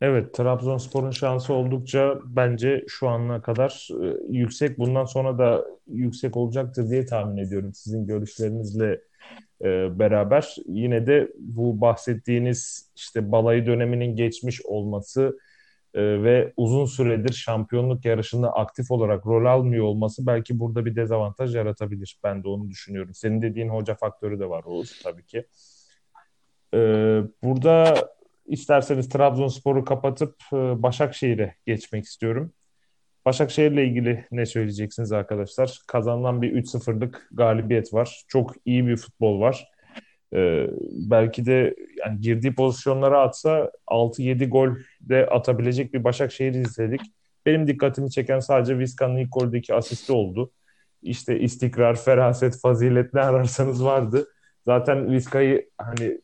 Evet, 0.00 0.34
Trabzonspor'un 0.34 1.10
şansı 1.10 1.54
oldukça 1.54 2.18
bence 2.24 2.84
şu 2.88 3.08
ana 3.08 3.42
kadar 3.42 3.88
e, 4.02 4.16
yüksek. 4.28 4.78
Bundan 4.78 5.04
sonra 5.04 5.38
da 5.38 5.66
yüksek 5.86 6.36
olacaktır 6.36 6.90
diye 6.90 7.06
tahmin 7.06 7.36
ediyorum 7.36 7.74
sizin 7.74 8.06
görüşlerinizle 8.06 9.00
e, 9.62 9.98
beraber. 9.98 10.56
Yine 10.66 11.06
de 11.06 11.32
bu 11.38 11.80
bahsettiğiniz 11.80 12.90
işte 12.96 13.32
balayı 13.32 13.66
döneminin 13.66 14.16
geçmiş 14.16 14.62
olması 14.66 15.38
e, 15.96 16.22
ve 16.22 16.52
uzun 16.56 16.84
süredir 16.84 17.32
şampiyonluk 17.32 18.04
yarışında 18.04 18.52
aktif 18.52 18.90
olarak 18.90 19.26
rol 19.26 19.44
almıyor 19.44 19.84
olması 19.84 20.26
belki 20.26 20.60
burada 20.60 20.84
bir 20.84 20.96
dezavantaj 20.96 21.54
yaratabilir. 21.56 22.18
Ben 22.24 22.44
de 22.44 22.48
onu 22.48 22.70
düşünüyorum. 22.70 23.14
Senin 23.14 23.42
dediğin 23.42 23.68
hoca 23.68 23.94
faktörü 23.94 24.40
de 24.40 24.48
var 24.48 24.64
Oğuz 24.64 25.02
tabii 25.02 25.26
ki. 25.26 25.46
E, 26.74 26.78
burada 27.42 27.94
isterseniz 28.46 29.08
Trabzonspor'u 29.08 29.84
kapatıp 29.84 30.34
e, 30.52 30.56
Başakşehir'e 30.56 31.54
geçmek 31.66 32.04
istiyorum. 32.04 32.52
Başakşehir'le 33.24 33.78
ilgili 33.78 34.24
ne 34.30 34.46
söyleyeceksiniz 34.46 35.12
arkadaşlar? 35.12 35.78
Kazanılan 35.86 36.42
bir 36.42 36.52
3-0'lık 36.52 37.28
galibiyet 37.32 37.94
var. 37.94 38.24
Çok 38.28 38.54
iyi 38.64 38.86
bir 38.86 38.96
futbol 38.96 39.40
var. 39.40 39.68
Ee, 40.36 40.70
belki 40.92 41.46
de 41.46 41.74
yani 42.04 42.20
girdiği 42.20 42.54
pozisyonlara 42.54 43.22
atsa 43.22 43.70
6-7 43.86 44.48
gol 44.48 44.70
de 45.00 45.26
atabilecek 45.26 45.94
bir 45.94 46.04
Başakşehir 46.04 46.54
izledik. 46.54 47.00
Benim 47.46 47.66
dikkatimi 47.66 48.10
çeken 48.10 48.40
sadece 48.40 48.78
Vizca'nın 48.78 49.16
ilk 49.16 49.32
goldeki 49.32 49.74
asisti 49.74 50.12
oldu. 50.12 50.50
İşte 51.02 51.40
istikrar, 51.40 51.96
feraset, 51.96 52.60
fazilet 52.60 53.14
ne 53.14 53.20
ararsanız 53.20 53.84
vardı. 53.84 54.28
Zaten 54.64 55.12
Vizca'yı 55.12 55.70
hani 55.78 56.20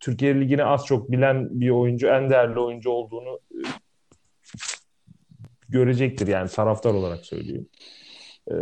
Türkiye 0.00 0.40
Ligi'ni 0.40 0.64
az 0.64 0.86
çok 0.86 1.12
bilen 1.12 1.60
bir 1.60 1.70
oyuncu, 1.70 2.06
en 2.06 2.30
değerli 2.30 2.60
oyuncu 2.60 2.90
olduğunu 2.90 3.40
e, 3.50 3.58
görecektir 5.68 6.26
yani 6.26 6.48
taraftar 6.48 6.94
olarak 6.94 7.26
söyleyeyim. 7.26 7.68
Ee, 8.50 8.54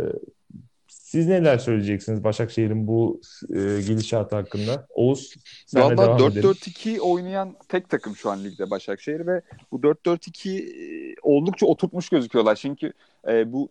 siz 1.09 1.27
neler 1.27 1.57
söyleyeceksiniz 1.57 2.23
Başakşehir'in 2.23 2.87
bu 2.87 3.21
e, 3.49 3.81
gidişatı 3.87 4.35
hakkında? 4.35 4.87
Oğuz 4.89 5.35
sen 5.65 5.97
Valla 5.97 6.17
4-4-2 6.17 6.99
oynayan 6.99 7.55
tek 7.67 7.89
takım 7.89 8.15
şu 8.15 8.29
an 8.29 8.43
ligde 8.43 8.69
Başakşehir 8.69 9.27
ve 9.27 9.41
bu 9.71 9.77
4-4-2 9.77 10.49
e, 10.49 11.15
oldukça 11.21 11.65
oturtmuş 11.65 12.09
gözüküyorlar. 12.09 12.55
Çünkü 12.55 12.93
e, 13.27 13.53
bu 13.53 13.69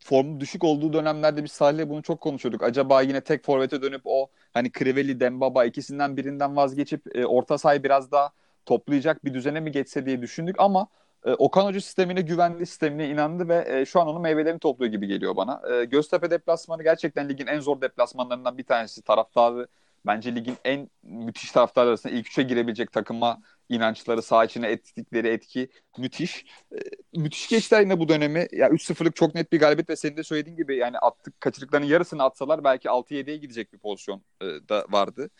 formu 0.00 0.40
düşük 0.40 0.64
olduğu 0.64 0.92
dönemlerde 0.92 1.44
biz 1.44 1.52
Salih'le 1.52 1.88
bunu 1.88 2.02
çok 2.02 2.20
konuşuyorduk. 2.20 2.62
Acaba 2.62 3.02
yine 3.02 3.20
tek 3.20 3.44
forvete 3.44 3.82
dönüp 3.82 4.02
o 4.04 4.26
hani 4.54 4.72
Kriveli, 4.72 5.20
Dembaba 5.20 5.64
ikisinden 5.64 6.16
birinden 6.16 6.56
vazgeçip 6.56 7.16
e, 7.16 7.26
orta 7.26 7.58
sahayı 7.58 7.82
biraz 7.82 8.12
daha 8.12 8.30
toplayacak 8.66 9.24
bir 9.24 9.34
düzene 9.34 9.60
mi 9.60 9.72
geçse 9.72 10.06
diye 10.06 10.22
düşündük 10.22 10.56
ama 10.58 10.86
e, 11.24 11.32
Okan 11.32 11.64
Hoca 11.64 11.80
sistemine 11.80 12.20
güvendi, 12.20 12.66
sistemine 12.66 13.08
inandı 13.08 13.48
ve 13.48 13.64
e, 13.68 13.84
şu 13.86 14.00
an 14.00 14.08
onun 14.08 14.22
meyvelerini 14.22 14.58
topluyor 14.58 14.92
gibi 14.92 15.06
geliyor 15.06 15.36
bana. 15.36 15.62
E, 15.72 15.84
Göztepe 15.84 16.30
deplasmanı 16.30 16.82
gerçekten 16.82 17.28
ligin 17.28 17.46
en 17.46 17.60
zor 17.60 17.80
deplasmanlarından 17.80 18.58
bir 18.58 18.64
tanesi. 18.64 19.02
Taraftarı 19.02 19.68
bence 20.06 20.34
ligin 20.34 20.56
en 20.64 20.90
müthiş 21.02 21.52
taraftarlar 21.52 21.88
arasında 21.88 22.12
ilk 22.12 22.26
üçe 22.26 22.42
girebilecek 22.42 22.92
takıma 22.92 23.40
inançları, 23.68 24.22
saha 24.22 24.44
içine 24.44 24.68
ettikleri 24.68 25.28
etki 25.28 25.68
müthiş. 25.98 26.44
E, 26.72 26.78
müthiş 27.20 27.48
geçti 27.48 27.76
yine 27.80 28.00
bu 28.00 28.08
dönemi. 28.08 28.38
Ya 28.38 28.48
yani 28.52 28.74
3-0'lık 28.74 29.16
çok 29.16 29.34
net 29.34 29.52
bir 29.52 29.60
galibiyet 29.60 29.90
ve 29.90 29.96
senin 29.96 30.16
de 30.16 30.22
söylediğin 30.22 30.56
gibi 30.56 30.76
yani 30.76 30.98
attık 30.98 31.40
kaçırdıklarının 31.40 31.86
yarısını 31.86 32.22
atsalar 32.22 32.64
belki 32.64 32.88
6-7'ye 32.88 33.36
gidecek 33.36 33.72
bir 33.72 33.78
pozisyon 33.78 34.22
e, 34.40 34.44
da 34.44 34.86
vardı. 34.90 35.30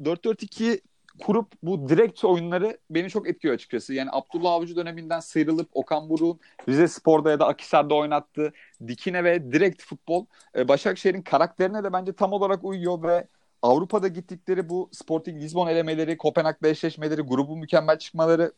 4-4-2 0.00 0.80
kurup 1.18 1.52
bu 1.62 1.88
direkt 1.88 2.24
oyunları 2.24 2.78
beni 2.90 3.10
çok 3.10 3.28
etkiliyor 3.28 3.54
açıkçası. 3.54 3.94
Yani 3.94 4.08
Abdullah 4.12 4.52
Avcı 4.52 4.76
döneminden 4.76 5.20
sıyrılıp 5.20 5.68
Okan 5.72 6.08
Buruk'un 6.08 6.40
Rize 6.68 6.88
Spor'da 6.88 7.30
ya 7.30 7.40
da 7.40 7.46
Akhisar'da 7.46 7.94
oynattığı 7.94 8.52
dikine 8.86 9.24
ve 9.24 9.52
direkt 9.52 9.82
futbol 9.82 10.26
e, 10.56 10.68
Başakşehir'in 10.68 11.22
karakterine 11.22 11.84
de 11.84 11.92
bence 11.92 12.12
tam 12.12 12.32
olarak 12.32 12.64
uyuyor 12.64 13.02
ve 13.02 13.28
Avrupa'da 13.62 14.08
gittikleri 14.08 14.68
bu 14.68 14.88
Sporting 14.92 15.42
Lisbon 15.42 15.66
elemeleri, 15.68 16.16
Kopenhag'da 16.16 16.68
eşleşmeleri, 16.68 17.20
grubu 17.22 17.56
mükemmel 17.56 17.98
çıkmaları 17.98 18.52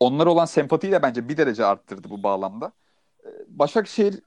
onlar 0.00 0.26
olan 0.26 0.44
sempatiyi 0.44 0.92
de 0.92 1.02
bence 1.02 1.28
bir 1.28 1.36
derece 1.36 1.64
arttırdı 1.64 2.10
bu 2.10 2.22
bağlamda. 2.22 2.72
E, 3.24 3.28
Başakşehir 3.48 4.20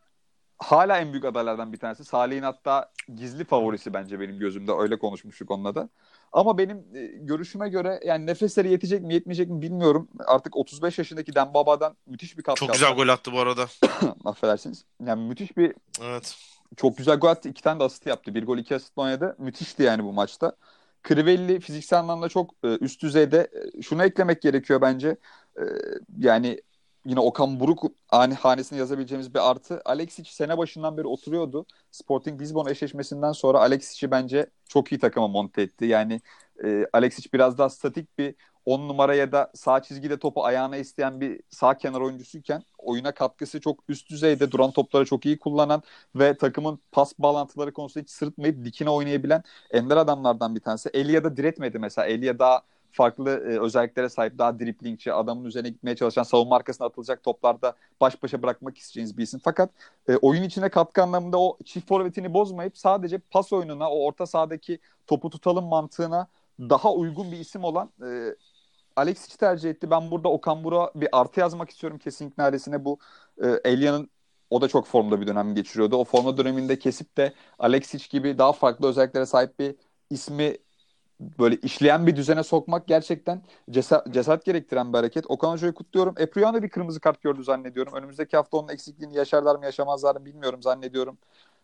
hala 0.57 0.97
en 0.97 1.11
büyük 1.13 1.25
adaylardan 1.25 1.73
bir 1.73 1.77
tanesi. 1.77 2.05
Salih'in 2.05 2.43
hatta 2.43 2.91
gizli 3.15 3.45
favorisi 3.45 3.93
bence 3.93 4.19
benim 4.19 4.39
gözümde. 4.39 4.71
Öyle 4.71 4.99
konuşmuştuk 4.99 5.51
onunla 5.51 5.75
da. 5.75 5.89
Ama 6.31 6.57
benim 6.57 6.77
e, 6.95 7.05
görüşüme 7.05 7.69
göre 7.69 7.99
yani 8.05 8.25
nefesleri 8.25 8.71
yetecek 8.71 9.01
mi 9.01 9.13
yetmeyecek 9.13 9.49
mi 9.49 9.61
bilmiyorum. 9.61 10.07
Artık 10.25 10.57
35 10.57 10.97
yaşındaki 10.97 11.35
Dembaba'dan 11.35 11.95
müthiş 12.07 12.37
bir 12.37 12.43
katkı 12.43 12.59
Çok 12.59 12.73
güzel 12.73 12.95
gol 12.95 13.07
attı 13.07 13.31
bu 13.31 13.39
arada. 13.39 13.67
Affedersiniz. 14.25 14.85
Yani 15.05 15.27
müthiş 15.27 15.57
bir 15.57 15.73
Evet. 16.03 16.35
çok 16.77 16.97
güzel 16.97 17.15
gol 17.17 17.27
attı. 17.27 17.49
İki 17.49 17.61
tane 17.61 17.79
de 17.79 17.83
asist 17.83 18.05
yaptı. 18.05 18.35
Bir 18.35 18.45
gol 18.45 18.57
iki 18.57 18.75
asist 18.75 18.97
oynadı. 18.97 19.35
Müthişti 19.39 19.83
yani 19.83 20.03
bu 20.03 20.13
maçta. 20.13 20.55
Crivelli 21.07 21.59
fiziksel 21.59 21.99
anlamda 21.99 22.29
çok 22.29 22.51
e, 22.63 22.77
üst 22.81 23.01
düzeyde. 23.01 23.47
E, 23.77 23.81
şunu 23.81 24.03
eklemek 24.03 24.41
gerekiyor 24.41 24.81
bence. 24.81 25.17
E, 25.57 25.63
yani 26.17 26.61
yine 27.05 27.19
Okan 27.19 27.59
Buruk 27.59 27.83
hani 28.07 28.33
hanesine 28.33 28.79
yazabileceğimiz 28.79 29.33
bir 29.33 29.49
artı. 29.49 29.81
Alexic 29.85 30.31
sene 30.31 30.57
başından 30.57 30.97
beri 30.97 31.07
oturuyordu. 31.07 31.65
Sporting 31.91 32.41
Lisbon 32.41 32.67
eşleşmesinden 32.67 33.31
sonra 33.31 33.59
Alexic'i 33.59 34.11
bence 34.11 34.49
çok 34.69 34.91
iyi 34.91 34.99
takıma 34.99 35.27
monte 35.27 35.61
etti. 35.61 35.85
Yani 35.85 36.21
e, 36.63 36.85
Alexic 36.93 37.29
biraz 37.33 37.57
daha 37.57 37.69
statik 37.69 38.17
bir 38.17 38.35
10 38.65 38.87
numara 38.89 39.15
ya 39.15 39.31
da 39.31 39.51
sağ 39.55 39.81
çizgide 39.81 40.19
topu 40.19 40.45
ayağına 40.45 40.77
isteyen 40.77 41.21
bir 41.21 41.41
sağ 41.49 41.77
kenar 41.77 42.01
oyuncusuyken 42.01 42.63
oyuna 42.77 43.11
katkısı 43.13 43.61
çok 43.61 43.79
üst 43.89 44.09
düzeyde 44.09 44.51
duran 44.51 44.71
topları 44.71 45.05
çok 45.05 45.25
iyi 45.25 45.39
kullanan 45.39 45.83
ve 46.15 46.37
takımın 46.37 46.79
pas 46.91 47.13
bağlantıları 47.19 47.73
konusunda 47.73 48.03
hiç 48.03 48.09
sırıtmayıp 48.09 48.65
dikine 48.65 48.89
oynayabilen 48.89 49.43
ender 49.71 49.97
adamlardan 49.97 50.55
bir 50.55 50.59
tanesi. 50.61 50.89
Elia 50.93 51.23
da 51.23 51.37
diretmedi 51.37 51.79
mesela. 51.79 52.07
Elia 52.07 52.39
daha 52.39 52.61
farklı 52.93 53.29
e, 53.29 53.59
özelliklere 53.59 54.09
sahip 54.09 54.37
daha 54.37 54.59
driplingçi, 54.59 55.13
adamın 55.13 55.45
üzerine 55.45 55.69
gitmeye 55.69 55.95
çalışan, 55.95 56.23
savunma 56.23 56.55
arkasına 56.55 56.87
atılacak 56.87 57.23
toplarda 57.23 57.73
baş 58.01 58.23
başa 58.23 58.43
bırakmak 58.43 58.77
isteyeceğiniz 58.77 59.17
bir 59.17 59.23
isim. 59.23 59.39
Fakat 59.43 59.69
e, 60.09 60.15
oyun 60.15 60.43
içine 60.43 60.69
katkı 60.69 61.03
anlamında 61.03 61.39
o 61.39 61.57
çift 61.65 61.87
forvetini 61.87 62.33
bozmayıp 62.33 62.77
sadece 62.77 63.17
pas 63.17 63.53
oyununa, 63.53 63.91
o 63.91 64.05
orta 64.05 64.25
sahadaki 64.25 64.79
topu 65.07 65.29
tutalım 65.29 65.65
mantığına 65.65 66.27
daha 66.59 66.93
uygun 66.93 67.31
bir 67.31 67.37
isim 67.39 67.63
olan 67.63 67.89
e, 68.05 68.35
Alexic'i 68.95 69.37
tercih 69.37 69.69
etti. 69.69 69.91
Ben 69.91 70.11
burada 70.11 70.29
Okan 70.29 70.63
Buruk'a 70.63 70.91
bir 71.01 71.09
artı 71.11 71.39
yazmak 71.39 71.69
istiyorum 71.69 71.99
kesinlikle 71.99 72.43
ailesine. 72.43 72.85
Bu 72.85 72.97
e, 73.43 73.47
Elia'nın 73.65 74.09
o 74.49 74.61
da 74.61 74.67
çok 74.67 74.87
formda 74.87 75.21
bir 75.21 75.27
dönem 75.27 75.55
geçiriyordu. 75.55 75.95
O 75.95 76.03
forma 76.03 76.37
döneminde 76.37 76.79
kesip 76.79 77.17
de 77.17 77.33
Alexic 77.59 78.07
gibi 78.09 78.37
daha 78.37 78.53
farklı 78.53 78.87
özelliklere 78.87 79.25
sahip 79.25 79.59
bir 79.59 79.75
ismi 80.09 80.57
böyle 81.39 81.55
işleyen 81.55 82.07
bir 82.07 82.15
düzene 82.15 82.43
sokmak 82.43 82.87
gerçekten 82.87 83.41
cesaret, 83.69 84.13
cesaret 84.13 84.45
gerektiren 84.45 84.93
bir 84.93 84.97
hareket. 84.97 85.25
Okan 85.27 85.51
Hoca'yı 85.51 85.73
kutluyorum. 85.73 86.15
Epriano 86.17 86.53
da 86.53 86.63
bir 86.63 86.69
kırmızı 86.69 86.99
kart 86.99 87.21
gördü 87.21 87.43
zannediyorum. 87.43 87.93
Önümüzdeki 87.93 88.37
hafta 88.37 88.57
onun 88.57 88.69
eksikliğini 88.69 89.15
yaşarlar 89.15 89.55
mı 89.55 89.65
yaşamazlar 89.65 90.15
mı 90.15 90.25
bilmiyorum 90.25 90.61
zannediyorum. 90.63 91.17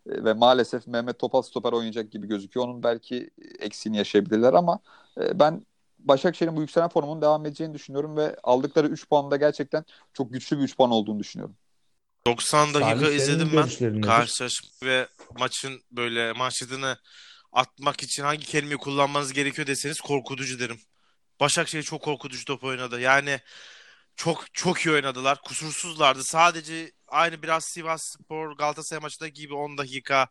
E, 0.10 0.24
ve 0.24 0.34
maalesef 0.34 0.88
Mehmet 0.88 1.20
Topal 1.20 1.42
stoper 1.42 1.74
oynayacak 1.74 2.12
gibi 2.12 2.28
gözüküyor. 2.28 2.68
Onun 2.68 2.84
belki 2.84 3.30
eksiğini 3.60 3.98
yaşayabilirler 3.98 4.54
ama 4.54 4.80
e, 5.22 5.40
ben 5.40 5.66
Başakşehir'in 6.00 6.58
bu 6.58 6.62
yükselen 6.62 6.90
formunun 6.90 7.22
devam 7.22 7.46
edeceğini 7.46 7.74
düşünüyorum 7.74 8.18
ve 8.18 8.36
aldıkları 8.44 8.88
3 8.88 9.10
puan 9.10 9.32
da 9.32 9.38
gerçekten 9.38 9.86
çok 10.14 10.34
güçlü 10.34 10.58
bir 10.58 10.64
3 10.64 10.78
puan 10.78 10.92
olduğunu 10.92 11.20
düşünüyorum. 11.20 11.56
90 12.28 12.74
dakika 12.74 13.00
Salih, 13.00 13.16
izledim 13.16 13.50
ben 13.56 14.02
karşılaşma 14.02 14.70
ve 14.84 15.08
maçın 15.40 15.82
böyle 15.92 16.34
manşetini 16.34 16.96
atmak 17.58 18.04
için 18.04 18.24
hangi 18.24 18.46
kelimeyi 18.46 18.78
kullanmanız 18.78 19.34
gerekiyor 19.34 19.68
deseniz 19.68 20.02
korkutucu 20.02 20.60
derim. 20.60 20.82
Başakşehir 21.40 21.84
çok 21.84 22.02
korkutucu 22.02 22.46
top 22.46 22.64
oynadı. 22.64 23.02
Yani 23.02 23.42
çok 24.16 24.54
çok 24.54 24.80
iyi 24.86 24.92
oynadılar. 24.92 25.42
Kusursuzlardı. 25.42 26.24
Sadece 26.24 26.92
aynı 27.08 27.44
biraz 27.44 27.66
Sivasspor 27.66 28.58
Galatasaray 28.58 29.02
maçındaki 29.02 29.34
gibi 29.34 29.54
10 29.54 29.78
dakika 29.78 30.28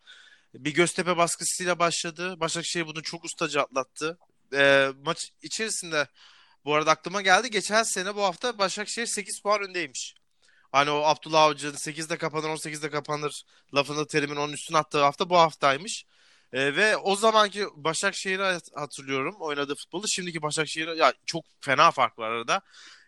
bir 0.54 0.74
Göztepe 0.74 1.16
baskısıyla 1.16 1.78
başladı. 1.78 2.40
Başakşehir 2.40 2.86
bunu 2.86 3.02
çok 3.02 3.24
ustaca 3.24 3.62
atlattı. 3.62 4.18
Ee, 4.54 4.88
maç 5.04 5.32
içerisinde 5.42 6.08
bu 6.64 6.74
arada 6.74 6.90
aklıma 6.90 7.22
geldi. 7.22 7.50
Geçen 7.50 7.82
sene 7.82 8.14
bu 8.14 8.22
hafta 8.22 8.58
Başakşehir 8.58 9.06
8 9.06 9.42
puan 9.42 9.62
öndeymiş. 9.62 10.14
Hani 10.72 10.90
o 10.90 11.02
Abdullah 11.02 11.42
Avcı'nın 11.42 11.76
8'de 11.76 12.16
kapanır 12.18 12.48
18'de 12.48 12.90
kapanır 12.90 13.42
lafını 13.74 14.06
terimin 14.06 14.36
onun 14.36 14.52
üstüne 14.52 14.78
attığı 14.78 15.02
hafta 15.02 15.30
bu 15.30 15.38
haftaymış. 15.38 16.06
Ee, 16.52 16.76
ve 16.76 16.96
o 16.96 17.16
zamanki 17.16 17.66
Başakşehir'i 17.76 18.42
hat- 18.42 18.70
hatırlıyorum 18.76 19.36
oynadığı 19.40 19.74
futbolu. 19.74 20.08
Şimdiki 20.08 20.42
Başakşehir'e 20.42 20.94
ya 20.96 21.12
çok 21.26 21.44
fena 21.60 21.90
fark 21.90 22.18
var 22.18 22.30
arada. 22.30 22.60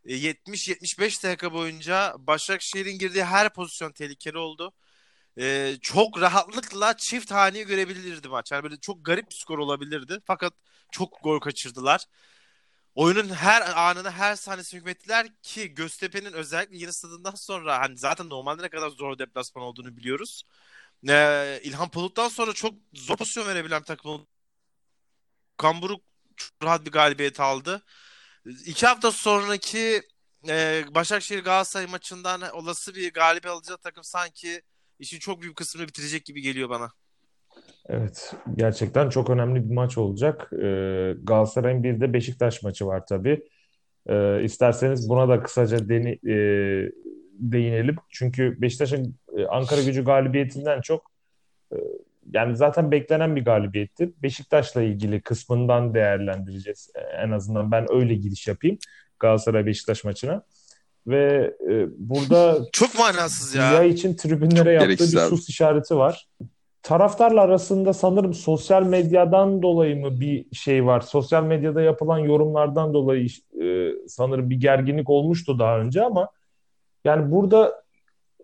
E, 0.04 0.14
70-75 0.16 1.24
dakika 1.24 1.52
boyunca 1.52 2.14
Başakşehir'in 2.18 2.98
girdiği 2.98 3.24
her 3.24 3.50
pozisyon 3.54 3.92
tehlikeli 3.92 4.38
oldu. 4.38 4.72
E, 5.38 5.76
çok 5.82 6.20
rahatlıkla 6.20 6.96
çift 6.96 7.30
haneyi 7.32 7.66
görebilirdi 7.66 8.28
maç. 8.28 8.52
Yani 8.52 8.62
böyle 8.64 8.76
çok 8.80 9.04
garip 9.04 9.30
bir 9.30 9.34
skor 9.36 9.58
olabilirdi. 9.58 10.18
Fakat 10.26 10.54
çok 10.92 11.22
gol 11.24 11.40
kaçırdılar. 11.40 12.04
Oyunun 12.94 13.28
her 13.28 13.62
anını, 13.76 14.10
her 14.10 14.36
sahnesini 14.36 14.80
hükmettiler 14.80 15.26
ki 15.42 15.74
Göztepe'nin 15.74 16.32
özellikle 16.32 16.78
yeni 16.78 16.92
stadından 16.92 17.34
sonra 17.34 17.78
hani 17.80 17.96
zaten 17.98 18.28
normalde 18.28 18.62
ne 18.62 18.68
kadar 18.68 18.88
zor 18.90 19.18
deplasman 19.18 19.64
olduğunu 19.64 19.96
biliyoruz. 19.96 20.42
Ee, 21.08 21.60
İlhan 21.62 21.88
Palut'tan 21.88 22.28
sonra 22.28 22.52
çok 22.52 22.74
zor 22.92 23.16
pozisyon 23.16 23.48
verebilen 23.48 23.80
bir 23.80 23.86
takım 23.86 24.10
oldu. 24.10 24.26
Kamburuk 25.56 26.02
çok 26.36 26.52
rahat 26.62 26.86
bir 26.86 26.92
galibiyet 26.92 27.40
aldı. 27.40 27.82
İki 28.66 28.86
hafta 28.86 29.12
sonraki 29.12 30.02
e, 30.48 30.84
Başakşehir 30.94 31.44
Galatasaray 31.44 31.86
maçından 31.86 32.40
olası 32.52 32.94
bir 32.94 33.12
galibiyet 33.12 33.54
alacağı 33.54 33.78
takım 33.78 34.04
sanki 34.04 34.62
işin 34.98 35.18
çok 35.18 35.42
büyük 35.42 35.56
kısmını 35.56 35.88
bitirecek 35.88 36.24
gibi 36.24 36.42
geliyor 36.42 36.68
bana. 36.70 36.90
Evet, 37.88 38.34
gerçekten 38.56 39.08
çok 39.08 39.30
önemli 39.30 39.70
bir 39.70 39.74
maç 39.74 39.98
olacak. 39.98 40.52
Ee, 40.52 41.14
Galatasaray'ın 41.22 41.82
bir 41.82 42.00
de 42.00 42.12
Beşiktaş 42.12 42.62
maçı 42.62 42.86
var 42.86 43.06
tabii. 43.06 43.48
Ee, 44.08 44.42
isterseniz 44.42 45.08
buna 45.08 45.28
da 45.28 45.42
kısaca 45.42 45.88
deni, 45.88 46.10
e, 46.10 46.36
değinelim. 47.38 47.96
Çünkü 48.10 48.62
Beşiktaş'ın 48.62 49.18
e, 49.38 49.46
Ankara 49.46 49.82
Gücü 49.82 50.04
galibiyetinden 50.04 50.80
çok 50.80 51.10
e, 51.72 51.76
yani 52.32 52.56
zaten 52.56 52.90
beklenen 52.90 53.36
bir 53.36 53.44
galibiyetti. 53.44 54.12
Beşiktaş'la 54.22 54.82
ilgili 54.82 55.20
kısmından 55.20 55.94
değerlendireceğiz. 55.94 56.90
E, 56.94 57.00
en 57.00 57.30
azından 57.30 57.70
ben 57.70 57.86
öyle 57.92 58.14
giriş 58.14 58.48
yapayım 58.48 58.78
Galatasaray-Beşiktaş 59.20 60.04
maçına. 60.04 60.42
Ve 61.06 61.54
e, 61.70 61.86
burada 61.98 62.58
Çok 62.72 62.98
manasız 62.98 63.54
Dünya 63.54 63.72
ya. 63.72 63.82
için 63.82 64.16
tribünlere 64.16 64.78
Çok 64.78 64.88
yaptığı 64.88 65.12
bir 65.12 65.22
abi. 65.22 65.28
sus 65.28 65.48
işareti 65.48 65.96
var. 65.96 66.28
Taraftarla 66.82 67.40
arasında 67.40 67.92
sanırım 67.92 68.34
sosyal 68.34 68.82
medyadan 68.82 69.62
dolayı 69.62 69.96
mı 69.96 70.20
bir 70.20 70.46
şey 70.52 70.86
var? 70.86 71.00
Sosyal 71.00 71.44
medyada 71.44 71.82
yapılan 71.82 72.18
yorumlardan 72.18 72.94
dolayı 72.94 73.28
e, 73.62 73.92
sanırım 74.08 74.50
bir 74.50 74.60
gerginlik 74.60 75.10
olmuştu 75.10 75.58
daha 75.58 75.78
önce 75.78 76.02
ama 76.02 76.28
yani 77.04 77.30
burada 77.30 77.82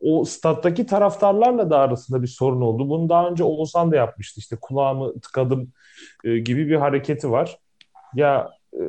o 0.04 0.24
stat'taki 0.24 0.86
taraftarlarla 0.86 1.70
da 1.70 1.78
arasında 1.78 2.22
bir 2.22 2.26
sorun 2.26 2.60
oldu. 2.60 2.88
Bunu 2.88 3.08
daha 3.08 3.28
önce 3.28 3.44
Oğuzhan 3.44 3.92
da 3.92 3.96
yapmıştı. 3.96 4.40
İşte 4.40 4.56
kulağımı 4.60 5.20
tıkadım 5.20 5.72
e, 6.24 6.38
gibi 6.38 6.68
bir 6.68 6.76
hareketi 6.76 7.30
var. 7.30 7.58
Ya 8.14 8.50
e, 8.72 8.80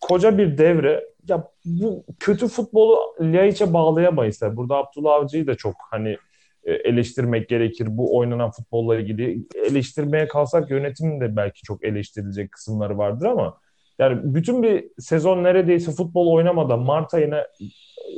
koca 0.00 0.38
bir 0.38 0.58
devre. 0.58 1.04
Ya 1.28 1.48
bu 1.64 2.04
kötü 2.20 2.48
futbolu 2.48 2.98
Ljaic'e 3.20 3.72
bağlayamayız. 3.72 4.42
Yani 4.42 4.56
burada 4.56 4.76
Abdullah 4.76 5.14
Avcı'yı 5.14 5.46
da 5.46 5.54
çok 5.54 5.74
hani 5.90 6.16
e, 6.64 6.72
eleştirmek 6.72 7.48
gerekir. 7.48 7.86
Bu 7.90 8.16
oynanan 8.18 8.50
futbolla 8.50 8.96
ilgili 8.96 9.46
eleştirmeye 9.54 10.28
kalsak 10.28 10.70
yönetimin 10.70 11.20
de 11.20 11.36
belki 11.36 11.62
çok 11.62 11.84
eleştirilecek 11.84 12.52
kısımları 12.52 12.98
vardır 12.98 13.26
ama 13.26 13.58
yani 13.98 14.34
bütün 14.34 14.62
bir 14.62 14.84
sezon 14.98 15.44
neredeyse 15.44 15.92
futbol 15.92 16.32
oynamadan 16.32 16.80
Mart 16.80 17.14
ayına 17.14 17.46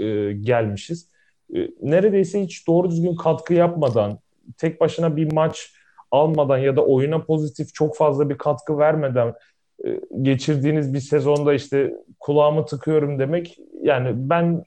e, 0.00 0.32
gelmişiz. 0.32 1.15
E, 1.54 1.68
neredeyse 1.82 2.42
hiç 2.42 2.66
doğru 2.66 2.90
düzgün 2.90 3.16
katkı 3.16 3.54
yapmadan, 3.54 4.18
tek 4.58 4.80
başına 4.80 5.16
bir 5.16 5.32
maç 5.32 5.72
almadan 6.10 6.58
ya 6.58 6.76
da 6.76 6.84
oyuna 6.84 7.24
pozitif 7.24 7.74
çok 7.74 7.96
fazla 7.96 8.30
bir 8.30 8.38
katkı 8.38 8.78
vermeden 8.78 9.34
e, 9.84 10.00
geçirdiğiniz 10.22 10.94
bir 10.94 11.00
sezonda 11.00 11.54
işte 11.54 11.94
kulağımı 12.20 12.66
tıkıyorum 12.66 13.18
demek 13.18 13.58
yani 13.82 14.10
ben 14.14 14.64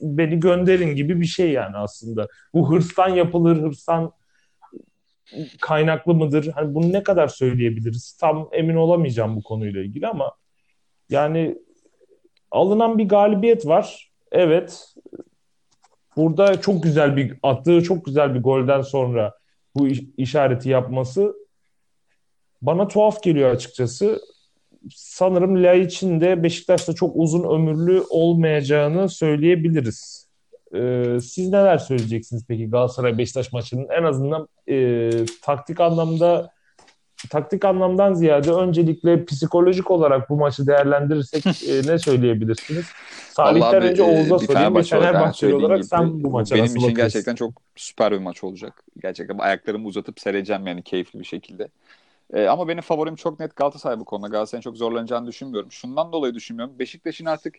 beni 0.00 0.40
gönderin 0.40 0.96
gibi 0.96 1.20
bir 1.20 1.26
şey 1.26 1.50
yani 1.50 1.76
aslında. 1.76 2.28
Bu 2.54 2.70
hırstan 2.70 3.08
yapılır, 3.08 3.56
hırstan 3.56 4.12
kaynaklı 5.60 6.14
mıdır? 6.14 6.50
Hani 6.54 6.74
bunu 6.74 6.92
ne 6.92 7.02
kadar 7.02 7.28
söyleyebiliriz? 7.28 8.16
Tam 8.20 8.48
emin 8.52 8.76
olamayacağım 8.76 9.36
bu 9.36 9.42
konuyla 9.42 9.80
ilgili 9.80 10.06
ama 10.06 10.32
yani 11.10 11.58
alınan 12.50 12.98
bir 12.98 13.08
galibiyet 13.08 13.66
var. 13.66 14.10
Evet. 14.32 14.94
Burada 16.16 16.60
çok 16.60 16.82
güzel 16.82 17.16
bir 17.16 17.38
attığı 17.42 17.82
çok 17.82 18.04
güzel 18.04 18.34
bir 18.34 18.42
golden 18.42 18.82
sonra 18.82 19.34
bu 19.76 19.88
iş- 19.88 20.02
işareti 20.16 20.68
yapması 20.68 21.34
bana 22.62 22.88
tuhaf 22.88 23.22
geliyor 23.22 23.50
açıkçası. 23.50 24.20
Sanırım 24.94 25.62
Laiç'in 25.62 26.20
de 26.20 26.42
Beşiktaş'ta 26.42 26.92
çok 26.92 27.16
uzun 27.16 27.54
ömürlü 27.54 28.02
olmayacağını 28.10 29.08
söyleyebiliriz. 29.08 30.28
Ee, 30.74 31.18
siz 31.22 31.48
neler 31.48 31.78
söyleyeceksiniz 31.78 32.44
peki 32.48 32.70
Galatasaray 32.70 33.18
Beşiktaş 33.18 33.52
maçının 33.52 33.88
en 33.88 34.02
azından 34.04 34.48
e, 34.68 35.10
taktik 35.42 35.80
anlamda 35.80 36.50
taktik 37.28 37.64
anlamdan 37.64 38.14
ziyade 38.14 38.52
öncelikle 38.52 39.24
psikolojik 39.24 39.90
olarak 39.90 40.30
bu 40.30 40.36
maçı 40.36 40.66
değerlendirirsek 40.66 41.46
e, 41.68 41.92
ne 41.92 41.98
söyleyebilirsiniz? 41.98 42.86
Salih'ten 43.30 43.82
önce 43.82 44.02
Oğuz'a 44.02 44.38
sorayım. 44.38 44.74
Bir 44.74 44.82
Fenerbahçeli 44.82 45.54
olarak, 45.54 45.70
olarak 45.70 45.84
sen 45.84 46.24
bu 46.24 46.30
maça 46.30 46.54
benim 46.54 46.64
nasıl 46.64 46.76
için 46.76 46.88
bakıyorsun? 46.88 47.12
gerçekten 47.12 47.34
çok 47.34 47.52
süper 47.76 48.12
bir 48.12 48.18
maç 48.18 48.44
olacak. 48.44 48.84
Gerçekten 49.02 49.38
ayaklarımı 49.38 49.86
uzatıp 49.86 50.20
seyredeceğim 50.20 50.66
yani 50.66 50.82
keyifli 50.82 51.20
bir 51.20 51.24
şekilde. 51.24 51.68
E, 52.32 52.46
ama 52.46 52.68
benim 52.68 52.82
favorim 52.82 53.14
çok 53.14 53.40
net 53.40 53.56
Galatasaray 53.56 54.00
bu 54.00 54.04
konuda. 54.04 54.28
Galatasaray'ın 54.28 54.62
çok 54.62 54.76
zorlanacağını 54.76 55.26
düşünmüyorum. 55.26 55.72
Şundan 55.72 56.12
dolayı 56.12 56.34
düşünmüyorum. 56.34 56.78
Beşiktaş'ın 56.78 57.26
artık 57.26 57.54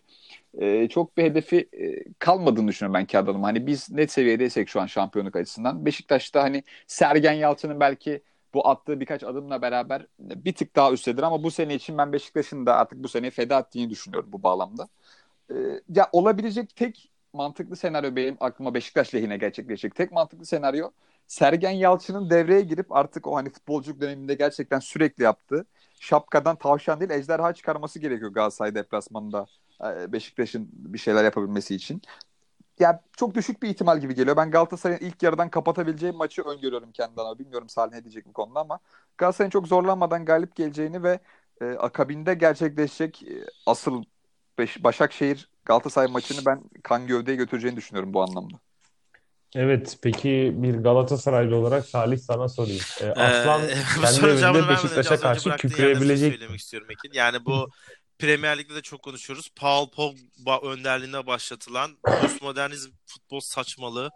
e, 0.58 0.88
çok 0.88 1.16
bir 1.16 1.22
hedefi 1.22 1.68
e, 1.72 2.04
kalmadığını 2.18 2.68
düşünüyorum 2.68 2.94
ben 2.94 3.06
kağıt 3.06 3.28
adıma. 3.28 3.46
Hani 3.46 3.66
biz 3.66 3.90
net 3.90 4.12
seviyedeysek 4.12 4.68
şu 4.68 4.80
an 4.80 4.86
şampiyonluk 4.86 5.36
açısından. 5.36 5.86
Beşiktaş'ta 5.86 6.42
hani 6.42 6.62
Sergen 6.86 7.32
Yalçın'ın 7.32 7.80
belki 7.80 8.22
bu 8.54 8.68
attığı 8.68 9.00
birkaç 9.00 9.24
adımla 9.24 9.62
beraber 9.62 10.06
bir 10.18 10.54
tık 10.54 10.76
daha 10.76 10.92
üsttedir 10.92 11.22
ama 11.22 11.42
bu 11.42 11.50
sene 11.50 11.74
için 11.74 11.98
ben 11.98 12.12
Beşiktaş'ın 12.12 12.66
da 12.66 12.76
artık 12.76 13.04
bu 13.04 13.08
seneyi 13.08 13.30
feda 13.30 13.58
ettiğini 13.58 13.90
düşünüyorum 13.90 14.32
bu 14.32 14.42
bağlamda. 14.42 14.88
E, 15.50 15.54
ya 15.88 16.08
olabilecek 16.12 16.76
tek 16.76 17.10
mantıklı 17.32 17.76
senaryo 17.76 18.16
benim 18.16 18.36
aklıma 18.40 18.74
Beşiktaş 18.74 19.14
lehine 19.14 19.36
gerçekleşecek. 19.36 19.94
Tek 19.94 20.12
mantıklı 20.12 20.46
senaryo 20.46 20.90
Sergen 21.26 21.70
Yalçın'ın 21.70 22.30
devreye 22.30 22.60
girip 22.60 22.92
artık 22.92 23.26
o 23.26 23.36
hani 23.36 23.50
futbolculuk 23.50 24.00
döneminde 24.00 24.34
gerçekten 24.34 24.78
sürekli 24.78 25.24
yaptığı 25.24 25.66
şapkadan 26.00 26.56
tavşan 26.56 27.00
değil 27.00 27.10
ejderha 27.10 27.54
çıkarması 27.54 27.98
gerekiyor 27.98 28.32
Galatasaray 28.32 28.74
deplasmanında 28.74 29.46
e, 29.84 30.12
Beşiktaş'ın 30.12 30.68
bir 30.72 30.98
şeyler 30.98 31.24
yapabilmesi 31.24 31.74
için. 31.74 32.02
Ya 32.82 33.00
çok 33.16 33.34
düşük 33.34 33.62
bir 33.62 33.68
ihtimal 33.68 34.00
gibi 34.00 34.14
geliyor. 34.14 34.36
Ben 34.36 34.50
Galatasaray'ın 34.50 35.00
ilk 35.00 35.22
yarıdan 35.22 35.48
kapatabileceği 35.48 36.12
maçı 36.12 36.42
öngörüyorum 36.42 36.92
kendi 36.92 37.20
adıma. 37.20 37.38
Bilmiyorum 37.38 37.68
Salih 37.68 37.92
ne 37.92 38.04
diyecek 38.04 38.26
bu 38.26 38.32
konuda 38.32 38.60
ama 38.60 38.78
Galatasaray'ın 39.18 39.50
çok 39.50 39.68
zorlanmadan 39.68 40.24
galip 40.24 40.56
geleceğini 40.56 41.02
ve 41.02 41.18
e, 41.60 41.64
akabinde 41.64 42.34
gerçekleşecek 42.34 43.22
e, 43.22 43.44
asıl 43.66 44.04
Beş, 44.58 44.84
Başakşehir 44.84 45.48
Galatasaray 45.64 46.08
maçını 46.08 46.46
ben 46.46 46.62
kan 46.82 47.06
gövdeye 47.06 47.36
götüreceğini 47.36 47.76
düşünüyorum 47.76 48.14
bu 48.14 48.22
anlamda. 48.22 48.56
Evet, 49.54 49.98
peki 50.02 50.52
bir 50.56 50.74
Galatasaraylı 50.74 51.56
olarak 51.56 51.86
Salih 51.86 52.18
sana 52.18 52.48
sorayım. 52.48 52.82
Ee, 53.00 53.06
Aslan 53.06 53.62
ee, 53.68 53.74
kendi 54.02 54.26
evinde 54.26 54.68
Beşiktaş'a 54.68 55.20
karşı 55.20 55.56
kükreyebilecek. 55.56 56.32
Söylemek 56.32 56.60
istiyorum 56.60 56.88
Ekin. 56.90 57.18
Yani 57.18 57.44
bu 57.44 57.68
Premier 58.22 58.58
Lig'de 58.58 58.74
de 58.74 58.82
çok 58.82 59.02
konuşuyoruz. 59.02 59.48
Paul 59.56 59.90
Pogba 59.90 60.60
önderliğinde 60.60 61.26
başlatılan 61.26 61.98
postmodernizm 62.20 62.90
futbol 63.06 63.40
saçmalığı 63.40 64.10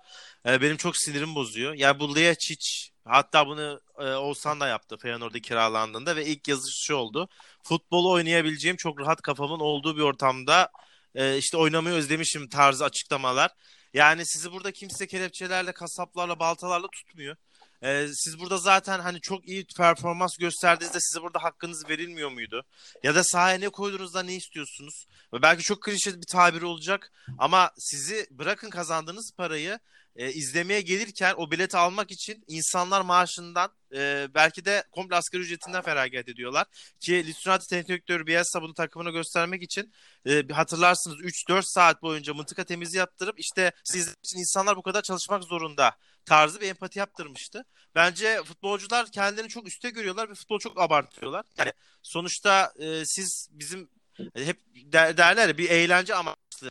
e, 0.47 0.63
benim 0.63 0.77
çok 0.77 0.97
sinirim 0.97 1.35
bozuyor. 1.35 1.75
Yani 1.75 2.01
bu 2.01 2.17
Liacic 2.17 2.91
hatta 3.05 3.47
bunu 3.47 3.81
e, 3.99 4.05
Oğuzhan 4.05 4.61
da 4.61 4.67
yaptı 4.67 4.97
Feyenoord'a 4.97 5.39
kiralandığında 5.39 6.17
ve 6.17 6.27
ilk 6.27 6.49
yazışı 6.49 6.85
şu 6.85 6.95
oldu. 6.95 7.29
Futbolu 7.63 8.13
oynayabileceğim 8.13 8.77
çok 8.77 9.01
rahat 9.01 9.23
kafamın 9.23 9.61
olduğu 9.61 9.97
bir 9.97 10.03
ortamda 10.03 10.71
e, 11.15 11.39
işte 11.39 11.57
oynamayı 11.57 11.97
özlemişim 11.97 12.49
tarzı 12.49 12.85
açıklamalar. 12.85 13.51
Yani 13.95 14.27
sizi 14.27 14.53
burada 14.53 14.73
kimse 14.73 15.07
kelepçelerle, 15.07 15.73
kasaplarla, 15.73 16.39
baltalarla 16.39 16.89
tutmuyor. 16.89 17.37
Ee, 17.83 18.07
siz 18.15 18.39
burada 18.41 18.59
zaten 18.59 19.01
hani 19.01 19.21
çok 19.21 19.49
iyi 19.49 19.67
performans 19.77 20.37
gösterdiğinizde 20.37 21.01
size 21.01 21.23
burada 21.23 21.43
hakkınız 21.43 21.89
verilmiyor 21.89 22.31
muydu? 22.31 22.65
Ya 23.03 23.15
da 23.15 23.25
sahaya 23.25 23.59
ne 23.59 23.69
koyduğunuzda 23.69 24.23
ne 24.23 24.35
istiyorsunuz? 24.35 25.07
Belki 25.33 25.63
çok 25.63 25.83
klişe 25.83 26.21
bir 26.21 26.27
tabiri 26.27 26.65
olacak 26.65 27.13
ama 27.39 27.71
sizi 27.79 28.27
bırakın 28.31 28.71
kazandığınız 28.71 29.33
parayı 29.37 29.79
e, 30.17 30.33
izlemeye 30.33 30.81
gelirken 30.81 31.35
o 31.37 31.51
bileti 31.51 31.77
almak 31.77 32.11
için 32.11 32.45
insanlar 32.49 33.01
maaşından 33.01 33.71
e, 33.95 34.29
belki 34.35 34.65
de 34.65 34.85
komple 34.93 35.17
asgari 35.17 35.43
ücretinden 35.43 35.83
feragat 35.83 36.29
ediyorlar. 36.29 36.67
Ki 37.01 37.27
Lisunati 37.27 37.69
Teknik 37.69 37.89
Direktörü 37.89 38.27
Bielsa 38.27 38.63
bunu 38.63 38.75
takımına 38.75 39.11
göstermek 39.11 39.63
için 39.63 39.93
e, 40.27 40.49
hatırlarsınız 40.49 41.17
3-4 41.21 41.63
saat 41.63 42.03
boyunca 42.03 42.35
mıntıka 42.35 42.65
temizliği 42.65 42.99
yaptırıp 42.99 43.41
işte 43.41 43.73
siz 43.85 44.15
için 44.25 44.39
insanlar 44.39 44.77
bu 44.77 44.83
kadar 44.83 45.03
çalışmak 45.03 45.45
zorunda 45.45 45.97
tarzı 46.25 46.61
bir 46.61 46.69
empati 46.69 46.99
yaptırmıştı. 46.99 47.65
Bence 47.95 48.43
futbolcular 48.45 49.11
kendilerini 49.11 49.49
çok 49.49 49.69
üstte 49.69 49.91
görüyorlar 49.91 50.31
ve 50.31 50.35
futbolu 50.35 50.59
çok 50.59 50.81
abartıyorlar. 50.81 51.45
Yani 51.59 51.73
sonuçta 52.03 52.73
e, 52.79 53.05
siz 53.05 53.49
bizim 53.53 53.91
e, 54.35 54.47
hep 54.47 54.61
derler 54.93 55.49
ya 55.49 55.59
bir 55.59 55.71
eğlence 55.71 56.15
amaçlı 56.15 56.71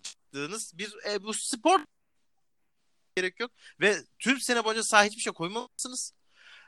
bir 0.74 0.96
e, 1.10 1.24
bu 1.24 1.34
spor 1.34 1.80
gerek 3.16 3.40
yok. 3.40 3.52
Ve 3.82 3.98
tüm 4.20 4.40
sene 4.40 4.64
boyunca 4.64 4.84
sahaya 4.84 5.10
hiçbir 5.10 5.22
şey 5.22 5.34
koymamışsınız. 5.34 6.12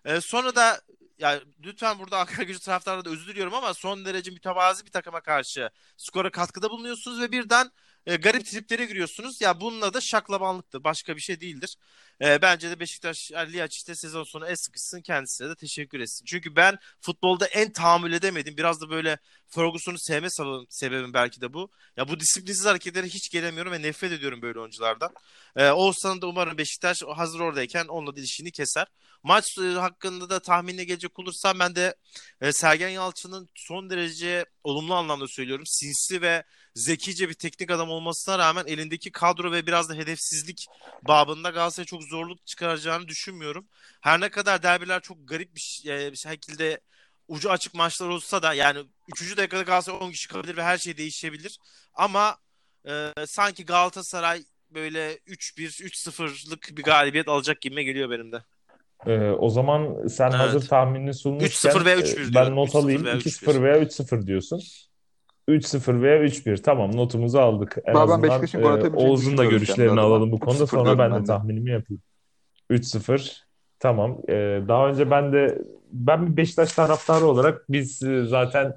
Ee, 0.06 0.22
sonra 0.22 0.56
da 0.56 0.82
ya 1.18 1.42
lütfen 1.64 2.00
burada 2.00 2.20
Ankara 2.20 2.44
gücü 2.44 2.60
taraftarına 2.60 3.06
da 3.06 3.10
özür 3.10 3.28
diliyorum 3.28 3.54
ama 3.54 3.74
son 3.74 4.06
derece 4.06 4.32
mütevazi 4.32 4.86
bir 4.86 4.92
takıma 4.92 5.22
karşı 5.22 5.70
skora 5.98 6.32
katkıda 6.32 6.70
bulunuyorsunuz 6.70 7.22
ve 7.22 7.32
birden 7.32 7.72
e, 8.08 8.16
garip 8.16 8.46
triplere 8.46 8.86
giriyorsunuz. 8.86 9.42
Ya 9.42 9.62
bununla 9.62 9.94
da 9.94 10.02
şaklabanlıktır. 10.02 10.84
Başka 10.84 11.16
bir 11.16 11.22
şey 11.22 11.42
değildir. 11.42 11.76
E, 12.22 12.42
bence 12.42 12.72
de 12.72 12.80
Beşiktaş 12.80 13.32
Liyaç 13.32 13.76
işte 13.76 13.96
sezon 13.96 14.24
sonu 14.24 14.48
es 14.48 14.60
sıkışsın 14.62 15.02
kendisine 15.02 15.50
de 15.50 15.56
teşekkür 15.56 16.00
etsin. 16.00 16.26
Çünkü 16.26 16.56
ben 16.56 16.78
futbolda 17.02 17.46
en 17.46 17.72
tahammül 17.72 18.14
edemedim. 18.14 18.58
Biraz 18.58 18.82
da 18.82 18.90
böyle 18.90 19.18
Ferguson'u 19.48 19.98
sevme 20.00 20.28
sebebim 20.70 21.14
belki 21.14 21.42
de 21.42 21.54
bu. 21.54 21.72
Ya 21.98 22.08
bu 22.08 22.20
disiplinsiz 22.20 22.66
hareketlere 22.66 23.08
hiç 23.08 23.30
gelemiyorum 23.30 23.72
ve 23.72 23.82
nefret 23.82 24.12
ediyorum 24.12 24.42
böyle 24.42 24.60
oyunculardan. 24.60 25.12
E, 25.56 25.70
Oğuzhan'ın 25.70 26.22
da 26.22 26.28
umarım 26.28 26.58
Beşiktaş 26.58 27.02
hazır 27.16 27.40
oradayken 27.40 27.86
onunla 27.86 28.12
ilişkini 28.20 28.52
keser. 28.52 28.88
Maç 29.24 29.58
e, 29.58 29.62
hakkında 29.62 30.30
da 30.30 30.40
tahminine 30.40 30.84
gelecek 30.84 31.20
olursam 31.20 31.60
ben 31.60 31.76
de 31.76 31.96
e, 32.42 32.52
Sergen 32.52 32.90
Yalçın'ın 32.90 33.50
son 33.56 33.90
derece 33.90 34.46
olumlu 34.64 34.94
anlamda 34.94 35.28
söylüyorum. 35.28 35.66
Sinsi 35.66 36.22
ve 36.22 36.44
zekice 36.78 37.30
bir 37.30 37.34
teknik 37.34 37.72
adam 37.72 37.90
olmasına 37.90 38.40
rağmen 38.40 38.66
elindeki 38.68 39.12
kadro 39.12 39.52
ve 39.52 39.68
biraz 39.68 39.90
da 39.90 39.94
hedefsizlik 39.94 40.66
babında 41.08 41.50
Galatasaray'a 41.50 41.86
çok 41.86 42.04
zorluk 42.04 42.46
çıkaracağını 42.46 43.08
düşünmüyorum. 43.08 43.68
Her 44.02 44.22
ne 44.22 44.30
kadar 44.30 44.64
derbiler 44.64 45.02
çok 45.02 45.28
garip 45.28 45.56
bir, 45.56 45.84
e, 45.88 46.12
bir 46.12 46.18
şekilde 46.18 46.80
ucu 47.28 47.52
açık 47.52 47.74
maçlar 47.74 48.08
olsa 48.08 48.42
da 48.42 48.54
yani 48.54 48.80
3. 49.14 49.38
dakikada 49.38 49.62
Galatasaray 49.62 50.08
10 50.08 50.12
kişi 50.12 50.28
kalabilir 50.28 50.58
ve 50.58 50.64
her 50.64 50.78
şey 50.78 50.98
değişebilir. 50.98 51.60
Ama 51.94 52.38
e, 52.90 53.14
sanki 53.26 53.66
Galatasaray 53.66 54.44
böyle 54.70 55.14
3-1, 55.14 55.84
3-0'lık 55.84 56.78
bir 56.78 56.84
galibiyet 56.84 57.28
alacak 57.28 57.62
gibi 57.62 57.86
geliyor 57.86 58.10
benim 58.10 58.32
de. 58.32 58.44
Ee, 59.06 59.30
o 59.30 59.50
zaman 59.50 60.08
sen 60.08 60.30
evet. 60.30 60.40
hazır 60.40 60.68
tahminini 60.68 61.14
sunmuşken 61.14 61.72
3-0 61.72 61.86
veya 61.86 61.98
3-1 61.98 62.32
e, 62.32 62.36
ben 62.36 62.56
not 62.56 62.76
alayım. 62.76 63.06
2-0 63.06 63.64
veya 63.64 63.78
3-0 63.78 64.28
diyorsun. 64.28 64.62
3-0 65.50 66.02
veya 66.02 66.24
3-1. 66.24 66.62
Tamam 66.62 66.96
notumuzu 66.96 67.40
aldık. 67.40 67.78
En 67.86 67.96
ben 67.96 68.00
azından 68.00 68.44
e, 68.84 68.96
Oğuz'un 68.96 69.38
da 69.38 69.46
görüşlerini 69.46 70.00
alalım 70.00 70.32
bu 70.32 70.40
konuda. 70.40 70.68
Sonra 70.68 71.00
ben 71.00 71.12
de, 71.12 71.16
ben 71.16 71.22
de 71.22 71.26
tahminimi 71.26 71.72
yapayım. 71.72 72.02
3-0. 72.72 73.48
Tamam. 73.80 74.18
Ee, 74.30 74.62
daha 74.68 74.88
önce 74.88 75.12
ben 75.12 75.34
de 75.34 75.62
ben 75.92 76.28
bir 76.28 76.38
Beşiktaş 76.38 76.74
taraftarı 76.74 77.26
olarak 77.26 77.66
biz 77.70 78.04
e, 78.04 78.26
zaten 78.26 78.74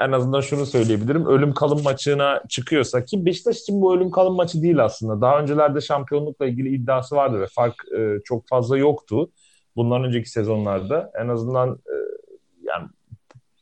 en 0.00 0.12
azından 0.12 0.40
şunu 0.40 0.66
söyleyebilirim. 0.66 1.26
Ölüm 1.26 1.54
kalım 1.54 1.82
maçına 1.82 2.42
çıkıyorsa 2.48 3.04
ki 3.04 3.26
Beşiktaş 3.26 3.58
için 3.58 3.82
bu 3.82 3.96
ölüm 3.96 4.10
kalım 4.10 4.36
maçı 4.36 4.62
değil 4.62 4.84
aslında. 4.84 5.20
Daha 5.20 5.40
öncelerde 5.40 5.80
şampiyonlukla 5.80 6.46
ilgili 6.46 6.68
iddiası 6.68 7.16
vardı 7.16 7.40
ve 7.40 7.46
fark 7.46 7.74
e, 7.98 8.18
çok 8.24 8.48
fazla 8.48 8.78
yoktu. 8.78 9.30
Bundan 9.76 10.04
önceki 10.04 10.30
sezonlarda 10.30 11.12
en 11.22 11.28
azından 11.28 11.70
e, 11.70 11.93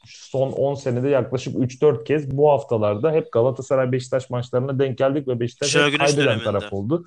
son 0.06 0.52
10 0.52 0.74
senede 0.74 1.08
yaklaşık 1.08 1.54
3-4 1.54 2.04
kez 2.04 2.30
bu 2.30 2.50
haftalarda 2.50 3.12
hep 3.12 3.32
Galatasaray 3.32 3.92
Beşiktaş 3.92 4.30
maçlarına 4.30 4.78
denk 4.78 4.98
geldik 4.98 5.28
ve 5.28 5.40
Beşiktaş 5.40 5.76
hep 5.76 5.98
kaybeden 5.98 6.38
taraf 6.38 6.72
oldu. 6.72 7.04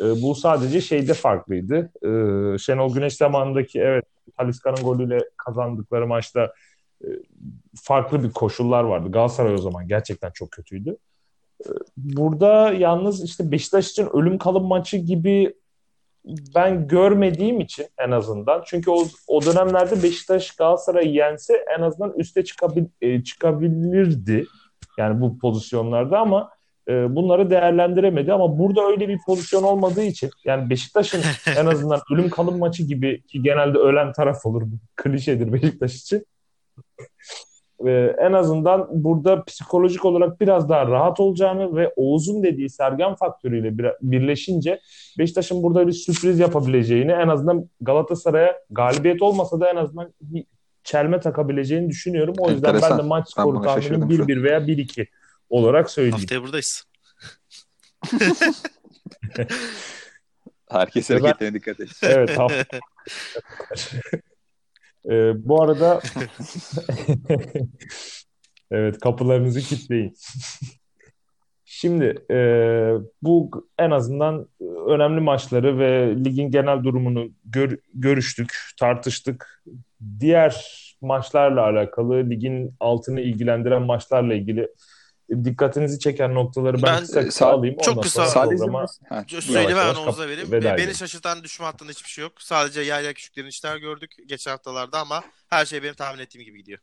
E, 0.00 0.22
bu 0.22 0.34
sadece 0.34 0.80
şeyde 0.80 1.14
farklıydı. 1.14 1.90
E, 2.02 2.08
Şenol 2.58 2.94
Güneş 2.94 3.16
zamanındaki 3.16 3.80
evet 3.80 4.04
Talisca'nın 4.36 4.82
golüyle 4.82 5.18
kazandıkları 5.36 6.06
maçta 6.06 6.52
e, 7.04 7.08
farklı 7.82 8.24
bir 8.24 8.30
koşullar 8.30 8.84
vardı. 8.84 9.10
Galatasaray 9.10 9.54
o 9.54 9.58
zaman 9.58 9.88
gerçekten 9.88 10.30
çok 10.30 10.50
kötüydü. 10.50 10.96
E, 11.66 11.68
burada 11.96 12.72
yalnız 12.72 13.24
işte 13.24 13.50
Beşiktaş 13.50 13.90
için 13.90 14.08
ölüm 14.12 14.38
kalım 14.38 14.64
maçı 14.64 14.96
gibi 14.96 15.54
ben 16.54 16.88
görmediğim 16.88 17.60
için 17.60 17.86
en 17.98 18.10
azından 18.10 18.62
çünkü 18.66 18.90
o, 18.90 19.04
o 19.26 19.42
dönemlerde 19.42 20.02
Beşiktaş 20.02 20.50
Galatasaray'ı 20.50 21.12
yense 21.12 21.64
en 21.78 21.82
azından 21.82 22.12
üste 22.16 22.44
çıkabil, 22.44 22.84
e, 23.00 23.24
çıkabilirdi. 23.24 24.46
Yani 24.98 25.20
bu 25.20 25.38
pozisyonlarda 25.38 26.18
ama 26.18 26.50
e, 26.88 27.16
bunları 27.16 27.50
değerlendiremedi 27.50 28.32
ama 28.32 28.58
burada 28.58 28.86
öyle 28.86 29.08
bir 29.08 29.18
pozisyon 29.26 29.62
olmadığı 29.62 30.02
için 30.02 30.30
yani 30.44 30.70
Beşiktaş'ın 30.70 31.22
en 31.56 31.66
azından 31.66 32.00
ölüm 32.12 32.30
kalım 32.30 32.58
maçı 32.58 32.82
gibi 32.82 33.22
ki 33.22 33.42
genelde 33.42 33.78
ölen 33.78 34.12
taraf 34.12 34.46
olur 34.46 34.62
bu 34.62 34.76
klişedir 34.96 35.52
Beşiktaş 35.52 35.94
için 35.94 36.26
e, 37.86 37.90
en 38.18 38.32
azından 38.32 38.88
burada 38.90 39.44
psikolojik 39.44 40.04
olarak 40.04 40.40
biraz 40.40 40.68
daha 40.68 40.86
rahat 40.86 41.20
olacağını 41.20 41.76
ve 41.76 41.92
Oğuz'un 41.96 42.42
dediği 42.42 42.70
Sergen 42.70 43.14
faktörüyle 43.14 43.78
bir, 43.78 43.86
birleşince 44.02 44.80
Beşiktaş'ın 45.18 45.62
burada 45.62 45.86
bir 45.86 45.92
sürpriz 45.92 46.38
yapabileceğini 46.38 47.12
en 47.12 47.28
azından 47.28 47.68
Galatasaray'a 47.80 48.54
galibiyet 48.70 49.22
olmasa 49.22 49.60
da 49.60 49.70
en 49.70 49.76
azından 49.76 50.12
bir 50.20 50.44
çelme 50.84 51.20
takabileceğini 51.20 51.88
düşünüyorum. 51.88 52.34
O 52.38 52.50
yüzden 52.50 52.68
Enteresan. 52.68 52.90
ben 52.90 52.98
de 52.98 53.02
maç 53.08 53.30
skoru 53.30 53.62
tahminim 53.62 53.82
şaşırdım 53.82 54.12
şu 54.16 54.22
an. 54.22 54.28
1-1 54.28 54.42
veya 54.42 54.58
1-2 54.58 55.06
olarak 55.50 55.90
söyleyeyim. 55.90 56.16
Haftaya 56.16 56.42
buradayız. 56.42 56.84
Herkes 60.70 61.10
hareketlerine 61.10 61.54
dikkat 61.54 61.80
et. 61.80 61.90
Evet 62.02 62.38
hafta. 62.38 62.78
Ee, 65.10 65.32
bu 65.48 65.62
arada 65.62 66.00
evet 68.70 68.98
kapılarınızı 68.98 69.60
kilitleyin. 69.60 70.14
Şimdi 71.64 72.24
e, 72.30 72.38
bu 73.22 73.50
en 73.78 73.90
azından 73.90 74.48
önemli 74.88 75.20
maçları 75.20 75.78
ve 75.78 76.14
ligin 76.24 76.50
genel 76.50 76.84
durumunu 76.84 77.28
gör- 77.44 77.78
görüştük, 77.94 78.52
tartıştık. 78.80 79.62
Diğer 80.20 80.66
maçlarla 81.00 81.62
alakalı, 81.62 82.30
ligin 82.30 82.74
altını 82.80 83.20
ilgilendiren 83.20 83.82
maçlarla 83.82 84.34
ilgili 84.34 84.68
dikkatinizi 85.44 85.98
çeken 85.98 86.34
noktaları 86.34 86.76
ben, 86.76 86.82
Ben, 86.82 87.00
kısa 87.00 87.20
e, 87.20 87.24
kısa 87.26 87.44
sa- 87.44 87.48
alayım. 87.48 87.76
çok 87.82 88.02
kısa- 88.02 88.26
Sadece 88.26 88.56
programa 88.56 88.86
Ha, 89.08 89.24
Söyle 89.28 89.60
yavaş 89.60 89.66
ben 89.66 89.70
yavaş 89.70 89.96
Oğuz'a 89.98 90.22
kap- 90.22 90.28
vereyim. 90.30 90.50
Beni 90.78 90.94
şaşırtan 90.94 91.44
düşme 91.44 91.66
hattında 91.66 91.90
hiçbir 91.90 92.08
şey 92.10 92.22
yok. 92.22 92.32
Sadece 92.38 92.80
yayla 92.80 93.12
küçüklerin 93.12 93.48
işler 93.48 93.76
gördük 93.76 94.14
geçen 94.26 94.50
haftalarda 94.50 95.00
ama 95.00 95.24
her 95.48 95.66
şey 95.66 95.82
benim 95.82 95.94
tahmin 95.94 96.22
ettiğim 96.22 96.44
gibi 96.44 96.58
gidiyor. 96.58 96.78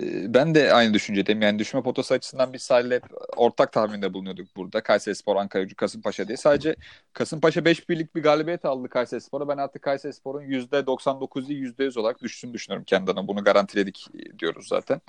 Ee, 0.00 0.34
Ben 0.34 0.54
de 0.54 0.72
aynı 0.72 0.94
düşüncedeyim. 0.94 1.42
Yani 1.42 1.58
düşme 1.58 1.82
potası 1.82 2.14
açısından 2.14 2.52
biz 2.52 2.62
Salih'le 2.62 3.00
ortak 3.36 3.72
tahminde 3.72 4.14
bulunuyorduk 4.14 4.56
burada. 4.56 4.82
Kayserispor, 4.82 5.36
Ankaragücü, 5.36 5.74
Kasımpaşa 5.74 6.28
diye. 6.28 6.36
Sadece 6.36 6.76
Kasımpaşa 7.12 7.64
5 7.64 7.88
birlik 7.88 8.14
bir 8.16 8.22
galibiyet 8.22 8.64
aldı 8.64 8.88
Kayserispor'a. 8.88 9.48
Ben 9.48 9.56
artık 9.56 9.82
Kayserispor'un 9.82 10.42
%99 10.42 11.48
değil 11.48 11.60
%100 11.60 11.96
olarak 12.00 12.22
düştüğünü 12.22 12.52
düşünüyorum 12.54 12.84
kendi. 12.84 13.16
Bunu 13.16 13.44
garantiledik 13.44 14.06
diyoruz 14.38 14.68
zaten. 14.68 15.00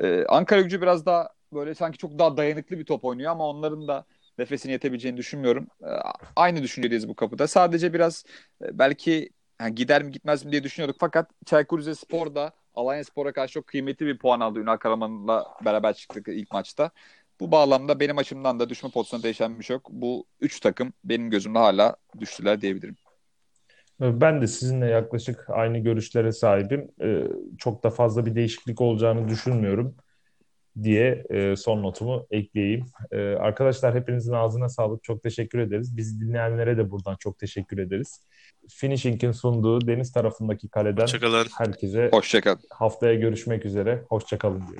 Ee, 0.00 0.24
Ankaragücü 0.28 0.82
biraz 0.82 1.06
daha 1.06 1.28
böyle 1.52 1.74
sanki 1.74 1.98
çok 1.98 2.18
daha 2.18 2.36
dayanıklı 2.36 2.78
bir 2.78 2.84
top 2.84 3.04
oynuyor 3.04 3.32
ama 3.32 3.48
onların 3.48 3.88
da 3.88 4.04
nefesini 4.38 4.72
yetebileceğini 4.72 5.16
düşünmüyorum. 5.16 5.66
Ee, 5.82 5.86
Aynı 6.36 6.62
düşüncedeyiz 6.62 7.08
bu 7.08 7.14
kapıda. 7.14 7.46
Sadece 7.46 7.94
biraz 7.94 8.24
e, 8.64 8.78
belki 8.78 9.30
ha, 9.58 9.68
gider 9.68 10.02
mi 10.02 10.12
gitmez 10.12 10.44
mi 10.44 10.52
diye 10.52 10.64
düşünüyorduk. 10.64 10.96
Fakat 11.00 11.30
Çaykur 11.46 11.78
Rizespor 11.78 12.34
da 12.34 12.52
Alanya 12.74 13.04
Spor'a 13.04 13.32
karşı 13.32 13.54
çok 13.54 13.66
kıymetli 13.66 14.06
bir 14.06 14.18
puan 14.18 14.40
aldı. 14.40 14.58
Ünal 14.58 14.76
Karaman'la 14.76 15.46
beraber 15.64 15.94
çıktık 15.94 16.28
ilk 16.28 16.52
maçta. 16.52 16.90
Bu 17.40 17.52
bağlamda 17.52 18.00
benim 18.00 18.18
açımdan 18.18 18.60
da 18.60 18.68
düşme 18.68 18.90
pozisyonu 18.90 19.22
değişen 19.22 19.58
bir 19.58 19.64
şey 19.64 19.74
yok. 19.74 19.88
Bu 19.90 20.26
üç 20.40 20.60
takım 20.60 20.92
benim 21.04 21.30
gözümde 21.30 21.58
hala 21.58 21.96
düştüler 22.20 22.60
diyebilirim. 22.60 22.96
Ben 24.00 24.42
de 24.42 24.46
sizinle 24.46 24.86
yaklaşık 24.86 25.50
aynı 25.50 25.78
görüşlere 25.78 26.32
sahibim. 26.32 26.90
Ee, 27.02 27.24
çok 27.58 27.82
da 27.84 27.90
fazla 27.90 28.26
bir 28.26 28.34
değişiklik 28.34 28.80
olacağını 28.80 29.28
düşünmüyorum 29.28 29.96
diye 30.82 31.24
e, 31.30 31.56
son 31.56 31.82
notumu 31.82 32.26
ekleyeyim. 32.30 32.84
Ee, 33.12 33.18
arkadaşlar 33.34 33.94
hepinizin 33.94 34.32
ağzına 34.32 34.68
sağlık. 34.68 35.04
Çok 35.04 35.22
teşekkür 35.22 35.58
ederiz. 35.58 35.96
Bizi 35.96 36.20
dinleyenlere 36.20 36.76
de 36.78 36.90
buradan 36.90 37.16
çok 37.16 37.38
teşekkür 37.38 37.78
ederiz. 37.78 38.20
Finishing'in 38.68 39.32
sunduğu 39.32 39.86
deniz 39.86 40.12
tarafındaki 40.12 40.68
kaleden 40.68 41.02
Hoşçakalın. 41.02 41.46
herkese 41.58 42.08
Hoşçakal. 42.12 42.56
haftaya 42.70 43.14
görüşmek 43.14 43.64
üzere. 43.64 44.02
Hoşçakalın 44.08 44.58
diyoruz. 44.58 44.74